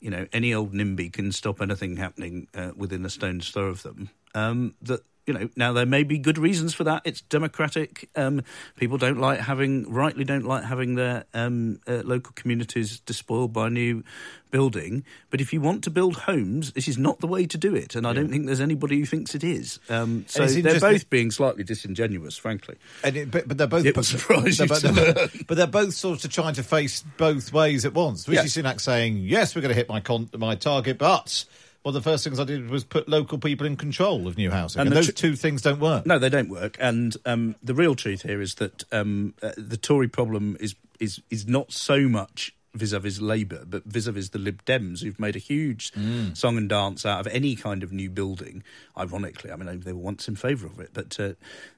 you 0.00 0.08
know, 0.08 0.26
any 0.32 0.54
old 0.54 0.72
NIMBY 0.72 1.12
can 1.12 1.32
stop 1.32 1.60
anything 1.60 1.98
happening 1.98 2.48
uh, 2.54 2.70
within 2.74 3.04
a 3.04 3.10
stone's 3.10 3.50
throw 3.50 3.66
of 3.66 3.82
them. 3.82 4.08
Um, 4.34 4.74
that 4.82 5.02
you 5.26 5.34
know, 5.34 5.48
now 5.56 5.72
there 5.72 5.86
may 5.86 6.02
be 6.02 6.18
good 6.18 6.38
reasons 6.38 6.74
for 6.74 6.84
that. 6.84 7.02
It's 7.04 7.20
democratic. 7.20 8.08
Um, 8.16 8.42
people 8.76 8.98
don't 8.98 9.18
like 9.18 9.40
having, 9.40 9.90
rightly 9.92 10.24
don't 10.24 10.44
like 10.44 10.64
having 10.64 10.94
their 10.94 11.24
um, 11.34 11.80
uh, 11.86 12.02
local 12.04 12.32
communities 12.34 13.00
despoiled 13.00 13.52
by 13.52 13.68
a 13.68 13.70
new 13.70 14.02
building. 14.50 15.04
But 15.30 15.40
if 15.40 15.52
you 15.52 15.60
want 15.60 15.84
to 15.84 15.90
build 15.90 16.16
homes, 16.16 16.72
this 16.72 16.88
is 16.88 16.98
not 16.98 17.20
the 17.20 17.26
way 17.26 17.46
to 17.46 17.56
do 17.56 17.74
it. 17.74 17.94
And 17.94 18.06
I 18.06 18.12
don't 18.12 18.28
think 18.28 18.46
there's 18.46 18.60
anybody 18.60 18.98
who 18.98 19.06
thinks 19.06 19.34
it 19.34 19.44
is. 19.44 19.78
Um, 19.88 20.24
so 20.26 20.46
they're 20.46 20.80
both 20.80 21.08
being 21.08 21.30
slightly 21.30 21.64
disingenuous, 21.64 22.36
frankly. 22.36 22.76
And 23.04 23.16
it, 23.16 23.30
but, 23.30 23.46
but 23.46 23.58
they're 23.58 23.66
both. 23.66 23.84
It 23.84 23.96
will 23.96 24.02
surprise 24.02 24.58
you 24.58 24.66
but, 24.66 24.80
to 24.80 24.88
they're, 24.88 25.28
but 25.46 25.56
they're 25.56 25.66
both 25.66 25.94
sort 25.94 26.24
of 26.24 26.32
trying 26.32 26.54
to 26.54 26.62
face 26.62 27.04
both 27.16 27.52
ways 27.52 27.84
at 27.84 27.94
once. 27.94 28.28
Rishi 28.28 28.42
Yes. 28.42 28.56
Sunak 28.56 28.80
saying, 28.80 29.18
"Yes, 29.18 29.54
we're 29.54 29.62
going 29.62 29.70
to 29.70 29.76
hit 29.76 29.88
my 29.88 30.00
con- 30.00 30.30
my 30.36 30.56
target," 30.56 30.98
but 30.98 31.44
well, 31.84 31.92
the 31.92 32.02
first 32.02 32.24
things 32.24 32.38
I 32.38 32.44
did 32.44 32.68
was 32.68 32.84
put 32.84 33.08
local 33.08 33.38
people 33.38 33.66
in 33.66 33.76
control 33.76 34.26
of 34.26 34.36
new 34.36 34.50
housing, 34.50 34.80
and, 34.80 34.88
And 34.88 34.96
those 34.96 35.06
tr- 35.06 35.12
two 35.12 35.36
things 35.36 35.62
don't 35.62 35.80
work. 35.80 36.04
No, 36.04 36.18
they 36.18 36.28
don't 36.28 36.50
work. 36.50 36.76
And 36.78 37.16
um, 37.24 37.56
the 37.62 37.74
real 37.74 37.94
truth 37.94 38.22
here 38.22 38.40
is 38.40 38.56
that 38.56 38.84
um, 38.92 39.34
uh, 39.42 39.52
the 39.56 39.76
Tory 39.76 40.08
problem 40.08 40.56
is 40.60 40.74
is 40.98 41.22
is 41.30 41.46
not 41.46 41.72
so 41.72 42.08
much 42.08 42.54
vis-a-vis 42.74 43.20
Labour, 43.20 43.64
but 43.66 43.84
vis-a-vis 43.84 44.30
the 44.30 44.38
Lib 44.38 44.64
Dems, 44.64 45.02
who've 45.02 45.18
made 45.18 45.34
a 45.36 45.40
huge 45.40 45.90
Mm. 45.92 46.36
song 46.36 46.56
and 46.56 46.68
dance 46.68 47.04
out 47.04 47.20
of 47.20 47.26
any 47.32 47.56
kind 47.56 47.82
of 47.82 47.92
new 47.92 48.08
building. 48.08 48.62
Ironically, 48.96 49.50
I 49.50 49.56
mean, 49.56 49.66
they- 49.66 49.76
they 49.76 49.92
were 49.92 49.98
once 50.00 50.28
in 50.28 50.36
favour 50.36 50.66
of 50.68 50.78
it, 50.78 50.90
but 50.92 51.18
uh, 51.18 51.32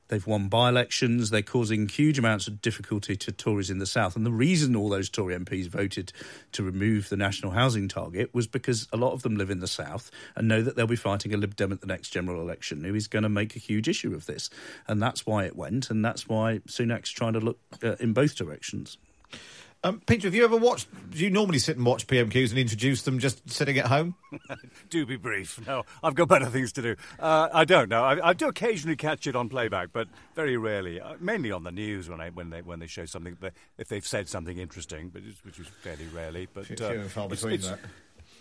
they've 0.08 0.26
won 0.26 0.48
by-elections. 0.48 1.30
They're 1.30 1.40
causing 1.40 1.88
huge 1.88 2.18
amounts 2.18 2.46
of 2.46 2.60
difficulty 2.60 3.16
to 3.16 3.32
Tories 3.32 3.70
in 3.70 3.78
the 3.78 3.86
south. 3.86 4.16
And 4.16 4.26
the 4.26 4.32
reason 4.32 4.76
all 4.76 4.90
those 4.90 5.08
Tory 5.08 5.34
MPs 5.34 5.66
voted 5.68 6.12
to 6.52 6.62
remove 6.62 7.08
the 7.08 7.16
national 7.16 7.52
housing 7.52 7.88
target 7.88 8.34
was 8.34 8.46
because 8.46 8.86
a 8.92 8.98
lot 8.98 9.12
of 9.12 9.22
them 9.22 9.36
live 9.36 9.48
in 9.50 9.60
the 9.60 9.66
south 9.68 10.10
and 10.36 10.46
know 10.46 10.60
that 10.60 10.76
they'll 10.76 10.86
be 10.86 10.96
fighting 10.96 11.32
a 11.32 11.38
Lib 11.38 11.56
Dem 11.56 11.72
at 11.72 11.80
the 11.80 11.86
next 11.86 12.10
general 12.10 12.42
election 12.42 12.84
who 12.84 12.94
is 12.94 13.08
going 13.08 13.22
to 13.22 13.28
make 13.30 13.56
a 13.56 13.58
huge 13.58 13.88
issue 13.88 14.14
of 14.14 14.26
this. 14.26 14.50
And 14.86 15.00
that's 15.00 15.24
why 15.24 15.44
it 15.46 15.56
went, 15.56 15.88
and 15.88 16.04
that's 16.04 16.28
why 16.28 16.58
Sunak's 16.68 17.10
trying 17.10 17.32
to 17.32 17.40
look 17.40 17.58
uh, 17.82 17.96
in 17.98 18.12
both 18.12 18.36
directions. 18.36 18.98
Um, 19.84 20.00
Peter, 20.06 20.28
have 20.28 20.34
you 20.34 20.44
ever 20.44 20.56
watched? 20.56 20.86
Do 21.10 21.18
you 21.18 21.28
normally 21.28 21.58
sit 21.58 21.76
and 21.76 21.84
watch 21.84 22.06
PMQs 22.06 22.50
and 22.50 22.58
introduce 22.58 23.02
them 23.02 23.18
just 23.18 23.50
sitting 23.50 23.78
at 23.78 23.86
home? 23.86 24.14
do 24.90 25.04
be 25.04 25.16
brief. 25.16 25.64
No, 25.66 25.82
I've 26.04 26.14
got 26.14 26.28
better 26.28 26.46
things 26.46 26.70
to 26.74 26.82
do. 26.82 26.96
Uh, 27.18 27.48
I 27.52 27.64
don't 27.64 27.88
know. 27.88 28.04
I, 28.04 28.28
I 28.28 28.32
do 28.32 28.46
occasionally 28.46 28.94
catch 28.94 29.26
it 29.26 29.34
on 29.34 29.48
playback, 29.48 29.88
but 29.92 30.06
very 30.36 30.56
rarely. 30.56 31.00
Uh, 31.00 31.14
mainly 31.18 31.50
on 31.50 31.64
the 31.64 31.72
news 31.72 32.08
when 32.08 32.20
I, 32.20 32.30
when 32.30 32.50
they 32.50 32.62
when 32.62 32.78
they 32.78 32.86
show 32.86 33.06
something, 33.06 33.36
if 33.76 33.88
they've 33.88 34.06
said 34.06 34.28
something 34.28 34.56
interesting, 34.56 35.08
but 35.08 35.22
it's, 35.26 35.44
which 35.44 35.58
is 35.58 35.66
fairly 35.82 36.06
rarely. 36.14 36.46
But 36.52 36.66
Few- 36.66 36.76
uh, 36.76 36.90
few 36.90 37.00
and 37.00 37.10
far 37.10 37.28
between 37.28 37.54
it's- 37.54 37.68
that. 37.70 37.80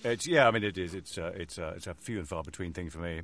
It's 0.04 0.28
yeah. 0.28 0.48
I 0.48 0.52
mean, 0.52 0.64
it 0.64 0.78
is. 0.78 0.94
It's 0.94 1.18
uh, 1.18 1.32
it's 1.36 1.58
uh, 1.58 1.74
it's 1.76 1.88
a 1.88 1.94
few 1.96 2.20
and 2.20 2.28
far 2.28 2.44
between 2.44 2.74
thing 2.74 2.90
for 2.92 3.00
me. 3.00 3.22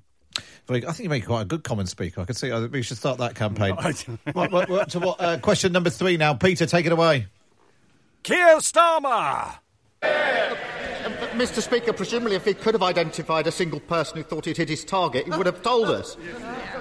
I 0.69 0.79
think 0.79 0.99
you 0.99 1.09
make 1.09 1.25
quite 1.25 1.41
a 1.41 1.45
good 1.45 1.63
common 1.63 1.87
speaker. 1.87 2.21
I 2.21 2.25
can 2.25 2.35
see. 2.35 2.51
I 2.51 2.59
think 2.59 2.71
we 2.71 2.81
should 2.83 2.97
start 2.97 3.17
that 3.19 3.33
campaign. 3.35 3.75
What, 4.33 4.51
what, 4.51 4.69
what, 4.69 4.89
to 4.91 4.99
what, 4.99 5.19
uh, 5.21 5.37
question 5.39 5.71
number 5.71 5.89
three 5.89 6.17
now, 6.17 6.33
Peter. 6.35 6.65
Take 6.67 6.85
it 6.85 6.91
away. 6.91 7.25
Keir 8.27 8.57
Starmer. 8.57 9.57
Mr. 11.31 11.61
Speaker, 11.61 11.93
presumably 11.93 12.35
if 12.35 12.43
he 12.43 12.53
could 12.53 12.73
have 12.73 12.83
identified 12.83 13.47
a 13.47 13.51
single 13.53 13.79
person 13.79 14.17
who 14.17 14.23
thought 14.23 14.43
he'd 14.43 14.57
hit 14.57 14.67
his 14.67 14.83
target, 14.83 15.23
he 15.23 15.31
would 15.31 15.45
have 15.45 15.61
told 15.61 15.87
us. 15.87 16.17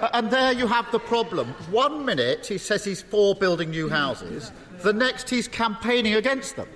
Uh, 0.01 0.09
And 0.13 0.33
there 0.33 0.51
you 0.51 0.67
have 0.67 0.91
the 0.91 0.99
problem. 0.99 1.55
One 1.71 2.05
minute 2.05 2.47
he 2.47 2.59
says 2.59 2.85
he's 2.85 3.01
for 3.01 3.37
building 3.37 3.71
new 3.71 3.89
houses, 3.89 4.51
the 4.83 4.93
next 4.93 5.31
he's 5.31 5.47
campaigning 5.47 6.15
against 6.15 6.57
them. 6.57 6.69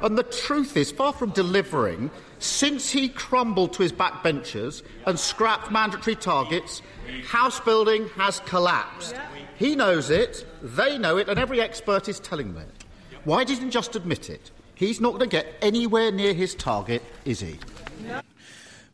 And 0.00 0.16
the 0.16 0.22
truth 0.22 0.74
is, 0.78 0.90
far 0.90 1.12
from 1.12 1.30
delivering, 1.32 2.10
since 2.38 2.88
he 2.90 3.10
crumbled 3.10 3.74
to 3.74 3.82
his 3.82 3.92
backbenchers 3.92 4.82
and 5.04 5.18
scrapped 5.18 5.70
mandatory 5.70 6.16
targets, 6.16 6.80
house 7.26 7.60
building 7.60 8.08
has 8.16 8.40
collapsed. 8.46 9.14
He 9.56 9.76
knows 9.76 10.08
it, 10.08 10.46
they 10.62 10.96
know 10.96 11.18
it, 11.18 11.28
and 11.28 11.38
every 11.38 11.60
expert 11.60 12.08
is 12.08 12.20
telling 12.20 12.54
them 12.54 12.62
it. 12.62 12.77
Why 13.24 13.44
didn't 13.44 13.64
he 13.64 13.70
just 13.70 13.96
admit 13.96 14.30
it? 14.30 14.50
He's 14.74 15.00
not 15.00 15.10
going 15.10 15.28
to 15.28 15.36
get 15.36 15.46
anywhere 15.60 16.12
near 16.12 16.34
his 16.34 16.54
target, 16.54 17.02
is 17.24 17.40
he? 17.40 17.58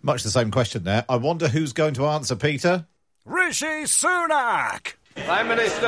Much 0.02 0.22
the 0.22 0.30
same 0.30 0.50
question 0.50 0.84
there. 0.84 1.04
I 1.08 1.16
wonder 1.16 1.48
who's 1.48 1.72
going 1.72 1.94
to 1.94 2.06
answer, 2.06 2.36
Peter. 2.36 2.86
Rishi 3.24 3.84
Sunak. 3.84 4.94
Prime 5.16 5.46
Minister. 5.48 5.86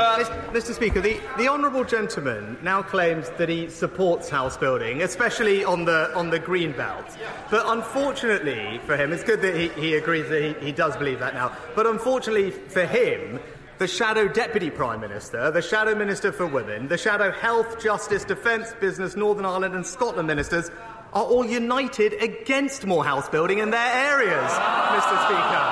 Mr. 0.53 0.73
Speaker, 0.73 1.01
the, 1.01 1.21
the 1.37 1.49
honourable 1.49 1.85
gentleman 1.85 2.57
now 2.63 2.81
claims 2.81 3.29
that 3.39 3.49
he 3.49 3.69
supports 3.69 4.29
house 4.29 4.57
building, 4.57 5.03
especially 5.03 5.65
on 5.65 5.85
the 5.85 6.15
on 6.15 6.31
the 6.31 6.39
green 6.39 6.73
belt. 6.73 7.05
But 7.51 7.65
unfortunately 7.67 8.81
for 8.87 8.97
him, 8.97 9.13
it's 9.13 9.25
good 9.25 9.43
that 9.43 9.57
he, 9.57 9.69
he 9.71 9.95
agrees 9.97 10.29
that 10.29 10.43
he, 10.43 10.67
he 10.67 10.73
does 10.73 10.97
believe 10.97 11.19
that 11.19 11.35
now. 11.35 11.57
But 11.75 11.87
unfortunately 11.87 12.53
for 12.53 12.87
him, 12.87 13.41
the 13.79 13.87
shadow 13.87 14.29
deputy 14.29 14.71
prime 14.71 15.01
minister, 15.01 15.51
the 15.51 15.63
shadow 15.63 15.95
minister 15.95 16.33
for 16.33 16.47
women, 16.47 16.89
the 16.89 16.99
shadow 16.99 17.31
health, 17.31 17.83
justice, 17.83 18.25
defence, 18.25 18.73
business, 18.81 19.17
Northern 19.17 19.45
Ireland, 19.45 19.75
and 19.75 19.87
Scotland 19.87 20.27
ministers 20.27 20.71
are 21.13 21.25
all 21.25 21.47
united 21.47 22.15
against 22.23 22.87
more 22.87 23.05
house 23.05 23.29
building 23.29 23.59
in 23.59 23.71
their 23.71 23.93
areas, 23.93 24.51
Mr. 24.51 25.17
Speaker. 25.25 25.63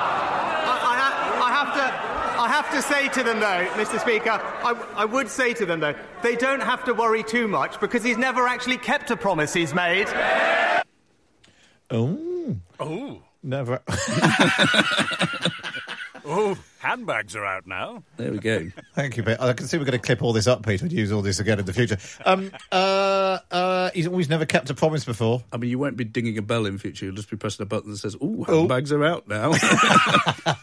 I, 0.67 1.37
I, 1.39 1.47
I 1.47 1.51
have 1.51 1.73
to. 1.73 2.15
I 2.37 2.49
have 2.49 2.69
to 2.71 2.81
say 2.81 3.07
to 3.07 3.23
them, 3.23 3.39
though, 3.39 3.65
Mr. 3.81 3.99
Speaker, 3.99 4.29
I, 4.29 4.73
I 4.95 5.05
would 5.05 5.29
say 5.29 5.53
to 5.53 5.65
them, 5.65 5.79
though, 5.79 5.95
they 6.21 6.35
don't 6.35 6.59
have 6.59 6.83
to 6.83 6.93
worry 6.93 7.23
too 7.23 7.47
much 7.47 7.79
because 7.79 8.03
he's 8.03 8.17
never 8.17 8.45
actually 8.45 8.77
kept 8.77 9.09
a 9.09 9.17
promise 9.17 9.53
he's 9.53 9.73
made. 9.73 10.07
Oh. 11.89 12.57
Oh. 12.79 13.21
Never. 13.41 13.81
Oh, 16.27 16.57
handbags 16.79 17.35
are 17.35 17.45
out 17.45 17.67
now. 17.67 18.03
There 18.17 18.31
we 18.31 18.39
go. 18.39 18.69
Thank 18.95 19.15
you, 19.17 19.23
Pete. 19.23 19.37
I 19.39 19.53
can 19.53 19.67
see 19.67 19.77
we're 19.77 19.85
going 19.85 19.99
to 19.99 20.03
clip 20.03 20.23
all 20.23 20.33
this 20.33 20.47
up, 20.47 20.65
Peter, 20.65 20.85
and 20.85 20.91
use 20.91 21.11
all 21.11 21.21
this 21.21 21.39
again 21.39 21.59
in 21.59 21.65
the 21.65 21.73
future. 21.73 21.97
Um, 22.25 22.51
uh, 22.71 23.37
uh, 23.51 23.91
he's 23.93 24.07
always 24.07 24.27
never 24.27 24.45
kept 24.45 24.69
a 24.69 24.73
promise 24.73 25.05
before. 25.05 25.43
I 25.53 25.57
mean, 25.57 25.69
you 25.69 25.77
won't 25.77 25.97
be 25.97 26.03
dinging 26.03 26.37
a 26.37 26.41
bell 26.41 26.65
in 26.65 26.77
future. 26.79 27.05
You'll 27.05 27.15
just 27.15 27.29
be 27.29 27.37
pressing 27.37 27.63
a 27.63 27.67
button 27.67 27.91
that 27.91 27.97
says, 27.97 28.15
"Oh, 28.19 28.43
handbags 28.43 28.91
are 28.91 29.05
out 29.05 29.27
now." 29.27 29.53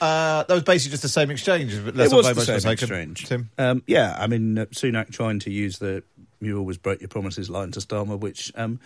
Uh, 0.00 0.44
that 0.44 0.54
was 0.54 0.62
basically 0.62 0.92
just 0.92 1.02
the 1.02 1.10
same 1.10 1.30
exchange. 1.30 1.74
Let's 1.74 2.10
it 2.10 2.16
was 2.16 2.24
very 2.24 2.34
the 2.34 2.40
same 2.40 2.54
mistaken. 2.54 2.72
exchange. 2.72 3.26
Tim? 3.26 3.50
Um, 3.58 3.82
yeah, 3.86 4.16
I 4.18 4.28
mean, 4.28 4.56
uh, 4.56 4.64
Sunak 4.66 5.12
trying 5.12 5.40
to 5.40 5.50
use 5.50 5.78
the 5.78 6.02
"you 6.40 6.58
always 6.58 6.78
break 6.78 7.02
your 7.02 7.08
promises" 7.08 7.50
line 7.50 7.70
to 7.72 7.80
Starmer, 7.80 8.18
which 8.18 8.50
um, 8.54 8.80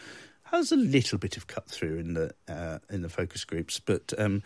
has 0.45 0.73
a 0.73 0.77
little 0.77 1.19
bit 1.19 1.37
of 1.37 1.47
cut 1.47 1.69
through 1.69 1.99
in 1.99 2.15
the 2.15 2.35
uh, 2.49 2.81
in 2.91 3.03
the 3.03 3.09
focus 3.09 3.45
groups, 3.45 3.79
but 3.79 4.13
um, 4.19 4.43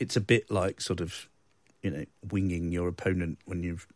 it's 0.00 0.16
a 0.16 0.20
bit 0.20 0.50
like 0.50 0.80
sort 0.80 1.00
of 1.00 1.28
you 1.82 1.90
know 1.90 2.04
winging 2.30 2.72
your 2.72 2.88
opponent 2.88 3.38
when 3.44 3.62
you've 3.62 3.86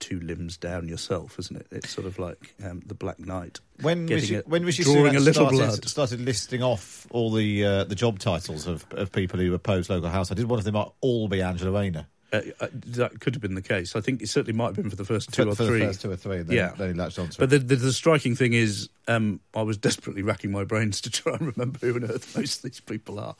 two 0.00 0.20
limbs 0.20 0.56
down 0.58 0.86
yourself, 0.88 1.38
isn't 1.38 1.56
it? 1.56 1.66
It's 1.70 1.88
sort 1.88 2.06
of 2.06 2.18
like 2.18 2.54
um, 2.62 2.82
the 2.84 2.94
Black 2.94 3.18
Knight. 3.18 3.60
When 3.80 4.04
getting 4.06 4.22
Rishi, 4.22 4.34
a- 4.36 4.42
when 4.42 4.64
Rishi 4.64 4.82
drawing 4.82 5.16
a 5.16 5.20
little 5.20 5.46
started, 5.48 5.56
blood. 5.56 5.88
started 5.88 6.20
listing 6.20 6.62
off 6.62 7.06
all 7.10 7.30
the 7.32 7.64
uh, 7.64 7.84
the 7.84 7.94
job 7.94 8.18
titles 8.18 8.66
of, 8.66 8.84
of 8.90 9.10
people 9.12 9.38
who 9.40 9.54
oppose 9.54 9.88
local 9.88 10.10
house, 10.10 10.30
I 10.30 10.34
did 10.34 10.46
one 10.48 10.58
of 10.58 10.64
them 10.64 10.74
might 10.74 10.88
all 11.00 11.28
be 11.28 11.40
Angela 11.42 11.70
Rayner. 11.70 12.06
Uh, 12.32 12.40
uh, 12.60 12.66
that 12.72 13.20
could 13.20 13.34
have 13.36 13.40
been 13.40 13.54
the 13.54 13.62
case. 13.62 13.94
I 13.94 14.00
think 14.00 14.20
it 14.20 14.28
certainly 14.28 14.56
might 14.58 14.66
have 14.66 14.74
been 14.74 14.90
for 14.90 14.96
the 14.96 15.04
first 15.04 15.32
two 15.32 15.44
For- 15.44 15.48
or 15.50 15.54
for 15.54 15.62
the 15.62 15.68
three. 15.68 15.80
first 15.80 16.02
two 16.02 16.10
or 16.10 16.16
three, 16.16 16.42
then- 16.42 16.56
yeah, 16.56 16.72
then 16.76 16.88
he 16.88 16.94
latched 16.94 17.18
onto 17.20 17.38
But 17.38 17.52
it. 17.52 17.68
the, 17.68 17.76
the, 17.76 17.86
the 17.86 17.92
striking 17.92 18.34
thing 18.34 18.52
is, 18.52 18.88
um, 19.06 19.38
I 19.54 19.62
was 19.62 19.76
desperately 19.78 20.22
racking 20.22 20.50
my 20.50 20.64
brains 20.64 21.00
to 21.02 21.10
try 21.10 21.34
and 21.34 21.54
remember 21.56 21.78
who 21.78 21.94
on 21.94 22.04
earth 22.04 22.36
most 22.36 22.56
of 22.56 22.62
these 22.70 22.80
people 22.80 23.20
are. 23.20 23.36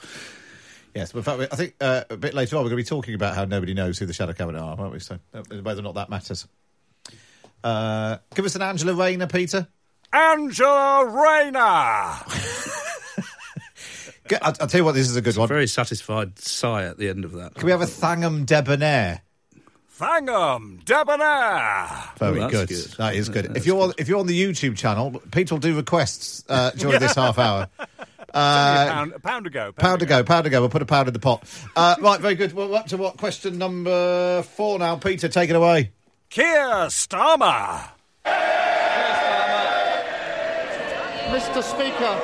Yes, 0.94 1.12
but 1.12 1.18
in 1.18 1.24
fact, 1.24 1.52
I 1.52 1.56
think 1.56 1.74
uh, 1.80 2.04
a 2.08 2.16
bit 2.16 2.34
later 2.34 2.56
on 2.56 2.62
we're 2.62 2.70
going 2.70 2.82
to 2.82 2.84
be 2.84 2.88
talking 2.96 3.14
about 3.14 3.34
how 3.34 3.44
nobody 3.44 3.74
knows 3.74 3.98
who 3.98 4.06
the 4.06 4.12
Shadow 4.12 4.32
Cabinet 4.32 4.60
are, 4.60 4.78
aren't 4.78 4.92
we? 4.92 5.00
So 5.00 5.18
uh, 5.34 5.42
whether 5.62 5.80
or 5.80 5.82
not 5.82 5.96
that 5.96 6.08
matters. 6.08 6.46
Uh, 7.64 8.18
give 8.34 8.44
us 8.44 8.54
an 8.54 8.62
Angela 8.62 8.94
Rayner, 8.94 9.26
Peter. 9.26 9.66
Angela 10.12 11.04
Rayner. 11.06 11.58
I'll, 14.40 14.54
I'll 14.60 14.66
tell 14.68 14.78
you 14.80 14.84
what, 14.84 14.94
this 14.94 15.08
is 15.10 15.16
a 15.16 15.20
good 15.22 15.36
one. 15.36 15.48
Very 15.48 15.66
satisfied 15.66 16.38
sigh 16.38 16.84
at 16.84 16.96
the 16.98 17.08
end 17.08 17.24
of 17.24 17.32
that. 17.32 17.54
Can 17.54 17.64
we 17.66 17.72
have 17.72 17.82
a 17.82 17.86
Thangam 17.86 18.46
Debbonaire? 18.46 19.20
Thangam 19.98 20.82
Debbonaire. 20.84 22.16
Very 22.18 22.40
Oh, 22.42 22.48
good. 22.50 22.68
that's 22.68 22.86
good. 22.86 22.96
That 22.98 23.14
is 23.14 23.28
good. 23.28 23.44
That's 23.46 23.58
if 23.58 23.66
you're 23.66 23.80
on, 23.82 23.92
if 23.98 24.08
you're 24.08 24.18
on 24.20 24.26
the 24.26 24.40
YouTube 24.40 24.76
channel, 24.76 25.20
Peter 25.30 25.54
will 25.54 25.60
do 25.60 25.76
requests 25.76 26.44
uh, 26.48 26.70
during 26.70 27.00
this 27.00 27.14
half 27.16 27.38
hour. 27.38 27.68
A, 28.34 28.38
Uh, 28.38 28.86
pound, 28.92 29.12
a 29.12 29.18
pound 29.20 29.46
ago. 29.46 29.72
Pound 29.72 30.00
to 30.00 30.06
go, 30.06 30.22
pound 30.24 30.44
to 30.44 30.50
go. 30.50 30.60
We'll 30.60 30.68
put 30.70 30.82
a 30.82 30.86
pound 30.86 31.08
in 31.08 31.14
the 31.14 31.20
pot. 31.20 31.44
Uh, 31.76 31.94
right, 32.00 32.20
very 32.20 32.34
good. 32.34 32.52
Well, 32.52 32.68
we're 32.68 32.76
up 32.78 32.86
to 32.88 32.96
what 32.96 33.16
question 33.16 33.58
number 33.58 34.42
four 34.42 34.78
now. 34.78 34.96
Peter, 34.96 35.28
take 35.28 35.50
it 35.50 35.56
away. 35.56 35.92
Keir 36.30 36.88
Starmer. 36.88 37.90
Mr. 41.30 41.62
Speaker, 41.62 42.20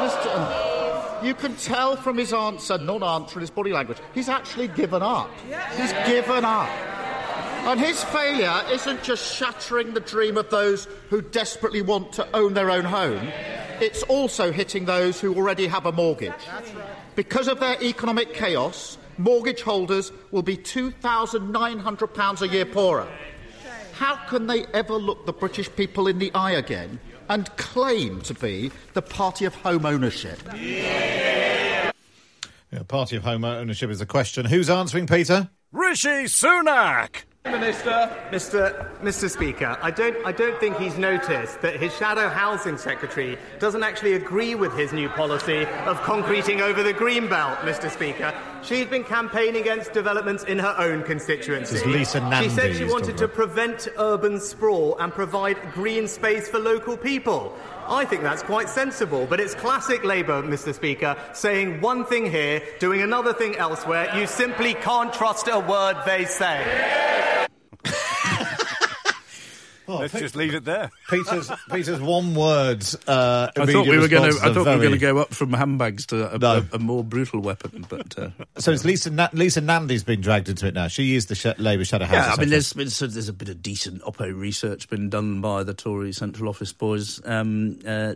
Mr. 0.00 1.24
You 1.24 1.34
can 1.34 1.54
tell 1.56 1.94
from 1.96 2.18
his 2.18 2.32
answer, 2.32 2.78
non-answer, 2.78 3.34
and 3.34 3.40
his 3.42 3.50
body 3.50 3.72
language, 3.72 3.98
he's 4.14 4.28
actually 4.28 4.68
given 4.68 5.02
up. 5.02 5.30
He's 5.76 5.92
given 6.06 6.44
up. 6.44 6.68
And 7.64 7.78
his 7.78 8.02
failure 8.04 8.60
isn't 8.70 9.04
just 9.04 9.34
shattering 9.34 9.94
the 9.94 10.00
dream 10.00 10.36
of 10.36 10.50
those 10.50 10.88
who 11.10 11.22
desperately 11.22 11.80
want 11.80 12.12
to 12.14 12.26
own 12.36 12.54
their 12.54 12.70
own 12.70 12.84
home, 12.84 13.28
it's 13.80 14.02
also 14.04 14.50
hitting 14.50 14.84
those 14.84 15.20
who 15.20 15.34
already 15.34 15.68
have 15.68 15.86
a 15.86 15.92
mortgage. 15.92 16.32
Because 17.14 17.46
of 17.46 17.60
their 17.60 17.80
economic 17.82 18.34
chaos, 18.34 18.98
mortgage 19.16 19.62
holders 19.62 20.10
will 20.32 20.42
be 20.42 20.56
£2,900 20.56 22.42
a 22.42 22.48
year 22.48 22.66
poorer. 22.66 23.08
How 23.92 24.16
can 24.26 24.48
they 24.48 24.66
ever 24.74 24.94
look 24.94 25.26
the 25.26 25.32
British 25.32 25.70
people 25.76 26.08
in 26.08 26.18
the 26.18 26.34
eye 26.34 26.52
again 26.52 26.98
and 27.28 27.48
claim 27.56 28.20
to 28.22 28.34
be 28.34 28.72
the 28.94 29.02
party 29.02 29.44
of 29.44 29.54
home 29.54 29.86
ownership? 29.86 30.40
Yeah, 30.52 31.92
party 32.88 33.16
of 33.16 33.22
home 33.22 33.44
ownership 33.44 33.90
is 33.90 34.00
the 34.00 34.06
question. 34.06 34.46
Who's 34.46 34.68
answering, 34.68 35.06
Peter? 35.06 35.50
Rishi 35.70 36.24
Sunak. 36.24 37.22
Minister. 37.44 38.16
Mr. 38.30 39.00
Mr. 39.00 39.28
Speaker, 39.28 39.76
I 39.82 39.90
don't, 39.90 40.16
I 40.24 40.30
don't 40.30 40.58
think 40.60 40.76
he's 40.78 40.96
noticed 40.96 41.60
that 41.60 41.74
his 41.76 41.94
shadow 41.96 42.28
housing 42.28 42.78
secretary 42.78 43.36
doesn't 43.58 43.82
actually 43.82 44.12
agree 44.12 44.54
with 44.54 44.76
his 44.76 44.92
new 44.92 45.08
policy 45.08 45.66
of 45.86 46.00
concreting 46.02 46.60
over 46.60 46.84
the 46.84 46.92
green 46.92 47.28
belt, 47.28 47.58
Mr. 47.60 47.90
Speaker. 47.90 48.32
She's 48.62 48.86
been 48.86 49.02
campaigning 49.02 49.60
against 49.60 49.92
developments 49.92 50.44
in 50.44 50.60
her 50.60 50.74
own 50.78 51.02
constituency. 51.02 51.74
This 51.74 51.82
is 51.82 51.86
Lisa 51.86 52.42
She 52.42 52.48
said 52.48 52.76
she 52.76 52.84
wanted 52.84 53.16
to 53.18 53.26
prevent 53.26 53.88
urban 53.98 54.38
sprawl 54.38 54.96
and 54.98 55.12
provide 55.12 55.56
green 55.72 56.06
space 56.06 56.48
for 56.48 56.60
local 56.60 56.96
people. 56.96 57.56
I 57.92 58.06
think 58.06 58.22
that's 58.22 58.42
quite 58.42 58.70
sensible, 58.70 59.26
but 59.26 59.38
it's 59.38 59.54
classic 59.54 60.02
Labour, 60.02 60.42
Mr. 60.42 60.72
Speaker, 60.74 61.14
saying 61.34 61.82
one 61.82 62.06
thing 62.06 62.24
here, 62.24 62.62
doing 62.78 63.02
another 63.02 63.34
thing 63.34 63.54
elsewhere. 63.56 64.10
You 64.16 64.26
simply 64.26 64.72
can't 64.72 65.12
trust 65.12 65.46
a 65.46 65.60
word 65.60 65.98
they 66.06 66.24
say. 66.24 66.96
Let's 70.00 70.12
just 70.12 70.36
leave 70.36 70.54
it 70.54 70.64
there. 70.64 70.90
Peter's 71.08 71.50
Peter's 71.70 72.00
one 72.00 72.34
word. 72.34 72.84
Uh, 73.06 73.48
I 73.56 73.66
thought 73.66 73.86
we 73.86 73.98
were 73.98 74.08
going 74.08 74.32
to. 74.32 74.38
I 74.42 74.52
thought 74.52 74.66
we 74.66 74.72
were 74.72 74.78
going 74.78 74.92
to 74.92 74.98
go 74.98 75.18
up 75.18 75.32
from 75.34 75.52
handbags 75.52 76.06
to 76.06 76.34
a, 76.34 76.38
No. 76.38 76.64
a, 76.72 76.76
a 76.76 76.78
more 76.78 77.04
brutal 77.04 77.40
weapon, 77.40 77.86
but. 77.88 78.18
Uh, 78.18 78.30
So 78.58 78.72
it's 78.72 78.84
Lisa 78.84 79.10
Na- 79.10 79.28
Lisa 79.32 79.60
Nandy's 79.60 80.04
been 80.04 80.20
dragged 80.20 80.48
into 80.48 80.66
it 80.66 80.74
now. 80.74 80.88
She 80.88 81.14
is 81.14 81.26
the 81.26 81.34
sh- 81.34 81.58
Labour 81.58 81.84
Shadow 81.84 82.04
House. 82.06 82.26
Yeah, 82.28 82.32
I 82.34 82.36
mean, 82.40 82.50
there's 82.50 82.72
been 82.72 82.90
so 82.90 83.06
there's 83.06 83.28
a 83.28 83.32
bit 83.32 83.48
of 83.48 83.62
decent 83.62 84.02
Oppo 84.02 84.38
research 84.38 84.88
been 84.88 85.10
done 85.10 85.40
by 85.40 85.62
the 85.64 85.74
Tory 85.74 86.12
Central 86.12 86.48
Office 86.48 86.72
boys 86.72 87.20
um, 87.26 87.78
uh, 87.86 88.14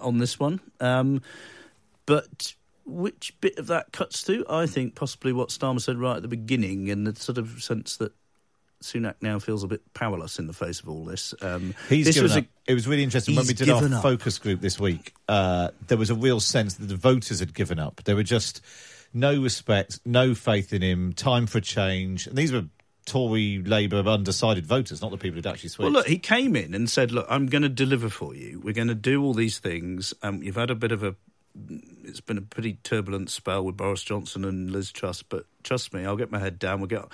on 0.00 0.18
this 0.18 0.38
one, 0.38 0.60
um, 0.80 1.22
but 2.06 2.54
which 2.86 3.34
bit 3.40 3.58
of 3.58 3.68
that 3.68 3.92
cuts 3.92 4.22
through? 4.22 4.44
I 4.50 4.66
think 4.66 4.94
possibly 4.94 5.32
what 5.32 5.50
Starmer 5.50 5.80
said 5.80 5.96
right 5.98 6.16
at 6.16 6.22
the 6.22 6.28
beginning, 6.28 6.88
in 6.88 7.04
the 7.04 7.14
sort 7.14 7.38
of 7.38 7.62
sense 7.62 7.96
that 7.98 8.12
Sunak 8.82 9.16
now 9.20 9.38
feels 9.38 9.62
a 9.62 9.68
bit 9.68 9.82
powerless 9.92 10.38
in 10.38 10.46
the 10.46 10.52
face 10.52 10.80
of 10.80 10.88
all 10.88 11.04
this. 11.04 11.34
Um, 11.42 11.74
He's 11.88 12.06
this 12.06 12.14
given 12.14 12.24
was 12.30 12.36
up. 12.38 12.44
it 12.66 12.74
was 12.74 12.88
really 12.88 13.02
interesting 13.02 13.36
when 13.36 13.46
we 13.46 13.52
did 13.54 13.68
our 13.68 13.84
up. 13.84 14.02
focus 14.02 14.38
group 14.38 14.60
this 14.60 14.80
week. 14.80 15.14
Uh, 15.28 15.68
there 15.88 15.98
was 15.98 16.10
a 16.10 16.14
real 16.14 16.40
sense 16.40 16.74
that 16.74 16.86
the 16.86 16.96
voters 16.96 17.40
had 17.40 17.52
given 17.54 17.78
up. 17.78 18.02
There 18.04 18.16
were 18.16 18.22
just 18.22 18.62
no 19.12 19.40
respect, 19.40 20.00
no 20.04 20.34
faith 20.34 20.72
in 20.72 20.82
him. 20.82 21.12
Time 21.12 21.46
for 21.46 21.58
a 21.58 21.60
change. 21.60 22.26
And 22.26 22.36
these 22.38 22.52
were 22.52 22.64
Tory, 23.06 23.58
Labour, 23.58 23.98
undecided 23.98 24.64
voters, 24.66 25.02
not 25.02 25.10
the 25.10 25.18
people 25.18 25.36
who'd 25.36 25.46
actually 25.46 25.70
switched. 25.70 25.84
Well, 25.84 25.92
look, 25.92 26.06
he 26.06 26.18
came 26.18 26.54
in 26.56 26.74
and 26.74 26.88
said, 26.88 27.12
"Look, 27.12 27.26
I'm 27.28 27.46
going 27.46 27.62
to 27.62 27.68
deliver 27.68 28.08
for 28.08 28.34
you. 28.34 28.60
We're 28.60 28.74
going 28.74 28.88
to 28.88 28.94
do 28.94 29.22
all 29.22 29.34
these 29.34 29.58
things. 29.58 30.14
Um, 30.22 30.42
you've 30.42 30.56
had 30.56 30.70
a 30.70 30.74
bit 30.74 30.92
of 30.92 31.02
a, 31.02 31.16
it's 32.04 32.20
been 32.20 32.38
a 32.38 32.42
pretty 32.42 32.78
turbulent 32.84 33.28
spell 33.30 33.64
with 33.64 33.76
Boris 33.76 34.02
Johnson 34.04 34.44
and 34.44 34.70
Liz 34.70 34.92
Truss, 34.92 35.22
but 35.22 35.44
trust 35.64 35.92
me, 35.92 36.04
I'll 36.06 36.16
get 36.16 36.30
my 36.30 36.38
head 36.38 36.58
down. 36.58 36.80
We'll 36.80 36.88
get." 36.88 37.04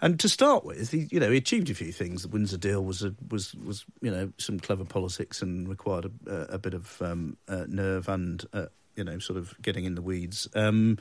And 0.00 0.20
to 0.20 0.28
start 0.28 0.64
with, 0.64 0.90
he, 0.90 1.08
you 1.10 1.20
know, 1.20 1.30
he 1.30 1.38
achieved 1.38 1.70
a 1.70 1.74
few 1.74 1.92
things. 1.92 2.22
The 2.22 2.28
Windsor 2.28 2.58
deal 2.58 2.84
was 2.84 3.02
a, 3.02 3.14
was 3.30 3.54
was 3.54 3.84
you 4.02 4.10
know 4.10 4.32
some 4.38 4.60
clever 4.60 4.84
politics 4.84 5.42
and 5.42 5.68
required 5.68 6.10
a, 6.26 6.54
a 6.54 6.58
bit 6.58 6.74
of 6.74 7.00
um, 7.00 7.36
uh, 7.48 7.64
nerve 7.66 8.08
and 8.08 8.44
uh, 8.52 8.66
you 8.94 9.04
know 9.04 9.18
sort 9.18 9.38
of 9.38 9.54
getting 9.62 9.84
in 9.84 9.94
the 9.94 10.02
weeds. 10.02 10.48
Um, 10.54 10.98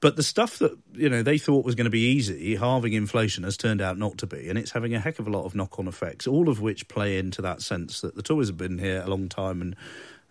but 0.00 0.16
the 0.16 0.22
stuff 0.22 0.58
that 0.60 0.78
you 0.92 1.08
know 1.08 1.22
they 1.22 1.36
thought 1.36 1.64
was 1.64 1.74
going 1.74 1.84
to 1.84 1.90
be 1.90 2.12
easy, 2.12 2.56
halving 2.56 2.94
inflation, 2.94 3.44
has 3.44 3.56
turned 3.56 3.82
out 3.82 3.98
not 3.98 4.18
to 4.18 4.26
be, 4.26 4.48
and 4.48 4.58
it's 4.58 4.70
having 4.70 4.94
a 4.94 5.00
heck 5.00 5.18
of 5.18 5.26
a 5.26 5.30
lot 5.30 5.44
of 5.44 5.54
knock-on 5.54 5.88
effects. 5.88 6.26
All 6.26 6.48
of 6.48 6.60
which 6.60 6.88
play 6.88 7.18
into 7.18 7.42
that 7.42 7.60
sense 7.60 8.00
that 8.00 8.14
the 8.14 8.22
Tories 8.22 8.48
have 8.48 8.56
been 8.56 8.78
here 8.78 9.02
a 9.02 9.10
long 9.10 9.28
time, 9.28 9.60
and 9.60 9.76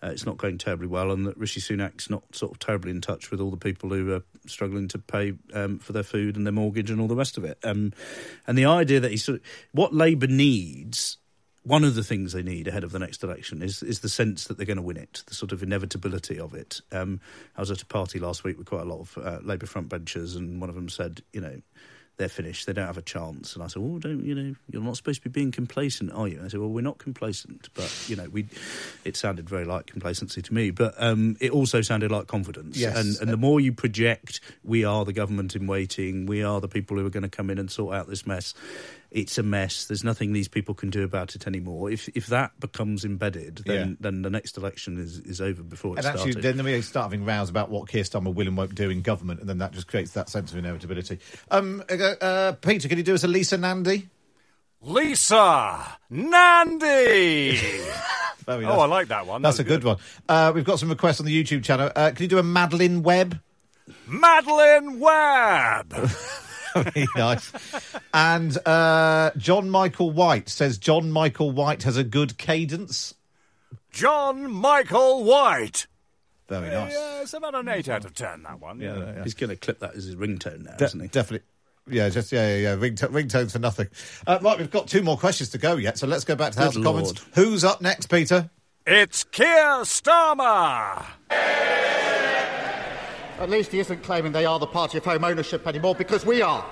uh, 0.04 0.08
it's 0.08 0.26
not 0.26 0.38
going 0.38 0.58
terribly 0.58 0.88
well, 0.88 1.12
and 1.12 1.26
that 1.26 1.38
Rishi 1.38 1.60
Sunak's 1.60 2.10
not 2.10 2.24
sort 2.36 2.52
of 2.52 2.60
terribly 2.60 2.92
in 2.92 3.02
touch 3.02 3.32
with 3.32 3.42
all 3.42 3.52
the 3.52 3.58
people 3.58 3.90
who 3.90 4.14
are 4.14 4.24
struggling 4.46 4.88
to 4.90 5.00
pay 5.00 5.34
um, 5.54 5.80
for 5.80 5.94
their 5.94 6.04
food 6.04 6.36
and 6.36 6.46
their 6.46 6.54
mortgage 6.54 6.90
and 6.90 7.02
all 7.02 7.08
the 7.08 7.16
rest 7.16 7.38
of 7.38 7.44
it. 7.44 7.58
Um, 7.64 7.94
and 8.48 8.58
the 8.58 8.66
idea 8.66 9.00
that 9.00 9.12
he 9.12 9.18
sort 9.18 9.40
of, 9.40 9.46
what 9.72 9.94
Labour 9.94 10.28
needs 10.28 11.18
one 11.64 11.84
of 11.84 11.94
the 11.94 12.04
things 12.04 12.32
they 12.32 12.42
need 12.42 12.68
ahead 12.68 12.84
of 12.84 12.92
the 12.92 13.00
next 13.00 13.24
election 13.24 13.62
is 13.62 13.84
is 13.84 14.00
the 14.00 14.10
sense 14.10 14.46
that 14.46 14.58
they're 14.58 14.66
going 14.66 14.78
to 14.78 14.84
win 14.84 14.98
it, 14.98 15.24
the 15.28 15.36
sort 15.36 15.52
of 15.52 15.62
inevitability 15.62 16.40
of 16.40 16.54
it. 16.54 16.82
Um, 16.92 17.20
I 17.56 17.62
was 17.62 17.72
at 17.72 17.82
a 17.82 17.86
party 17.86 18.18
last 18.20 18.44
week 18.44 18.58
with 18.58 18.68
quite 18.68 18.82
a 18.82 18.86
lot 18.90 19.02
of 19.02 19.18
uh, 19.18 19.40
Labour 19.44 19.66
front 19.66 19.90
benchers, 19.90 20.36
and 20.36 20.62
one 20.62 20.70
of 20.70 20.76
them 20.76 20.90
said, 20.90 21.22
you 21.34 21.42
know, 21.42 21.62
they're 22.20 22.30
finished, 22.30 22.68
they 22.68 22.74
don't 22.74 22.86
have 22.86 22.98
a 22.98 23.02
chance. 23.02 23.56
And 23.56 23.64
I 23.64 23.68
said, 23.68 23.82
well, 23.82 23.98
don't 23.98 24.24
you 24.24 24.36
know, 24.36 24.54
you're 24.70 24.84
not 24.84 24.98
supposed 24.98 25.24
to 25.24 25.30
be 25.30 25.34
being 25.34 25.52
complacent, 25.52 26.12
are 26.12 26.28
you? 26.28 26.36
And 26.36 26.46
I 26.46 26.50
said, 26.50 26.60
well, 26.60 26.70
we're 26.70 26.82
not 26.82 27.00
complacent, 27.00 27.70
but 27.74 27.92
you 28.08 28.16
know, 28.16 28.30
we. 28.30 28.46
It 29.06 29.16
sounded 29.16 29.50
very 29.50 29.66
like 29.66 29.88
complacency 29.88 30.42
to 30.42 30.54
me, 30.54 30.70
but 30.70 30.94
um, 30.98 31.38
it 31.40 31.52
also 31.52 31.82
sounded 31.82 32.12
like 32.12 32.28
confidence. 32.28 32.78
Yes. 32.78 32.98
And 32.98 33.18
and 33.22 33.32
the 33.32 33.38
more 33.38 33.60
you 33.60 33.72
project, 33.72 34.42
we 34.64 34.84
are 34.84 35.06
the 35.06 35.14
government 35.14 35.56
in 35.56 35.66
waiting, 35.66 36.26
we 36.26 36.44
are 36.44 36.60
the 36.60 36.68
people 36.68 36.98
who 36.98 37.06
are 37.06 37.10
going 37.10 37.24
to 37.24 37.30
come 37.30 37.50
in 37.50 37.58
and 37.58 37.72
sort 37.72 37.96
out 37.96 38.08
this 38.08 38.28
mess 38.28 38.54
it's 39.12 39.38
a 39.38 39.44
mess. 39.44 39.86
There's 39.86 40.04
nothing 40.04 40.34
these 40.34 40.48
people 40.48 40.76
can 40.76 40.90
do 40.90 41.04
about 41.04 41.34
it 41.36 41.48
anymore. 41.48 41.90
If 41.90 42.10
if 42.16 42.28
that 42.28 42.52
becomes 42.60 43.04
embedded, 43.06 43.64
then 43.66 43.90
Yeah. 43.90 43.96
then 44.00 44.22
the 44.22 44.30
next 44.30 44.58
election 44.58 45.00
is, 45.00 45.18
is 45.20 45.42
over 45.42 45.64
before 45.64 45.96
it 45.96 46.00
And 46.00 46.08
actually, 46.08 46.34
started. 46.34 46.58
then 46.58 46.66
we 46.66 46.82
start 46.82 47.06
having 47.06 47.26
rows 47.26 47.50
about 47.50 47.70
what 47.72 47.88
Keir 47.90 48.04
Starmer 48.04 48.34
will 48.34 48.48
and 48.48 48.56
won't 48.56 48.76
do 48.76 48.90
in 48.90 49.02
government, 49.02 49.40
and 49.40 49.50
then 49.50 49.58
that 49.60 49.72
just 49.74 49.88
creates 49.88 50.12
that 50.12 50.30
sense 50.30 50.52
of 50.52 50.58
inevitability. 50.58 51.20
Um, 51.50 51.84
uh, 51.90 51.94
uh, 51.94 52.52
Peter, 52.54 52.88
can 52.88 52.98
you 52.98 53.04
do 53.04 53.14
us 53.16 53.24
a 53.24 53.28
Lisa 53.28 53.58
Nandy? 53.58 54.10
Lisa 54.82 55.98
Nandy. 56.10 57.58
Very 58.46 58.66
Oh. 58.66 58.80
I 58.80 58.86
like 58.86 59.10
that 59.10 59.28
one. 59.28 59.42
That's 59.42 59.58
That 59.58 59.64
a 59.68 59.70
was 59.70 59.78
good, 59.78 59.84
one. 59.84 59.98
Uh, 60.28 60.52
we've 60.56 60.64
got 60.64 60.80
some 60.80 60.90
requests 60.90 61.20
on 61.20 61.26
the 61.26 61.44
YouTube 61.44 61.64
channel. 61.64 61.92
Uh, 61.96 62.12
can 62.12 62.24
you 62.24 62.28
do 62.30 62.38
a 62.38 62.44
Madeline 62.44 63.04
Webb? 63.04 63.40
Madeline 64.08 65.00
Webb. 65.00 65.94
Very 66.84 67.08
nice. 67.16 67.52
And 68.14 68.58
uh, 68.68 69.32
John 69.38 69.70
Michael 69.70 70.12
White 70.12 70.50
says 70.50 70.78
John 70.78 71.12
Michael 71.12 71.52
White 71.52 71.84
has 71.84 71.98
a 71.98 72.04
good 72.04 72.38
cadence. 72.38 73.14
John 73.92 74.52
Michael 74.52 75.24
White. 75.24 75.88
Very 76.48 76.70
nice. 76.70 76.94
Yeah, 76.94 77.22
it's 77.22 77.34
about 77.34 77.56
an 77.56 77.68
eight 77.70 77.90
out 77.90 78.06
of 78.06 78.14
ten. 78.14 78.44
That 78.44 78.60
one. 78.60 78.80
Yeah, 78.80 79.24
He's 79.24 79.34
going 79.36 79.52
to 79.52 79.56
clip 79.56 79.80
that 79.80 79.96
as 79.96 80.06
his 80.06 80.16
ringtone 80.16 80.66
now, 80.66 80.76
De- 80.78 80.86
isn't 80.86 81.00
he? 81.00 81.08
Definitely. 81.08 81.46
Yeah, 81.88 82.10
just 82.10 82.32
yeah, 82.32 82.56
yeah, 82.56 82.58
yeah. 82.58 82.76
Ringto- 82.76 83.10
ringtones 83.10 83.52
for 83.52 83.60
nothing. 83.60 83.88
Uh, 84.28 84.38
right, 84.42 84.58
we've 84.60 84.70
got 84.70 84.88
two 84.88 85.02
more 85.02 85.18
questions 85.18 85.50
to 85.50 85.58
go 85.58 85.76
yet, 85.76 85.98
so 85.98 86.06
let's 86.08 86.24
go 86.24 86.36
back 86.36 86.52
to 86.52 86.58
the 86.58 86.64
House 86.66 86.76
of 86.76 86.84
Commons. 86.84 87.14
Who's 87.34 87.64
up 87.64 87.82
next, 87.82 88.08
Peter? 88.08 88.50
It's 88.86 89.24
Keir 89.24 89.82
Starmer. 89.84 91.06
At 93.40 93.50
least 93.50 93.72
he 93.72 93.80
isn't 93.80 94.04
claiming 94.04 94.34
they 94.34 94.46
are 94.46 94.60
the 94.60 94.68
party 94.68 94.98
of 94.98 95.06
home 95.06 95.24
ownership 95.24 95.66
anymore 95.66 95.96
because 95.96 96.26
we 96.26 96.42
are. 96.42 96.66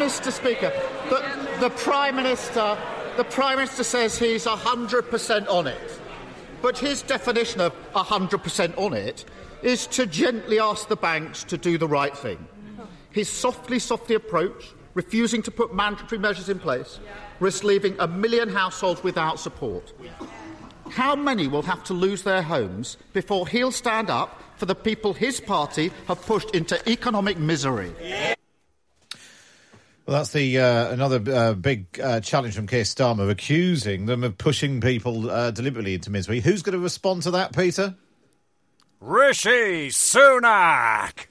Mr. 0.00 0.32
Speaker. 0.32 0.72
The, 1.10 1.58
the 1.60 1.70
Prime 1.70 2.16
Minister, 2.16 2.76
the 3.18 3.24
Prime 3.24 3.58
Minister 3.58 3.84
says 3.84 4.18
he's 4.18 4.46
100% 4.46 5.48
on 5.48 5.66
it. 5.66 6.00
But 6.62 6.78
his 6.78 7.02
definition 7.02 7.60
of 7.60 7.74
100% 7.92 8.78
on 8.78 8.94
it 8.94 9.26
is 9.62 9.86
to 9.88 10.06
gently 10.06 10.58
ask 10.58 10.88
the 10.88 10.96
banks 10.96 11.44
to 11.44 11.58
do 11.58 11.76
the 11.76 11.86
right 11.86 12.16
thing. 12.16 12.48
His 13.10 13.28
softly, 13.28 13.78
softly 13.78 14.14
approach, 14.14 14.72
refusing 15.00 15.40
to 15.40 15.50
put 15.50 15.74
mandatory 15.74 16.18
measures 16.18 16.50
in 16.50 16.58
place, 16.58 17.00
risks 17.40 17.64
leaving 17.64 17.96
a 18.00 18.06
million 18.06 18.50
households 18.50 19.02
without 19.02 19.40
support. 19.40 19.94
How 20.90 21.16
many 21.16 21.48
will 21.48 21.62
have 21.62 21.82
to 21.84 21.94
lose 21.94 22.22
their 22.22 22.42
homes 22.42 22.98
before 23.14 23.48
he'll 23.48 23.72
stand 23.72 24.10
up 24.10 24.42
for 24.58 24.66
the 24.66 24.74
people 24.74 25.14
his 25.14 25.40
party 25.40 25.90
have 26.06 26.20
pushed 26.26 26.50
into 26.50 26.76
economic 26.86 27.38
misery? 27.38 27.94
Well, 30.04 30.18
that's 30.18 30.32
the 30.32 30.58
uh, 30.58 30.92
another 30.92 31.22
uh, 31.34 31.54
big 31.54 31.98
uh, 31.98 32.20
challenge 32.20 32.54
from 32.54 32.66
Keir 32.66 32.82
Starmer, 32.82 33.30
accusing 33.30 34.04
them 34.04 34.22
of 34.22 34.36
pushing 34.36 34.82
people 34.82 35.30
uh, 35.30 35.50
deliberately 35.50 35.94
into 35.94 36.10
misery. 36.10 36.40
Who's 36.40 36.60
going 36.60 36.74
to 36.74 36.78
respond 36.78 37.22
to 37.22 37.30
that, 37.30 37.54
Peter? 37.54 37.94
Rishi 39.00 39.88
Sunak. 39.88 41.26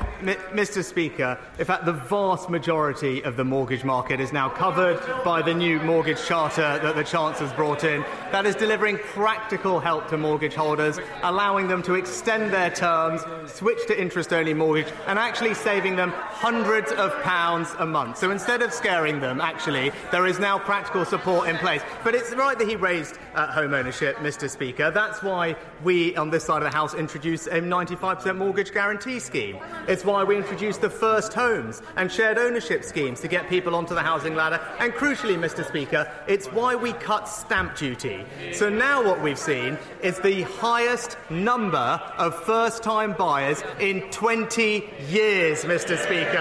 Mr. 0.00 0.82
Speaker, 0.82 1.38
in 1.58 1.64
fact, 1.64 1.84
the 1.84 1.92
vast 1.92 2.48
majority 2.48 3.22
of 3.22 3.36
the 3.36 3.44
mortgage 3.44 3.84
market 3.84 4.20
is 4.20 4.32
now 4.32 4.48
covered 4.48 5.00
by 5.24 5.42
the 5.42 5.52
new 5.52 5.78
mortgage 5.80 6.24
charter 6.24 6.78
that 6.78 6.96
the 6.96 7.04
Chancellor's 7.04 7.52
brought 7.52 7.84
in. 7.84 8.02
That 8.30 8.46
is 8.46 8.54
delivering 8.54 8.98
practical 8.98 9.80
help 9.80 10.08
to 10.08 10.16
mortgage 10.16 10.54
holders, 10.54 10.98
allowing 11.22 11.68
them 11.68 11.82
to 11.82 11.94
extend 11.94 12.52
their 12.52 12.70
terms, 12.70 13.22
switch 13.52 13.86
to 13.88 14.00
interest 14.00 14.32
only 14.32 14.54
mortgage, 14.54 14.92
and 15.06 15.18
actually 15.18 15.54
saving 15.54 15.96
them 15.96 16.10
hundreds 16.14 16.92
of 16.92 17.12
pounds 17.22 17.68
a 17.78 17.86
month. 17.86 18.18
So 18.18 18.30
instead 18.30 18.62
of 18.62 18.72
scaring 18.72 19.20
them, 19.20 19.40
actually, 19.40 19.92
there 20.10 20.26
is 20.26 20.38
now 20.38 20.58
practical 20.58 21.04
support 21.04 21.48
in 21.48 21.56
place. 21.58 21.82
But 22.04 22.14
it's 22.14 22.32
right 22.34 22.58
that 22.58 22.68
he 22.68 22.76
raised 22.76 23.18
uh, 23.34 23.52
home 23.52 23.74
ownership, 23.74 24.16
Mr. 24.16 24.48
Speaker. 24.48 24.90
That's 24.90 25.22
why 25.22 25.56
we 25.82 26.16
on 26.16 26.30
this 26.30 26.44
side 26.44 26.62
of 26.62 26.70
the 26.70 26.76
House 26.76 26.94
introduced 26.94 27.46
a 27.48 27.60
95% 27.60 28.36
mortgage 28.36 28.72
guarantee 28.72 29.18
scheme. 29.18 29.58
It's 29.88 30.04
why 30.04 30.24
we 30.24 30.36
introduced 30.36 30.80
the 30.80 30.90
first 30.90 31.32
homes 31.32 31.82
and 31.96 32.10
shared 32.10 32.38
ownership 32.38 32.84
schemes 32.84 33.20
to 33.20 33.28
get 33.28 33.48
people 33.48 33.74
onto 33.74 33.94
the 33.94 34.02
housing 34.02 34.34
ladder. 34.34 34.60
And 34.78 34.92
crucially, 34.92 35.36
Mr. 35.36 35.66
Speaker, 35.66 36.10
it's 36.28 36.46
why 36.48 36.74
we 36.74 36.92
cut 36.92 37.28
stamp 37.28 37.76
duty. 37.76 38.24
So 38.52 38.68
now 38.68 39.04
what 39.04 39.20
we've 39.20 39.38
seen 39.38 39.78
is 40.02 40.18
the 40.20 40.42
highest 40.42 41.16
number 41.30 42.00
of 42.16 42.34
first 42.44 42.82
time 42.82 43.14
buyers 43.14 43.62
in 43.80 44.02
20 44.10 44.88
years, 45.08 45.64
Mr. 45.64 45.98
Speaker. 45.98 46.32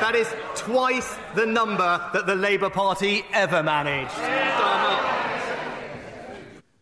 That 0.00 0.14
is 0.14 0.28
twice 0.54 1.16
the 1.34 1.46
number 1.46 2.10
that 2.12 2.26
the 2.26 2.34
Labour 2.34 2.70
Party 2.70 3.24
ever 3.32 3.62
managed. 3.62 4.12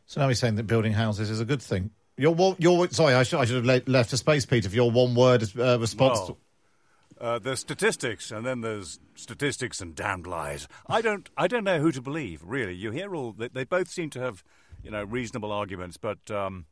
So 0.06 0.20
now 0.20 0.28
he's 0.28 0.38
saying 0.38 0.54
that 0.56 0.68
building 0.68 0.92
houses 0.92 1.28
is 1.28 1.40
a 1.40 1.44
good 1.44 1.60
thing. 1.60 1.90
Your, 2.16 2.34
one- 2.34 2.56
your 2.58 2.88
sorry, 2.90 3.14
I 3.14 3.22
should, 3.24 3.40
I 3.40 3.44
should 3.44 3.64
have 3.64 3.88
left 3.88 4.12
a 4.12 4.16
space, 4.16 4.46
Peter, 4.46 4.68
for 4.68 4.74
your 4.74 4.90
one 4.90 5.14
word 5.14 5.44
uh, 5.58 5.78
response. 5.78 6.30
Uh, 7.20 7.38
there's 7.38 7.60
statistics, 7.60 8.30
and 8.30 8.44
then 8.44 8.60
there's 8.60 8.98
statistics 9.14 9.80
and 9.80 9.94
damned 9.94 10.26
lies. 10.26 10.68
I 10.88 11.00
don't, 11.00 11.28
I 11.36 11.46
don't 11.46 11.64
know 11.64 11.78
who 11.78 11.90
to 11.92 12.02
believe. 12.02 12.42
Really, 12.44 12.74
you 12.74 12.90
hear 12.90 13.14
all. 13.14 13.32
They, 13.32 13.48
they 13.48 13.64
both 13.64 13.88
seem 13.88 14.10
to 14.10 14.20
have, 14.20 14.44
you 14.82 14.90
know, 14.90 15.04
reasonable 15.04 15.50
arguments, 15.50 15.96
but 15.96 16.30
um, 16.30 16.66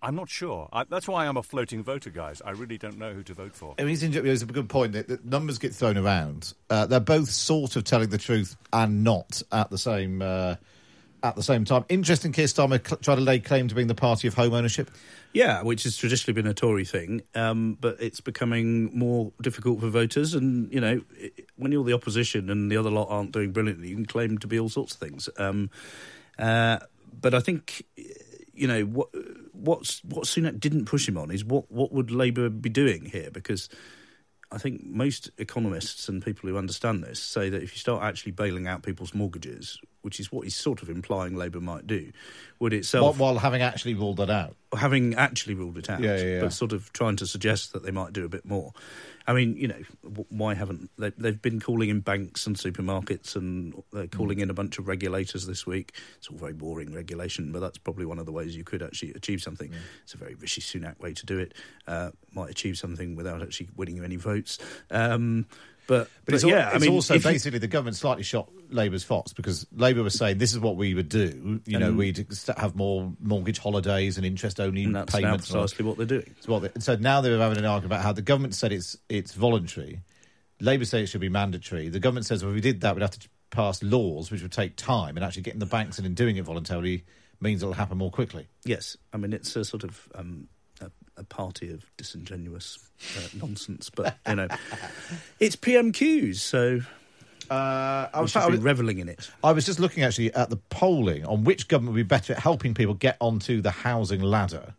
I'm 0.00 0.14
not 0.14 0.28
sure. 0.28 0.68
I, 0.72 0.84
that's 0.84 1.08
why 1.08 1.26
I'm 1.26 1.36
a 1.36 1.42
floating 1.42 1.82
voter, 1.82 2.10
guys. 2.10 2.40
I 2.44 2.50
really 2.50 2.78
don't 2.78 2.98
know 2.98 3.12
who 3.12 3.22
to 3.24 3.34
vote 3.34 3.54
for. 3.54 3.74
I 3.78 3.82
mean, 3.84 3.94
it's, 3.94 4.02
it's 4.02 4.42
a 4.42 4.46
good 4.46 4.68
point 4.68 4.92
that, 4.92 5.08
that 5.08 5.24
numbers 5.24 5.58
get 5.58 5.74
thrown 5.74 5.96
around. 5.98 6.54
Uh, 6.70 6.86
they're 6.86 7.00
both 7.00 7.30
sort 7.30 7.76
of 7.76 7.84
telling 7.84 8.10
the 8.10 8.18
truth 8.18 8.56
and 8.72 9.02
not 9.02 9.42
at 9.50 9.70
the 9.70 9.78
same 9.78 10.22
uh, 10.22 10.54
at 11.22 11.36
the 11.36 11.42
same 11.42 11.64
time. 11.64 11.84
Interesting, 11.88 12.32
Keir 12.32 12.46
Starmer 12.46 12.82
tried 13.02 13.16
to 13.16 13.20
lay 13.20 13.38
claim 13.40 13.68
to 13.68 13.74
being 13.74 13.88
the 13.88 13.94
party 13.94 14.28
of 14.28 14.34
home 14.34 14.54
ownership. 14.54 14.90
Yeah, 15.32 15.62
which 15.62 15.82
has 15.82 15.96
traditionally 15.96 16.40
been 16.40 16.50
a 16.50 16.54
Tory 16.54 16.84
thing, 16.84 17.22
um, 17.34 17.76
but 17.80 18.00
it's 18.00 18.20
becoming 18.20 18.96
more 18.96 19.32
difficult 19.42 19.80
for 19.80 19.88
voters. 19.88 20.34
And 20.34 20.72
you 20.72 20.80
know, 20.80 21.02
when 21.56 21.72
you're 21.72 21.84
the 21.84 21.92
opposition 21.92 22.48
and 22.50 22.70
the 22.70 22.76
other 22.76 22.90
lot 22.90 23.08
aren't 23.10 23.32
doing 23.32 23.52
brilliantly, 23.52 23.88
you 23.88 23.94
can 23.96 24.06
claim 24.06 24.38
to 24.38 24.46
be 24.46 24.58
all 24.58 24.68
sorts 24.68 24.94
of 24.94 25.00
things. 25.00 25.28
Um, 25.36 25.70
uh, 26.38 26.78
but 27.20 27.34
I 27.34 27.40
think 27.40 27.84
you 28.54 28.66
know 28.66 28.82
what 28.82 29.08
what's 29.52 30.02
what 30.04 30.24
Sunak 30.24 30.60
didn't 30.60 30.86
push 30.86 31.08
him 31.08 31.18
on 31.18 31.30
is 31.30 31.44
what 31.44 31.70
what 31.70 31.92
would 31.92 32.10
Labour 32.10 32.48
be 32.48 32.68
doing 32.68 33.06
here 33.06 33.30
because. 33.30 33.68
I 34.50 34.56
think 34.56 34.82
most 34.82 35.30
economists 35.36 36.08
and 36.08 36.24
people 36.24 36.48
who 36.48 36.56
understand 36.56 37.04
this 37.04 37.22
say 37.22 37.50
that 37.50 37.62
if 37.62 37.74
you 37.74 37.78
start 37.78 38.02
actually 38.02 38.32
bailing 38.32 38.66
out 38.66 38.82
people's 38.82 39.12
mortgages, 39.12 39.78
which 40.08 40.18
is 40.18 40.32
what 40.32 40.44
he's 40.44 40.56
sort 40.56 40.80
of 40.80 40.88
implying 40.88 41.36
Labour 41.36 41.60
might 41.60 41.86
do, 41.86 42.10
would 42.60 42.72
While, 42.72 42.78
itself 42.78 43.18
while 43.18 43.36
having 43.36 43.60
actually 43.60 43.92
ruled 43.92 44.16
that 44.16 44.30
out. 44.30 44.56
having 44.74 45.14
actually 45.16 45.52
ruled 45.52 45.76
it 45.76 45.90
out, 45.90 46.00
Yeah, 46.00 46.16
yeah, 46.16 46.24
yeah. 46.24 46.40
but 46.40 46.54
sort 46.54 46.72
of 46.72 46.90
trying 46.94 47.16
to 47.16 47.26
suggest 47.26 47.74
that 47.74 47.82
they 47.82 47.90
might 47.90 48.14
do 48.14 48.24
a 48.24 48.28
bit 48.30 48.46
more. 48.46 48.72
I 49.26 49.34
mean, 49.34 49.58
you 49.58 49.68
know, 49.68 49.82
why 50.30 50.54
haven't 50.54 50.90
they? 50.96 51.10
They've 51.10 51.42
been 51.42 51.60
calling 51.60 51.90
in 51.90 52.00
banks 52.00 52.46
and 52.46 52.56
supermarkets, 52.56 53.36
and 53.36 53.74
they're 53.92 54.06
calling 54.06 54.40
in 54.40 54.48
a 54.48 54.54
bunch 54.54 54.78
of 54.78 54.88
regulators 54.88 55.46
this 55.46 55.66
week. 55.66 55.92
It's 56.16 56.28
all 56.28 56.38
very 56.38 56.54
boring 56.54 56.94
regulation, 56.94 57.52
but 57.52 57.60
that's 57.60 57.76
probably 57.76 58.06
one 58.06 58.18
of 58.18 58.24
the 58.24 58.32
ways 58.32 58.56
you 58.56 58.64
could 58.64 58.82
actually 58.82 59.12
achieve 59.12 59.42
something. 59.42 59.70
It's 60.04 60.14
a 60.14 60.16
very 60.16 60.34
Rishi 60.36 60.62
Sunak 60.62 60.98
way 61.00 61.12
to 61.12 61.26
do 61.26 61.38
it. 61.38 61.52
Uh, 61.86 62.12
might 62.32 62.48
achieve 62.48 62.78
something 62.78 63.14
without 63.16 63.42
actually 63.42 63.68
winning 63.76 63.96
you 63.98 64.04
any 64.04 64.16
votes. 64.16 64.58
Um, 64.90 65.44
but, 65.88 66.08
But, 66.24 66.34
it's, 66.34 66.44
yeah, 66.44 66.66
al- 66.66 66.68
I 66.68 66.74
it's 66.76 66.84
mean, 66.84 66.92
also 66.94 67.14
if 67.14 67.24
you- 67.24 67.30
basically 67.32 67.58
the 67.58 67.66
government 67.66 67.96
slightly 67.96 68.22
shot 68.22 68.48
Labour's 68.70 69.02
fox 69.02 69.32
because 69.32 69.66
Labour 69.72 70.04
was 70.04 70.14
saying 70.14 70.38
this 70.38 70.52
is 70.52 70.60
what 70.60 70.76
we 70.76 70.94
would 70.94 71.08
do. 71.08 71.60
You 71.66 71.78
know, 71.80 71.92
we'd 71.92 72.24
have 72.56 72.76
more 72.76 73.12
mortgage 73.20 73.58
holidays 73.58 74.16
and 74.18 74.24
interest 74.24 74.60
only 74.60 74.84
and 74.84 74.94
that's 74.94 75.12
now 75.14 75.18
payments. 75.20 75.50
all 75.52 75.62
precisely 75.62 75.84
what 75.86 75.96
they're 75.96 76.06
doing. 76.06 76.34
It's 76.38 76.46
what 76.46 76.60
they- 76.62 76.80
so 76.80 76.94
now 76.94 77.20
they're 77.20 77.38
having 77.38 77.58
an 77.58 77.64
argument 77.64 77.94
about 77.94 78.04
how 78.04 78.12
the 78.12 78.22
government 78.22 78.54
said 78.54 78.70
it's 78.72 78.96
it's 79.08 79.32
voluntary. 79.34 80.02
Labour 80.60 80.84
say 80.84 81.02
it 81.02 81.06
should 81.06 81.20
be 81.20 81.28
mandatory. 81.28 81.88
The 81.88 82.00
government 82.00 82.26
says 82.26 82.42
well, 82.44 82.50
if 82.52 82.54
we 82.56 82.60
did 82.60 82.82
that, 82.82 82.94
we'd 82.94 83.02
have 83.02 83.12
to 83.12 83.28
pass 83.50 83.82
laws, 83.82 84.30
which 84.30 84.42
would 84.42 84.52
take 84.52 84.76
time, 84.76 85.16
and 85.16 85.24
actually 85.24 85.42
getting 85.42 85.60
the 85.60 85.66
banks 85.66 85.98
in 85.98 86.04
and 86.04 86.14
doing 86.14 86.36
it 86.36 86.44
voluntarily 86.44 87.04
means 87.40 87.62
it'll 87.62 87.72
happen 87.74 87.96
more 87.96 88.10
quickly. 88.10 88.46
Yes, 88.64 88.96
I 89.12 89.16
mean 89.16 89.32
it's 89.32 89.54
a 89.56 89.64
sort 89.64 89.84
of 89.84 90.08
um, 90.14 90.48
a, 91.18 91.24
party 91.24 91.70
of 91.72 91.84
disingenuous 91.96 92.78
uh, 93.16 93.20
nonsense, 93.34 93.90
but 93.90 94.16
you 94.28 94.36
know, 94.36 94.48
it's 95.40 95.56
PMQs, 95.56 96.36
so 96.36 96.80
Uh, 97.50 98.08
I 98.12 98.20
was, 98.20 98.36
I 98.36 98.46
was- 98.46 98.60
reveling 98.60 98.98
in 98.98 99.08
it. 99.08 99.30
I 99.42 99.52
was 99.52 99.64
just 99.64 99.80
looking 99.80 100.02
actually 100.04 100.32
at 100.34 100.50
the 100.50 100.58
polling 100.68 101.24
on 101.24 101.44
which 101.44 101.68
government 101.68 101.94
would 101.94 102.00
be 102.00 102.14
better 102.16 102.34
at 102.34 102.38
helping 102.40 102.74
people 102.74 102.94
get 102.94 103.16
onto 103.20 103.62
the 103.62 103.70
housing 103.70 104.20
ladder. 104.20 104.74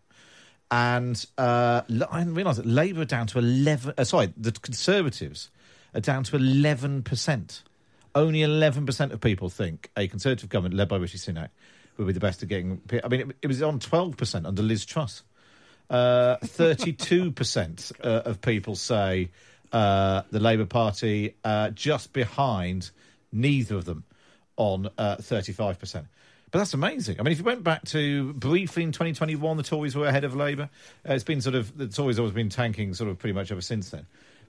And 0.72 1.26
uh, 1.38 1.82
I 2.12 2.24
realised 2.26 2.60
that 2.60 2.68
Labour 2.68 3.02
are 3.02 3.06
down 3.06 3.26
to 3.28 3.40
11. 3.40 3.96
Uh, 3.98 4.04
sorry, 4.04 4.32
the 4.38 4.52
Conservatives 4.52 5.50
are 5.96 6.02
down 6.02 6.24
to 6.26 6.38
11%. 6.38 7.62
Only 8.14 8.40
11% 8.42 9.12
of 9.12 9.20
people 9.22 9.50
think 9.50 9.90
a 9.98 10.08
Conservative 10.08 10.50
government 10.50 10.76
led 10.76 10.88
by 10.90 10.98
Rishi 10.98 11.18
Sunak 11.18 11.50
would 11.98 12.06
be 12.08 12.14
the 12.14 12.20
best 12.20 12.44
at 12.44 12.50
getting. 12.50 12.82
I 13.04 13.08
mean, 13.08 13.22
it, 13.22 13.36
it 13.42 13.48
was 13.48 13.62
on 13.64 13.80
twelve 13.80 14.16
percent 14.16 14.46
under 14.46 14.62
Liz 14.62 14.86
Truss. 14.86 15.24
Uh, 15.90 16.38
Thirty-two 16.44 17.32
percent 17.32 17.92
uh, 18.04 18.22
of 18.26 18.42
people 18.42 18.76
say 18.76 19.30
uh, 19.72 20.22
the 20.32 20.40
Labour 20.40 20.66
Party, 20.66 21.36
uh, 21.44 21.70
just 21.72 22.14
behind 22.14 22.92
neither 23.32 23.76
of 23.76 23.86
them 23.86 24.04
on 24.58 24.90
uh, 24.98 25.16
thirty-five 25.18 25.80
percent. 25.80 26.06
But 26.52 26.60
that's 26.60 26.74
amazing. 26.74 27.20
I 27.20 27.24
mean, 27.24 27.32
if 27.32 27.38
you 27.38 27.44
went 27.44 27.64
back 27.64 27.86
to 27.86 28.34
briefly 28.34 28.82
in 28.82 28.92
2021, 28.92 29.58
the 29.58 29.62
Tories 29.62 29.96
were 29.96 30.08
ahead 30.08 30.24
of 30.24 30.36
Labour. 30.36 30.70
Uh, 31.08 31.14
it's 31.14 31.24
been 31.24 31.42
sort 31.42 31.54
of 31.56 31.78
the 31.78 31.88
Tories 31.88 32.18
always 32.18 32.34
been 32.34 32.50
tanking 32.50 32.94
sort 32.96 33.10
of 33.10 33.20
pretty 33.20 33.34
much 33.34 33.52
ever 33.52 33.62
since 33.62 33.92
then. 33.92 34.08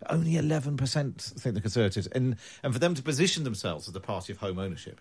Only 0.09 0.33
11% 0.33 1.21
think 1.41 1.55
the 1.55 1.61
Conservatives, 1.61 2.07
and 2.07 2.37
and 2.63 2.73
for 2.73 2.79
them 2.79 2.95
to 2.95 3.03
position 3.03 3.45
themselves 3.45 3.87
as 3.87 3.93
the 3.93 4.01
party 4.01 4.33
of 4.33 4.39
home 4.39 4.59
ownership, 4.59 4.99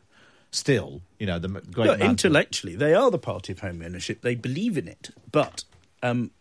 still, 0.52 1.02
you 1.18 1.26
know, 1.26 1.40
the 1.40 1.48
great 1.48 1.88
mantle- 1.88 2.10
intellectually, 2.10 2.76
they 2.76 2.94
are 2.94 3.10
the 3.10 3.18
party 3.18 3.54
of 3.54 3.60
home 3.60 3.82
ownership. 3.82 4.22
They 4.22 4.36
believe 4.36 4.78
in 4.78 4.90
it. 4.90 5.10
But 5.32 5.64
um, 6.04 6.32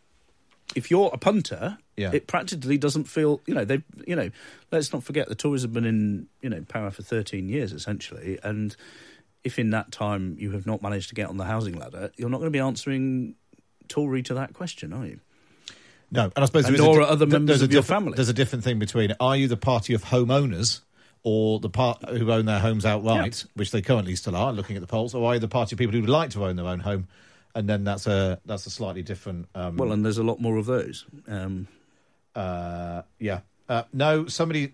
if 0.75 0.91
you're 0.91 1.11
a 1.13 1.19
punter, 1.19 1.79
Yeah. 1.97 2.11
it 2.13 2.27
practically 2.27 2.79
doesn't 2.79 3.05
feel. 3.05 3.41
You 3.47 3.55
know, 3.55 3.65
they. 3.65 3.83
You 4.07 4.17
know, 4.17 4.31
let's 4.71 4.93
not 4.93 5.03
forget 5.03 5.29
the 5.29 5.35
Tories 5.35 5.63
have 5.63 5.73
been 5.73 5.85
in 5.85 6.27
you 6.43 6.51
know 6.51 6.63
power 6.69 6.91
for 6.91 7.03
13 7.03 7.49
years 7.49 7.73
essentially, 7.73 8.39
and 8.43 8.77
if 9.45 9.59
in 9.59 9.71
that 9.71 9.93
time 9.93 10.37
you 10.39 10.53
have 10.53 10.67
not 10.67 10.83
managed 10.83 11.09
to 11.11 11.15
get 11.15 11.29
on 11.29 11.37
the 11.37 11.45
housing 11.45 11.75
ladder, 11.75 12.11
you're 12.17 12.29
not 12.29 12.39
going 12.39 12.53
to 12.53 12.57
be 12.57 12.59
answering 12.59 13.35
Tory 13.89 14.23
to 14.25 14.35
that 14.35 14.53
question, 14.53 14.93
are 14.93 15.07
you? 15.07 15.21
No, 16.11 16.25
and 16.25 16.33
I 16.37 16.45
suppose 16.47 16.67
And 16.67 16.77
nor 16.79 17.01
a, 17.01 17.05
are 17.05 17.09
other 17.09 17.27
members 17.27 17.63
of 17.63 17.73
your 17.73 17.83
family. 17.83 18.15
There's 18.17 18.29
a 18.29 18.35
different 18.35 18.65
thing 18.65 18.79
between 18.79 19.15
are 19.21 19.37
you 19.37 19.47
the 19.49 19.57
party 19.57 19.95
of 19.95 20.05
homeowners 20.05 20.81
or 21.23 21.61
the 21.61 21.69
part 21.69 22.09
who 22.09 22.31
own 22.33 22.47
their 22.47 22.61
homes 22.61 22.87
outright, 22.87 23.45
which 23.55 23.71
they 23.71 23.83
currently 23.83 24.17
still 24.17 24.37
are, 24.37 24.53
looking 24.53 24.77
at 24.77 24.81
the 24.81 24.87
polls, 24.87 25.15
or 25.15 25.27
are 25.29 25.35
you 25.35 25.41
the 25.41 25.49
party 25.49 25.75
of 25.75 25.79
people 25.79 25.93
who 25.93 26.01
would 26.01 26.11
like 26.11 26.31
to 26.31 26.45
own 26.45 26.57
their 26.57 26.67
own 26.67 26.81
home? 26.81 27.09
And 27.59 27.69
then 27.69 27.83
that's 27.83 28.07
a 28.07 28.39
that's 28.47 28.67
a 28.67 28.71
slightly 28.71 29.03
different. 29.03 29.49
Um, 29.53 29.77
Well, 29.77 29.91
and 29.91 30.05
there's 30.05 30.19
a 30.19 30.23
lot 30.23 30.41
more 30.41 30.59
of 30.59 30.67
those. 30.67 31.05
Um, 31.27 31.67
uh, 32.37 33.03
yeah. 33.19 33.41
Uh, 33.69 33.83
no, 33.93 34.27
somebody. 34.29 34.71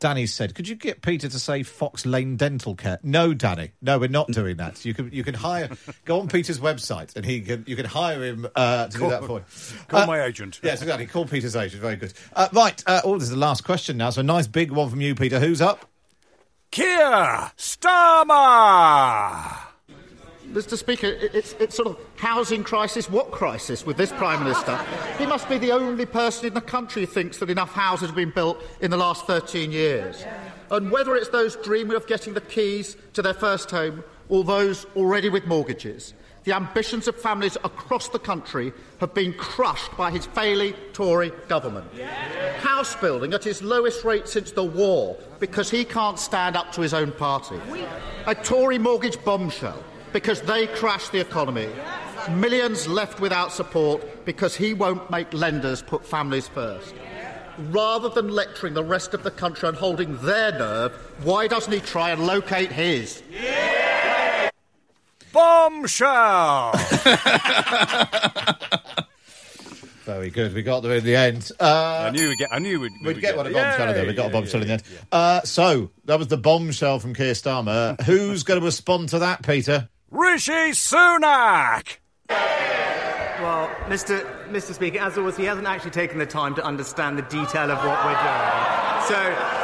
Danny 0.00 0.26
said, 0.26 0.56
"Could 0.56 0.66
you 0.68 0.74
get 0.74 1.00
Peter 1.00 1.28
to 1.28 1.38
say 1.38 1.62
Fox 1.62 2.04
Lane 2.06 2.36
Dental 2.36 2.74
Care?" 2.74 2.98
No, 3.04 3.34
Danny. 3.34 3.70
No, 3.80 4.00
we're 4.00 4.08
not 4.08 4.26
doing 4.32 4.56
that. 4.56 4.84
You 4.84 4.94
can 4.94 5.12
you 5.12 5.22
can 5.22 5.34
hire. 5.34 5.68
go 6.04 6.18
on 6.18 6.26
Peter's 6.28 6.58
website, 6.58 7.14
and 7.14 7.24
he 7.24 7.40
can 7.40 7.62
you 7.68 7.76
can 7.76 7.86
hire 7.86 8.20
him 8.24 8.48
uh, 8.56 8.88
to 8.88 8.98
do 8.98 9.10
that 9.10 9.22
for 9.24 9.38
you. 9.38 9.44
Call 9.86 10.00
Uh, 10.00 10.06
my 10.06 10.24
agent. 10.24 10.58
Yes, 10.60 10.82
exactly. 10.82 11.06
Call 11.06 11.24
Peter's 11.24 11.54
agent. 11.54 11.80
Very 11.82 11.94
good. 11.96 12.12
Uh, 12.34 12.48
right. 12.52 12.82
Uh, 12.84 13.00
oh, 13.04 13.14
this 13.14 13.24
is 13.24 13.30
the 13.30 13.36
last 13.36 13.62
question 13.62 13.96
now. 13.96 14.10
So 14.10 14.22
a 14.22 14.24
nice 14.24 14.48
big 14.48 14.72
one 14.72 14.90
from 14.90 15.00
you, 15.00 15.14
Peter. 15.14 15.38
Who's 15.38 15.60
up? 15.60 15.88
Keir 16.72 17.52
Starmer. 17.56 19.67
Mr. 20.52 20.78
Speaker, 20.78 21.06
it's, 21.06 21.52
it's 21.60 21.76
sort 21.76 21.88
of 21.88 21.98
housing 22.16 22.64
crisis. 22.64 23.10
What 23.10 23.30
crisis 23.30 23.84
with 23.84 23.98
this 23.98 24.10
Prime 24.12 24.42
Minister? 24.42 24.78
He 25.18 25.26
must 25.26 25.48
be 25.48 25.58
the 25.58 25.72
only 25.72 26.06
person 26.06 26.46
in 26.46 26.54
the 26.54 26.60
country 26.60 27.02
who 27.02 27.06
thinks 27.06 27.38
that 27.38 27.50
enough 27.50 27.72
houses 27.72 28.08
have 28.08 28.16
been 28.16 28.30
built 28.30 28.62
in 28.80 28.90
the 28.90 28.96
last 28.96 29.26
13 29.26 29.70
years. 29.70 30.24
And 30.70 30.90
whether 30.90 31.16
it's 31.16 31.28
those 31.28 31.56
dreaming 31.56 31.96
of 31.96 32.06
getting 32.06 32.34
the 32.34 32.40
keys 32.40 32.96
to 33.12 33.22
their 33.22 33.34
first 33.34 33.70
home 33.70 34.02
or 34.28 34.42
those 34.42 34.86
already 34.96 35.28
with 35.28 35.46
mortgages, 35.46 36.14
the 36.44 36.54
ambitions 36.54 37.08
of 37.08 37.16
families 37.16 37.56
across 37.62 38.08
the 38.08 38.18
country 38.18 38.72
have 39.00 39.12
been 39.12 39.34
crushed 39.34 39.94
by 39.98 40.10
his 40.10 40.24
failing 40.26 40.72
Tory 40.94 41.30
government. 41.48 41.86
House 42.60 42.96
building 42.96 43.34
at 43.34 43.46
its 43.46 43.60
lowest 43.60 44.02
rate 44.02 44.26
since 44.26 44.52
the 44.52 44.64
war 44.64 45.18
because 45.40 45.70
he 45.70 45.84
can't 45.84 46.18
stand 46.18 46.56
up 46.56 46.72
to 46.72 46.80
his 46.80 46.94
own 46.94 47.12
party. 47.12 47.56
A 48.26 48.34
Tory 48.34 48.78
mortgage 48.78 49.22
bombshell 49.24 49.82
because 50.18 50.40
they 50.40 50.66
crashed 50.66 51.12
the 51.12 51.20
economy. 51.20 51.68
Millions 52.32 52.88
left 52.88 53.20
without 53.20 53.52
support 53.52 54.24
because 54.24 54.56
he 54.56 54.74
won't 54.74 55.08
make 55.12 55.32
lenders 55.32 55.80
put 55.80 56.04
families 56.04 56.48
first. 56.48 56.92
Rather 57.70 58.08
than 58.08 58.26
lecturing 58.26 58.74
the 58.74 58.82
rest 58.82 59.14
of 59.14 59.22
the 59.22 59.30
country 59.30 59.68
and 59.68 59.78
holding 59.78 60.16
their 60.16 60.50
nerve, 60.50 60.92
why 61.22 61.46
doesn't 61.46 61.72
he 61.72 61.78
try 61.78 62.10
and 62.10 62.26
locate 62.26 62.72
his? 62.72 63.22
Bombshell. 65.32 66.72
Very 70.04 70.30
good. 70.30 70.52
We 70.52 70.64
got 70.64 70.80
there 70.80 70.96
in 70.96 71.04
the 71.04 71.14
end. 71.14 71.52
Uh, 71.60 72.06
I 72.08 72.10
knew 72.10 72.28
we'd 72.28 72.38
get. 72.38 72.48
I 72.50 72.58
knew 72.58 72.80
we'd, 72.80 72.90
We'd 73.04 73.20
get 73.20 73.36
one 73.36 73.46
a 73.46 73.50
yeah, 73.50 73.70
bombshell 73.70 73.88
in 73.90 73.94
there. 73.94 74.06
We 74.06 74.14
got 74.14 74.22
yeah, 74.24 74.28
a 74.30 74.32
bombshell 74.32 74.60
yeah, 74.60 74.62
in 74.62 74.66
the 74.66 74.72
end. 74.72 74.82
Uh, 75.12 75.42
so 75.42 75.90
that 76.06 76.18
was 76.18 76.26
the 76.26 76.38
bombshell 76.38 76.98
from 76.98 77.14
Keir 77.14 77.34
Starmer. 77.34 78.00
Who's 78.00 78.42
going 78.42 78.58
to 78.58 78.66
respond 78.66 79.10
to 79.10 79.20
that, 79.20 79.46
Peter? 79.46 79.88
Rishi 80.10 80.72
Sunak. 80.72 81.98
Well, 82.28 83.68
Mr. 83.86 84.24
Mr. 84.48 84.74
Speaker, 84.74 84.98
as 84.98 85.16
always, 85.18 85.36
he 85.36 85.44
hasn't 85.44 85.66
actually 85.66 85.90
taken 85.92 86.18
the 86.18 86.26
time 86.26 86.54
to 86.56 86.64
understand 86.64 87.18
the 87.18 87.22
detail 87.22 87.70
of 87.70 87.78
what 87.78 88.04
we're 88.04 88.18
doing. 88.18 88.68
So, 89.06 89.57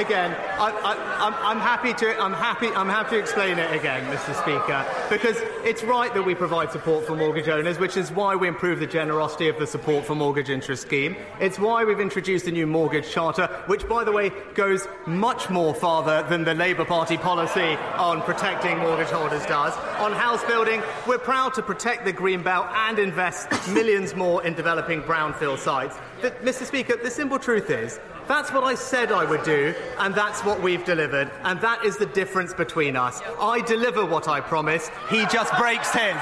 again, 0.00 0.34
I, 0.58 1.36
I'm 1.44 1.60
happy 1.60 1.92
to 1.94 2.20
I'm 2.20 2.32
happy 2.32 2.68
I'm 2.68 2.88
happy 2.88 3.16
to 3.16 3.18
explain 3.18 3.58
it 3.58 3.72
again, 3.72 4.04
Mr. 4.12 4.34
Speaker, 4.34 4.86
because 5.10 5.36
it's 5.64 5.82
right 5.82 6.12
that 6.14 6.22
we 6.22 6.34
provide 6.34 6.72
support 6.72 7.06
for 7.06 7.14
mortgage 7.14 7.48
owners, 7.48 7.78
which 7.78 7.96
is 7.96 8.10
why 8.10 8.34
we 8.34 8.48
improve 8.48 8.80
the 8.80 8.86
generosity 8.86 9.48
of 9.48 9.58
the 9.58 9.66
support 9.66 10.04
for 10.04 10.14
mortgage 10.14 10.48
interest 10.48 10.82
scheme. 10.82 11.16
It's 11.38 11.58
why 11.58 11.84
we've 11.84 12.00
introduced 12.00 12.46
a 12.46 12.50
new 12.50 12.66
mortgage 12.66 13.10
charter, 13.10 13.46
which, 13.66 13.88
by 13.88 14.04
the 14.04 14.12
way, 14.12 14.32
goes 14.54 14.88
much 15.06 15.50
more 15.50 15.74
farther 15.74 16.26
than 16.28 16.44
the 16.44 16.54
Labour 16.54 16.84
Party 16.84 17.16
policy 17.16 17.76
on 17.96 18.22
protecting 18.22 18.78
mortgage 18.78 19.08
holders 19.08 19.44
does. 19.46 19.76
On 20.00 20.12
house 20.12 20.42
building, 20.44 20.82
we're 21.06 21.18
proud 21.18 21.52
to 21.54 21.62
protect 21.62 22.04
the 22.04 22.12
green 22.12 22.42
belt 22.42 22.66
and 22.74 22.98
invest 22.98 23.50
millions 23.68 24.14
more 24.14 24.42
in 24.44 24.54
developing 24.54 25.02
brownfield 25.02 25.58
sites. 25.58 25.96
But, 26.22 26.42
Mr. 26.44 26.64
Speaker, 26.64 26.96
the 26.96 27.10
simple 27.10 27.38
truth 27.38 27.70
is 27.70 28.00
that's 28.30 28.52
what 28.52 28.62
I 28.62 28.76
said 28.76 29.10
I 29.10 29.24
would 29.24 29.42
do, 29.42 29.74
and 29.98 30.14
that's 30.14 30.44
what 30.44 30.62
we've 30.62 30.84
delivered, 30.84 31.32
and 31.42 31.60
that 31.62 31.84
is 31.84 31.96
the 31.96 32.06
difference 32.06 32.54
between 32.54 32.94
us. 32.94 33.20
I 33.40 33.60
deliver 33.62 34.06
what 34.06 34.28
I 34.28 34.40
promise, 34.40 34.88
he 35.08 35.26
just 35.26 35.52
breaks 35.56 35.92
his. 35.92 36.14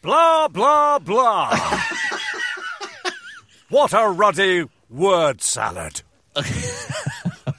Blah 0.00 0.48
blah 0.48 0.98
blah. 0.98 1.50
what 3.68 3.92
a 3.92 4.08
ruddy 4.08 4.64
word 4.88 5.42
salad. 5.42 6.00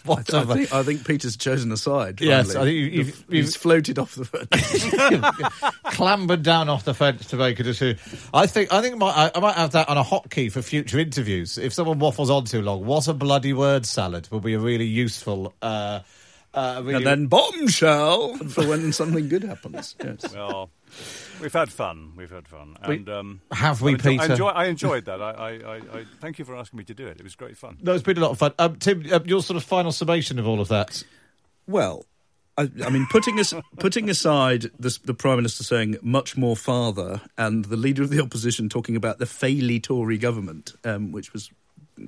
What 0.06 0.34
I 0.34 0.44
think, 0.44 0.74
I 0.74 0.84
think 0.84 1.08
Peter's 1.08 1.38
chosen 1.38 1.72
a 1.72 1.78
side. 1.78 2.20
Yes. 2.20 2.56
I 2.56 2.64
think 2.66 2.76
you- 2.76 2.82
you've- 2.84 3.12
He's 3.12 3.26
you've- 3.30 3.52
floated 3.52 3.98
off 4.00 4.16
the 4.16 4.26
fence, 4.26 5.74
clambered 5.96 6.44
down 6.44 6.68
off 6.70 6.84
the 6.84 6.94
fence 6.94 7.28
to 7.28 7.38
make 7.38 7.60
a 7.60 7.64
decision. 7.64 7.98
I 8.34 8.46
think 8.48 8.74
I 8.74 8.82
think 8.82 8.98
my, 8.98 9.08
I, 9.08 9.32
I 9.34 9.40
might 9.40 9.56
have 9.56 9.72
that 9.72 9.88
on 9.90 9.98
a 9.98 10.04
hotkey 10.04 10.52
for 10.52 10.62
future 10.62 11.00
interviews. 11.00 11.58
If 11.58 11.74
someone 11.74 12.00
waffles 12.00 12.30
on 12.30 12.46
too 12.46 12.62
long, 12.62 12.86
what 12.86 13.08
a 13.08 13.14
bloody 13.14 13.54
word 13.54 13.86
salad 13.86 14.28
will 14.32 14.40
be 14.42 14.54
a 14.54 14.60
really 14.60 14.86
useful. 14.86 15.54
Uh, 15.62 16.02
uh, 16.54 16.82
really, 16.84 16.98
and 16.98 17.06
then 17.08 17.26
bombshell 17.28 18.36
for 18.50 18.68
when 18.68 18.92
something 18.94 19.28
good 19.30 19.44
happens. 19.44 19.96
Yes. 20.04 20.34
Well, 20.34 20.70
we've 21.44 21.54
had 21.54 21.72
fun. 21.72 22.14
We've 22.18 22.32
had 22.32 22.48
fun. 22.48 22.76
We- 22.88 22.96
And 22.96 23.10
um, 23.10 23.42
have 23.52 23.82
we, 23.82 23.92
I 23.92 23.94
enjoy, 23.96 24.10
I, 24.10 24.18
Peter? 24.18 24.32
enjoy, 24.34 24.48
I 24.48 24.66
enjoyed 24.66 25.06
that. 25.06 25.22
I, 25.22 25.32
I, 25.32 25.50
I, 25.52 25.76
I 25.76 26.06
thank 26.20 26.40
you 26.40 26.46
for 26.46 26.56
asking 26.56 26.78
me 26.80 26.84
to 26.86 26.94
do 26.96 27.06
it. 27.06 27.18
It 27.20 27.24
was 27.24 27.36
great 27.36 27.58
fun. 27.58 27.78
no, 27.82 27.94
it's 27.94 28.04
been 28.04 28.18
a 28.18 28.22
lot 28.22 28.32
of 28.32 28.40
fun. 28.40 28.54
Um, 28.58 28.78
Tim, 28.78 29.06
uh, 29.12 29.20
your 29.26 29.44
sort 29.44 29.58
of 29.58 29.64
final 29.64 29.92
summation 29.92 30.40
of 30.40 30.48
all 30.48 30.60
of 30.60 30.70
that. 30.70 31.04
Well, 31.68 32.06
I, 32.58 32.70
I 32.86 32.90
mean, 32.90 33.08
putting 33.10 33.40
us 33.40 33.54
putting 33.80 34.10
aside 34.10 34.66
this, 34.80 34.98
the 35.00 35.14
prime 35.14 35.38
minister 35.38 35.64
saying 35.64 35.98
much 36.02 36.36
more 36.38 36.56
farther, 36.56 37.22
and 37.38 37.66
the 37.66 37.78
leader 37.78 38.04
of 38.04 38.10
the 38.10 38.22
opposition 38.22 38.70
talking 38.70 38.96
about 38.96 39.20
the 39.20 39.26
faily 39.26 39.82
Tory 39.82 40.18
government, 40.18 40.74
um, 40.84 41.12
which 41.12 41.34
was 41.34 41.50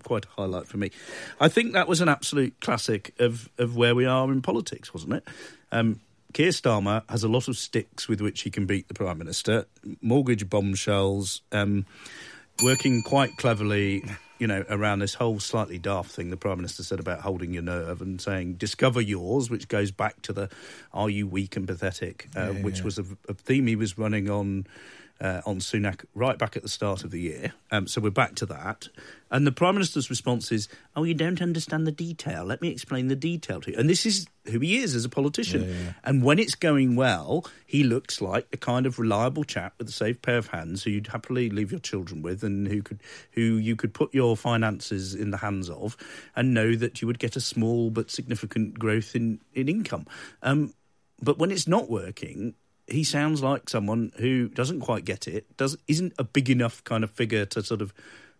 quite 0.03 0.25
a 0.25 0.27
highlight 0.29 0.67
for 0.67 0.77
me. 0.77 0.91
I 1.39 1.47
think 1.47 1.73
that 1.73 1.87
was 1.87 2.01
an 2.01 2.09
absolute 2.09 2.59
classic 2.59 3.13
of 3.19 3.49
of 3.57 3.75
where 3.75 3.95
we 3.95 4.05
are 4.05 4.31
in 4.31 4.41
politics, 4.41 4.93
wasn't 4.93 5.13
it? 5.13 5.23
Um, 5.71 5.99
Keir 6.35 6.49
Starmer 6.49 7.09
has 7.09 7.23
a 7.23 7.29
lot 7.29 7.47
of 7.47 7.55
sticks 7.55 8.09
with 8.09 8.19
which 8.19 8.41
he 8.41 8.51
can 8.51 8.65
beat 8.65 8.89
the 8.89 8.93
prime 8.93 9.17
minister. 9.17 9.67
Mortgage 10.01 10.49
bombshells. 10.49 11.41
Um, 11.53 11.85
working 12.61 13.03
quite 13.03 13.37
cleverly, 13.37 14.03
you 14.37 14.45
know, 14.45 14.65
around 14.69 14.99
this 14.99 15.13
whole 15.13 15.39
slightly 15.39 15.77
daft 15.77 16.11
thing 16.11 16.31
the 16.31 16.35
Prime 16.37 16.57
Minister 16.57 16.83
said 16.83 16.99
about 16.99 17.21
holding 17.21 17.53
your 17.53 17.63
nerve 17.63 18.01
and 18.01 18.19
saying, 18.19 18.55
discover 18.55 18.99
yours, 18.99 19.49
which 19.49 19.69
goes 19.69 19.91
back 19.91 20.21
to 20.23 20.33
the 20.33 20.49
are 20.93 21.09
you 21.09 21.25
weak 21.25 21.55
and 21.55 21.65
pathetic, 21.65 22.27
uh, 22.35 22.39
Yeah, 22.41 22.49
yeah, 22.49 22.63
which 22.63 22.83
was 22.83 22.99
a, 22.99 23.05
a 23.29 23.33
theme 23.33 23.67
he 23.67 23.77
was 23.77 23.97
running 23.97 24.29
on. 24.29 24.67
Uh, 25.21 25.39
on 25.45 25.59
Sunak 25.59 26.03
right 26.13 26.37
back 26.37 26.57
at 26.57 26.61
the 26.61 26.67
start 26.67 27.05
of 27.05 27.11
the 27.11 27.21
year. 27.21 27.53
Um, 27.71 27.87
so 27.87 28.01
we're 28.01 28.09
back 28.09 28.35
to 28.35 28.45
that. 28.47 28.89
And 29.31 29.47
the 29.47 29.51
Prime 29.53 29.75
Minister's 29.75 30.09
response 30.09 30.51
is, 30.51 30.67
Oh, 30.93 31.03
you 31.03 31.13
don't 31.13 31.41
understand 31.41 31.87
the 31.87 31.91
detail. 31.91 32.43
Let 32.43 32.61
me 32.61 32.67
explain 32.67 33.07
the 33.07 33.15
detail 33.15 33.61
to 33.61 33.71
you. 33.71 33.77
And 33.77 33.89
this 33.89 34.05
is 34.05 34.27
who 34.51 34.59
he 34.59 34.77
is 34.77 34.93
as 34.93 35.05
a 35.05 35.09
politician. 35.09 35.95
And 36.03 36.21
when 36.21 36.37
it's 36.37 36.55
going 36.55 36.97
well, 36.97 37.45
he 37.65 37.83
looks 37.83 38.21
like 38.21 38.47
a 38.51 38.57
kind 38.57 38.85
of 38.85 38.99
reliable 38.99 39.45
chap 39.45 39.75
with 39.77 39.87
a 39.87 39.93
safe 39.93 40.21
pair 40.21 40.37
of 40.37 40.47
hands 40.47 40.83
who 40.83 40.91
you'd 40.91 41.07
happily 41.07 41.49
leave 41.49 41.71
your 41.71 41.79
children 41.79 42.21
with 42.21 42.43
and 42.43 42.67
who 42.67 42.81
could 42.81 43.01
who 43.31 43.41
you 43.41 43.75
could 43.75 43.93
put 43.93 44.13
your 44.13 44.35
finances 44.35 45.15
in 45.15 45.31
the 45.31 45.37
hands 45.37 45.69
of 45.69 45.95
and 46.35 46.53
know 46.53 46.75
that 46.75 47.01
you 47.01 47.07
would 47.07 47.19
get 47.19 47.35
a 47.35 47.41
small 47.41 47.89
but 47.89 48.11
significant 48.11 48.77
growth 48.77 49.15
in, 49.15 49.39
in 49.53 49.69
income. 49.69 50.05
Um, 50.43 50.73
but 51.21 51.37
when 51.37 51.51
it's 51.51 51.67
not 51.67 51.89
working, 51.89 52.55
he 52.87 53.03
sounds 53.03 53.41
like 53.41 53.69
someone 53.69 54.11
who 54.17 54.47
doesn't 54.49 54.81
quite 54.81 55.05
get 55.05 55.27
it, 55.27 55.57
does 55.57 55.77
isn't 55.87 56.13
a 56.17 56.23
big 56.23 56.49
enough 56.49 56.83
kind 56.83 57.03
of 57.03 57.11
figure 57.11 57.45
to 57.45 57.63
sort 57.63 57.81
of 57.81 57.93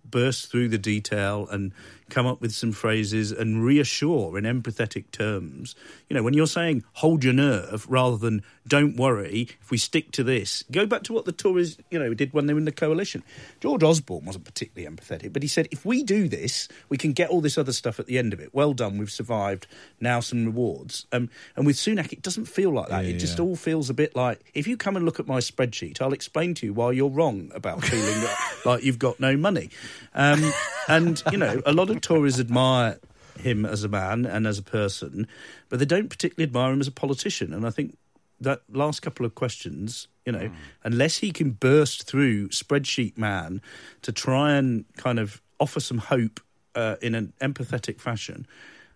burst 0.04 0.52
through 0.52 0.70
the 0.70 0.78
detail 0.78 1.48
and 1.50 1.74
come 2.10 2.26
up 2.26 2.42
with 2.42 2.52
some 2.52 2.72
phrases 2.72 3.32
and 3.32 3.64
reassure 3.64 4.38
in 4.38 4.44
empathetic 4.44 5.12
terms. 5.12 5.76
You 6.10 6.16
know, 6.16 6.24
when 6.24 6.34
you're 6.34 6.48
saying 6.48 6.84
hold 6.94 7.24
your 7.24 7.34
nerve 7.34 7.86
rather 7.90 8.18
than 8.18 8.44
don't 8.68 8.96
worry, 8.96 9.48
if 9.62 9.72
we 9.72 9.78
stick 9.78 10.12
to 10.12 10.24
this, 10.24 10.64
go 10.72 10.86
back 10.86 11.04
to 11.04 11.14
what 11.14 11.26
the 11.26 11.32
Tories, 11.32 11.78
you 11.92 12.00
know, 12.00 12.14
did 12.14 12.34
when 12.34 12.48
they 12.48 12.54
were 12.54 12.60
in 12.60 12.66
the 12.66 12.72
coalition. 12.72 13.24
George 13.60 13.84
Osborne 13.84 14.26
wasn't 14.26 14.46
particularly 14.46 14.94
empathetic, 14.94 15.34
but 15.34 15.44
he 15.44 15.48
said, 15.48 15.68
if 15.72 15.86
we 15.86 16.04
do 16.04 16.28
this, 16.28 16.68
we 16.90 16.98
can 16.98 17.14
get 17.14 17.30
all 17.30 17.42
this 17.42 17.58
other 17.58 17.74
stuff 17.74 18.00
at 18.00 18.08
the 18.08 18.18
end 18.18 18.34
of 18.34 18.40
it. 18.40 18.54
Well 18.54 18.74
done, 18.74 18.98
we've 18.98 19.12
survived. 19.12 19.68
Now 20.00 20.20
some 20.20 20.46
rewards. 20.46 21.06
Um, 21.12 21.30
and 21.56 21.66
with 21.66 21.76
Sunak, 21.76 22.12
it 22.12 22.22
doesn't 22.22 22.46
feel 22.46 22.72
like 22.72 22.90
that. 22.90 23.04
Yeah, 23.04 23.12
it 23.12 23.18
just 23.18 23.38
yeah. 23.38 23.46
all 23.46 23.56
feels 23.56 23.90
a 23.90 23.94
bit 23.94 24.16
like 24.16 24.40
if 24.54 24.68
you 24.68 24.78
come 24.78 24.96
and 24.96 25.06
look 25.06 25.20
at 25.20 25.28
my 25.28 25.40
spreadsheet, 25.40 26.02
I'll 26.02 26.14
explain 26.14 26.54
to 26.56 26.66
you 26.66 26.74
why 26.74 26.92
you're 26.92 27.10
wrong 27.10 27.52
about 27.54 27.84
feeling 27.84 28.28
like 28.66 28.84
you've 28.84 29.00
got 29.00 29.20
no 29.20 29.38
money. 29.38 29.70
Um, 30.14 30.54
and, 30.88 31.22
you 31.32 31.38
know, 31.38 31.62
a 31.66 31.74
lot 31.74 31.90
of 31.90 31.95
Tories 32.02 32.40
admire 32.40 33.00
him 33.40 33.66
as 33.66 33.84
a 33.84 33.90
man 33.90 34.26
and 34.26 34.48
as 34.48 34.58
a 34.58 34.64
person, 34.64 35.28
but 35.70 35.80
they 35.80 35.86
don't 35.86 36.10
particularly 36.10 36.48
admire 36.48 36.72
him 36.72 36.82
as 36.82 36.88
a 36.88 36.92
politician. 36.92 37.54
And 37.54 37.66
I 37.66 37.70
think 37.70 37.98
that 38.40 38.62
last 38.72 39.02
couple 39.02 39.26
of 39.26 39.36
questions, 39.36 40.08
you 40.26 40.32
know, 40.32 40.50
unless 40.84 41.18
he 41.18 41.32
can 41.32 41.52
burst 41.52 42.08
through 42.08 42.50
spreadsheet 42.50 43.18
man 43.18 43.62
to 44.02 44.12
try 44.12 44.54
and 44.54 44.86
kind 44.98 45.20
of 45.20 45.42
offer 45.60 45.80
some 45.80 45.98
hope 46.00 46.40
uh, 46.76 46.96
in 47.02 47.16
an 47.16 47.34
empathetic 47.42 48.00
fashion, 48.00 48.46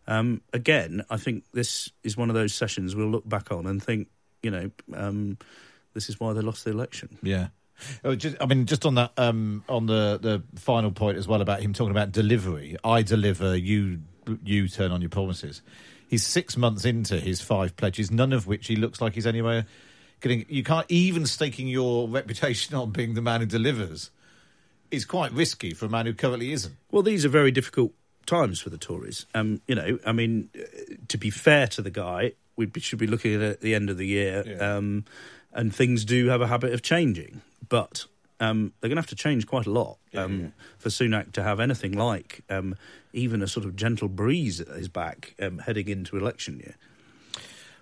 um, 0.08 0.42
again, 0.54 1.04
I 1.10 1.18
think 1.18 1.44
this 1.54 1.90
is 2.04 2.18
one 2.18 2.30
of 2.30 2.36
those 2.36 2.54
sessions 2.54 2.96
we'll 2.96 3.10
look 3.10 3.28
back 3.30 3.52
on 3.52 3.68
and 3.68 3.82
think, 3.82 4.08
you 4.42 4.52
know, 4.52 4.72
um, 4.94 5.38
this 5.94 6.10
is 6.10 6.20
why 6.20 6.34
they 6.34 6.42
lost 6.42 6.66
the 6.66 6.72
election. 6.72 7.18
Yeah. 7.22 7.48
Oh, 8.04 8.16
just, 8.16 8.36
I 8.42 8.46
mean, 8.46 8.66
just 8.66 8.86
on 8.86 8.96
that, 8.96 9.12
um, 9.18 9.64
on 9.70 9.86
the, 9.86 10.20
the 10.22 10.44
final 10.60 10.92
point 10.92 11.18
as 11.18 11.28
well 11.28 11.42
about 11.42 11.62
him 11.62 11.74
talking 11.74 11.92
about 11.92 12.12
delivery. 12.12 12.78
I 12.84 13.02
deliver, 13.02 13.56
you 13.56 14.00
you 14.44 14.68
turn 14.68 14.92
on 14.92 15.02
your 15.02 15.10
promises. 15.10 15.62
He's 16.08 16.26
six 16.26 16.56
months 16.58 16.86
into 16.86 17.20
his 17.20 17.42
five 17.42 17.76
pledges, 17.76 18.12
none 18.12 18.34
of 18.34 18.46
which 18.48 18.68
he 18.68 18.76
looks 18.76 19.02
like 19.02 19.14
he's 19.14 19.28
anywhere 19.28 19.66
getting. 20.22 20.46
You 20.50 20.64
can't 20.64 20.86
even 20.90 21.26
staking 21.26 21.68
your 21.68 22.08
reputation 22.08 22.76
on 22.76 22.92
being 22.92 23.14
the 23.14 23.22
man 23.22 23.40
who 23.42 23.46
delivers 23.46 24.12
is 24.92 25.06
quite 25.06 25.32
risky 25.32 25.74
for 25.74 25.86
a 25.86 25.90
man 25.90 26.06
who 26.06 26.14
currently 26.14 26.52
isn't. 26.52 26.76
Well, 26.92 27.04
these 27.04 27.26
are 27.26 27.30
very 27.30 27.52
difficult 27.52 27.94
times 28.26 28.60
for 28.60 28.70
the 28.70 28.78
Tories. 28.78 29.26
Um, 29.36 29.62
you 29.68 29.76
know, 29.76 30.00
I 30.06 30.12
mean, 30.12 30.50
to 31.08 31.18
be 31.18 31.30
fair 31.30 31.68
to 31.68 31.82
the 31.82 31.92
guy, 31.92 32.34
we 32.56 32.70
should 32.78 33.00
be 33.00 33.08
looking 33.08 33.36
at 33.36 33.42
it 33.42 33.52
at 33.52 33.62
the 33.62 33.74
end 33.76 33.90
of 33.90 33.98
the 33.98 34.06
year, 34.08 34.44
Yeah. 34.46 34.76
um, 34.78 35.06
and 35.54 35.74
things 35.74 36.06
do 36.06 36.28
have 36.28 36.42
a 36.42 36.48
habit 36.48 36.74
of 36.74 36.82
changing, 36.82 37.42
but. 37.68 38.06
Um, 38.42 38.72
they're 38.80 38.88
going 38.88 38.96
to 38.96 39.02
have 39.02 39.10
to 39.10 39.18
change 39.18 39.48
quite 39.48 39.66
a 39.66 39.70
lot 39.70 39.98
um, 40.16 40.54
for 40.78 40.88
Sunak 40.88 41.34
to 41.34 41.44
have 41.44 41.60
anything 41.60 41.92
like 41.92 42.40
um, 42.50 42.78
even 43.12 43.42
a 43.42 43.48
sort 43.50 43.66
of 43.66 43.76
gentle 43.76 44.08
breeze 44.08 44.62
at 44.62 44.70
his 44.70 44.88
back 44.88 45.36
um, 45.42 45.58
heading 45.58 45.90
into 45.90 46.16
election 46.16 46.58
year. 46.58 46.76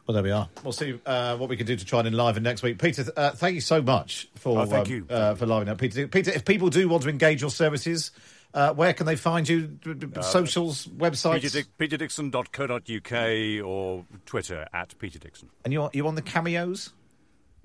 Well, 0.07 0.13
there 0.15 0.23
we 0.23 0.31
are. 0.31 0.49
We'll 0.63 0.71
see 0.73 0.99
uh, 1.05 1.37
what 1.37 1.47
we 1.49 1.57
can 1.57 1.67
do 1.67 1.75
to 1.75 1.85
try 1.85 1.99
and 1.99 2.07
enliven 2.07 2.41
next 2.41 2.63
week. 2.63 2.79
Peter, 2.81 3.05
uh, 3.15 3.33
thank 3.33 3.53
you 3.53 3.61
so 3.61 3.83
much 3.83 4.29
for 4.33 4.61
Oh, 4.61 4.65
thank 4.65 4.87
um, 4.87 4.91
you. 4.93 5.05
uh, 5.11 5.35
for 5.35 5.45
livening 5.45 5.71
up. 5.73 5.77
Peter, 5.77 6.07
Peter, 6.07 6.31
if 6.31 6.43
people 6.43 6.71
do 6.71 6.89
want 6.89 7.03
to 7.03 7.09
engage 7.09 7.41
your 7.41 7.51
services, 7.51 8.09
uh, 8.55 8.73
where 8.73 8.93
can 8.93 9.05
they 9.05 9.15
find 9.15 9.47
you? 9.47 9.67
D- 9.67 9.93
d- 9.93 10.07
Socials, 10.23 10.87
websites, 10.87 11.41
Peter 11.41 11.49
Dick- 11.49 11.77
PeterDickson.co.uk 11.77 13.63
or 13.63 14.05
Twitter 14.25 14.67
at 14.73 14.97
Peter 14.97 15.19
Dickson. 15.19 15.49
and 15.63 15.71
you're 15.73 15.91
you 15.93 16.07
on 16.07 16.15
the 16.15 16.21
cameos. 16.23 16.93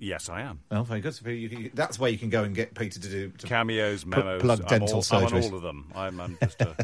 Yes, 0.03 0.29
I 0.29 0.41
am. 0.41 0.59
Well, 0.69 0.83
very 0.83 1.01
good. 1.01 1.15
So 1.15 1.29
you- 1.29 1.49
you- 1.49 1.71
that's 1.75 1.97
where 1.97 2.11
you 2.11 2.19
can 2.19 2.29
go 2.29 2.43
and 2.43 2.55
get 2.57 2.75
Peter 2.75 2.99
to 2.99 3.09
do 3.09 3.29
to 3.39 3.47
Cameos, 3.47 4.05
memos. 4.05 4.43
plug 4.43 4.61
I'm 4.63 4.67
dental 4.67 4.97
all, 4.97 5.05
I'm 5.19 5.27
on 5.27 5.43
all 5.45 5.55
of 5.55 5.63
them. 5.63 5.93
I'm, 5.95 6.21
I'm 6.21 6.37
just 6.43 6.61
a, 6.61 6.75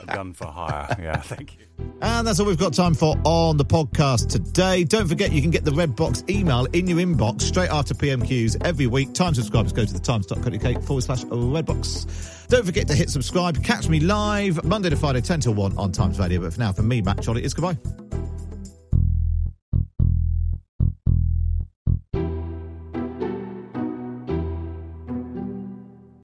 a 0.00 0.06
gun 0.06 0.32
for 0.32 0.46
hire. 0.46 0.96
Yeah, 1.00 1.20
thank 1.20 1.56
you. 1.56 1.66
And 2.02 2.26
that's 2.26 2.40
all 2.40 2.46
we've 2.46 2.58
got 2.58 2.72
time 2.74 2.94
for 2.94 3.16
on 3.24 3.56
the 3.58 3.64
podcast 3.64 4.28
today. 4.28 4.82
Don't 4.82 5.06
forget 5.06 5.30
you 5.30 5.40
can 5.40 5.50
get 5.52 5.64
the 5.64 5.70
Red 5.72 5.94
Box 5.94 6.24
email 6.28 6.64
in 6.72 6.86
your 6.88 6.98
inbox 6.98 7.42
straight 7.42 7.70
after 7.70 7.94
PMQs 7.94 8.64
every 8.64 8.86
week. 8.88 9.12
Time 9.14 9.34
subscribers 9.34 9.72
go 9.72 9.84
to 9.84 9.92
the 9.92 9.98
times.co.uk 10.00 10.82
forward 10.82 11.02
slash 11.04 11.22
Redbox. 11.24 12.48
Don't 12.48 12.66
forget 12.66 12.88
to 12.88 12.94
hit 12.94 13.08
subscribe. 13.08 13.62
Catch 13.62 13.88
me 13.88 14.00
live 14.00 14.64
Monday 14.64 14.90
to 14.90 14.96
Friday, 14.96 15.20
10 15.20 15.40
to 15.40 15.52
1 15.52 15.78
on 15.78 15.92
Times 15.92 16.18
Radio. 16.18 16.40
But 16.40 16.52
for 16.54 16.60
now, 16.60 16.72
for 16.72 16.82
me, 16.82 17.00
Matt 17.02 17.24
Chorley, 17.24 17.44
it's 17.44 17.54
goodbye. 17.54 17.78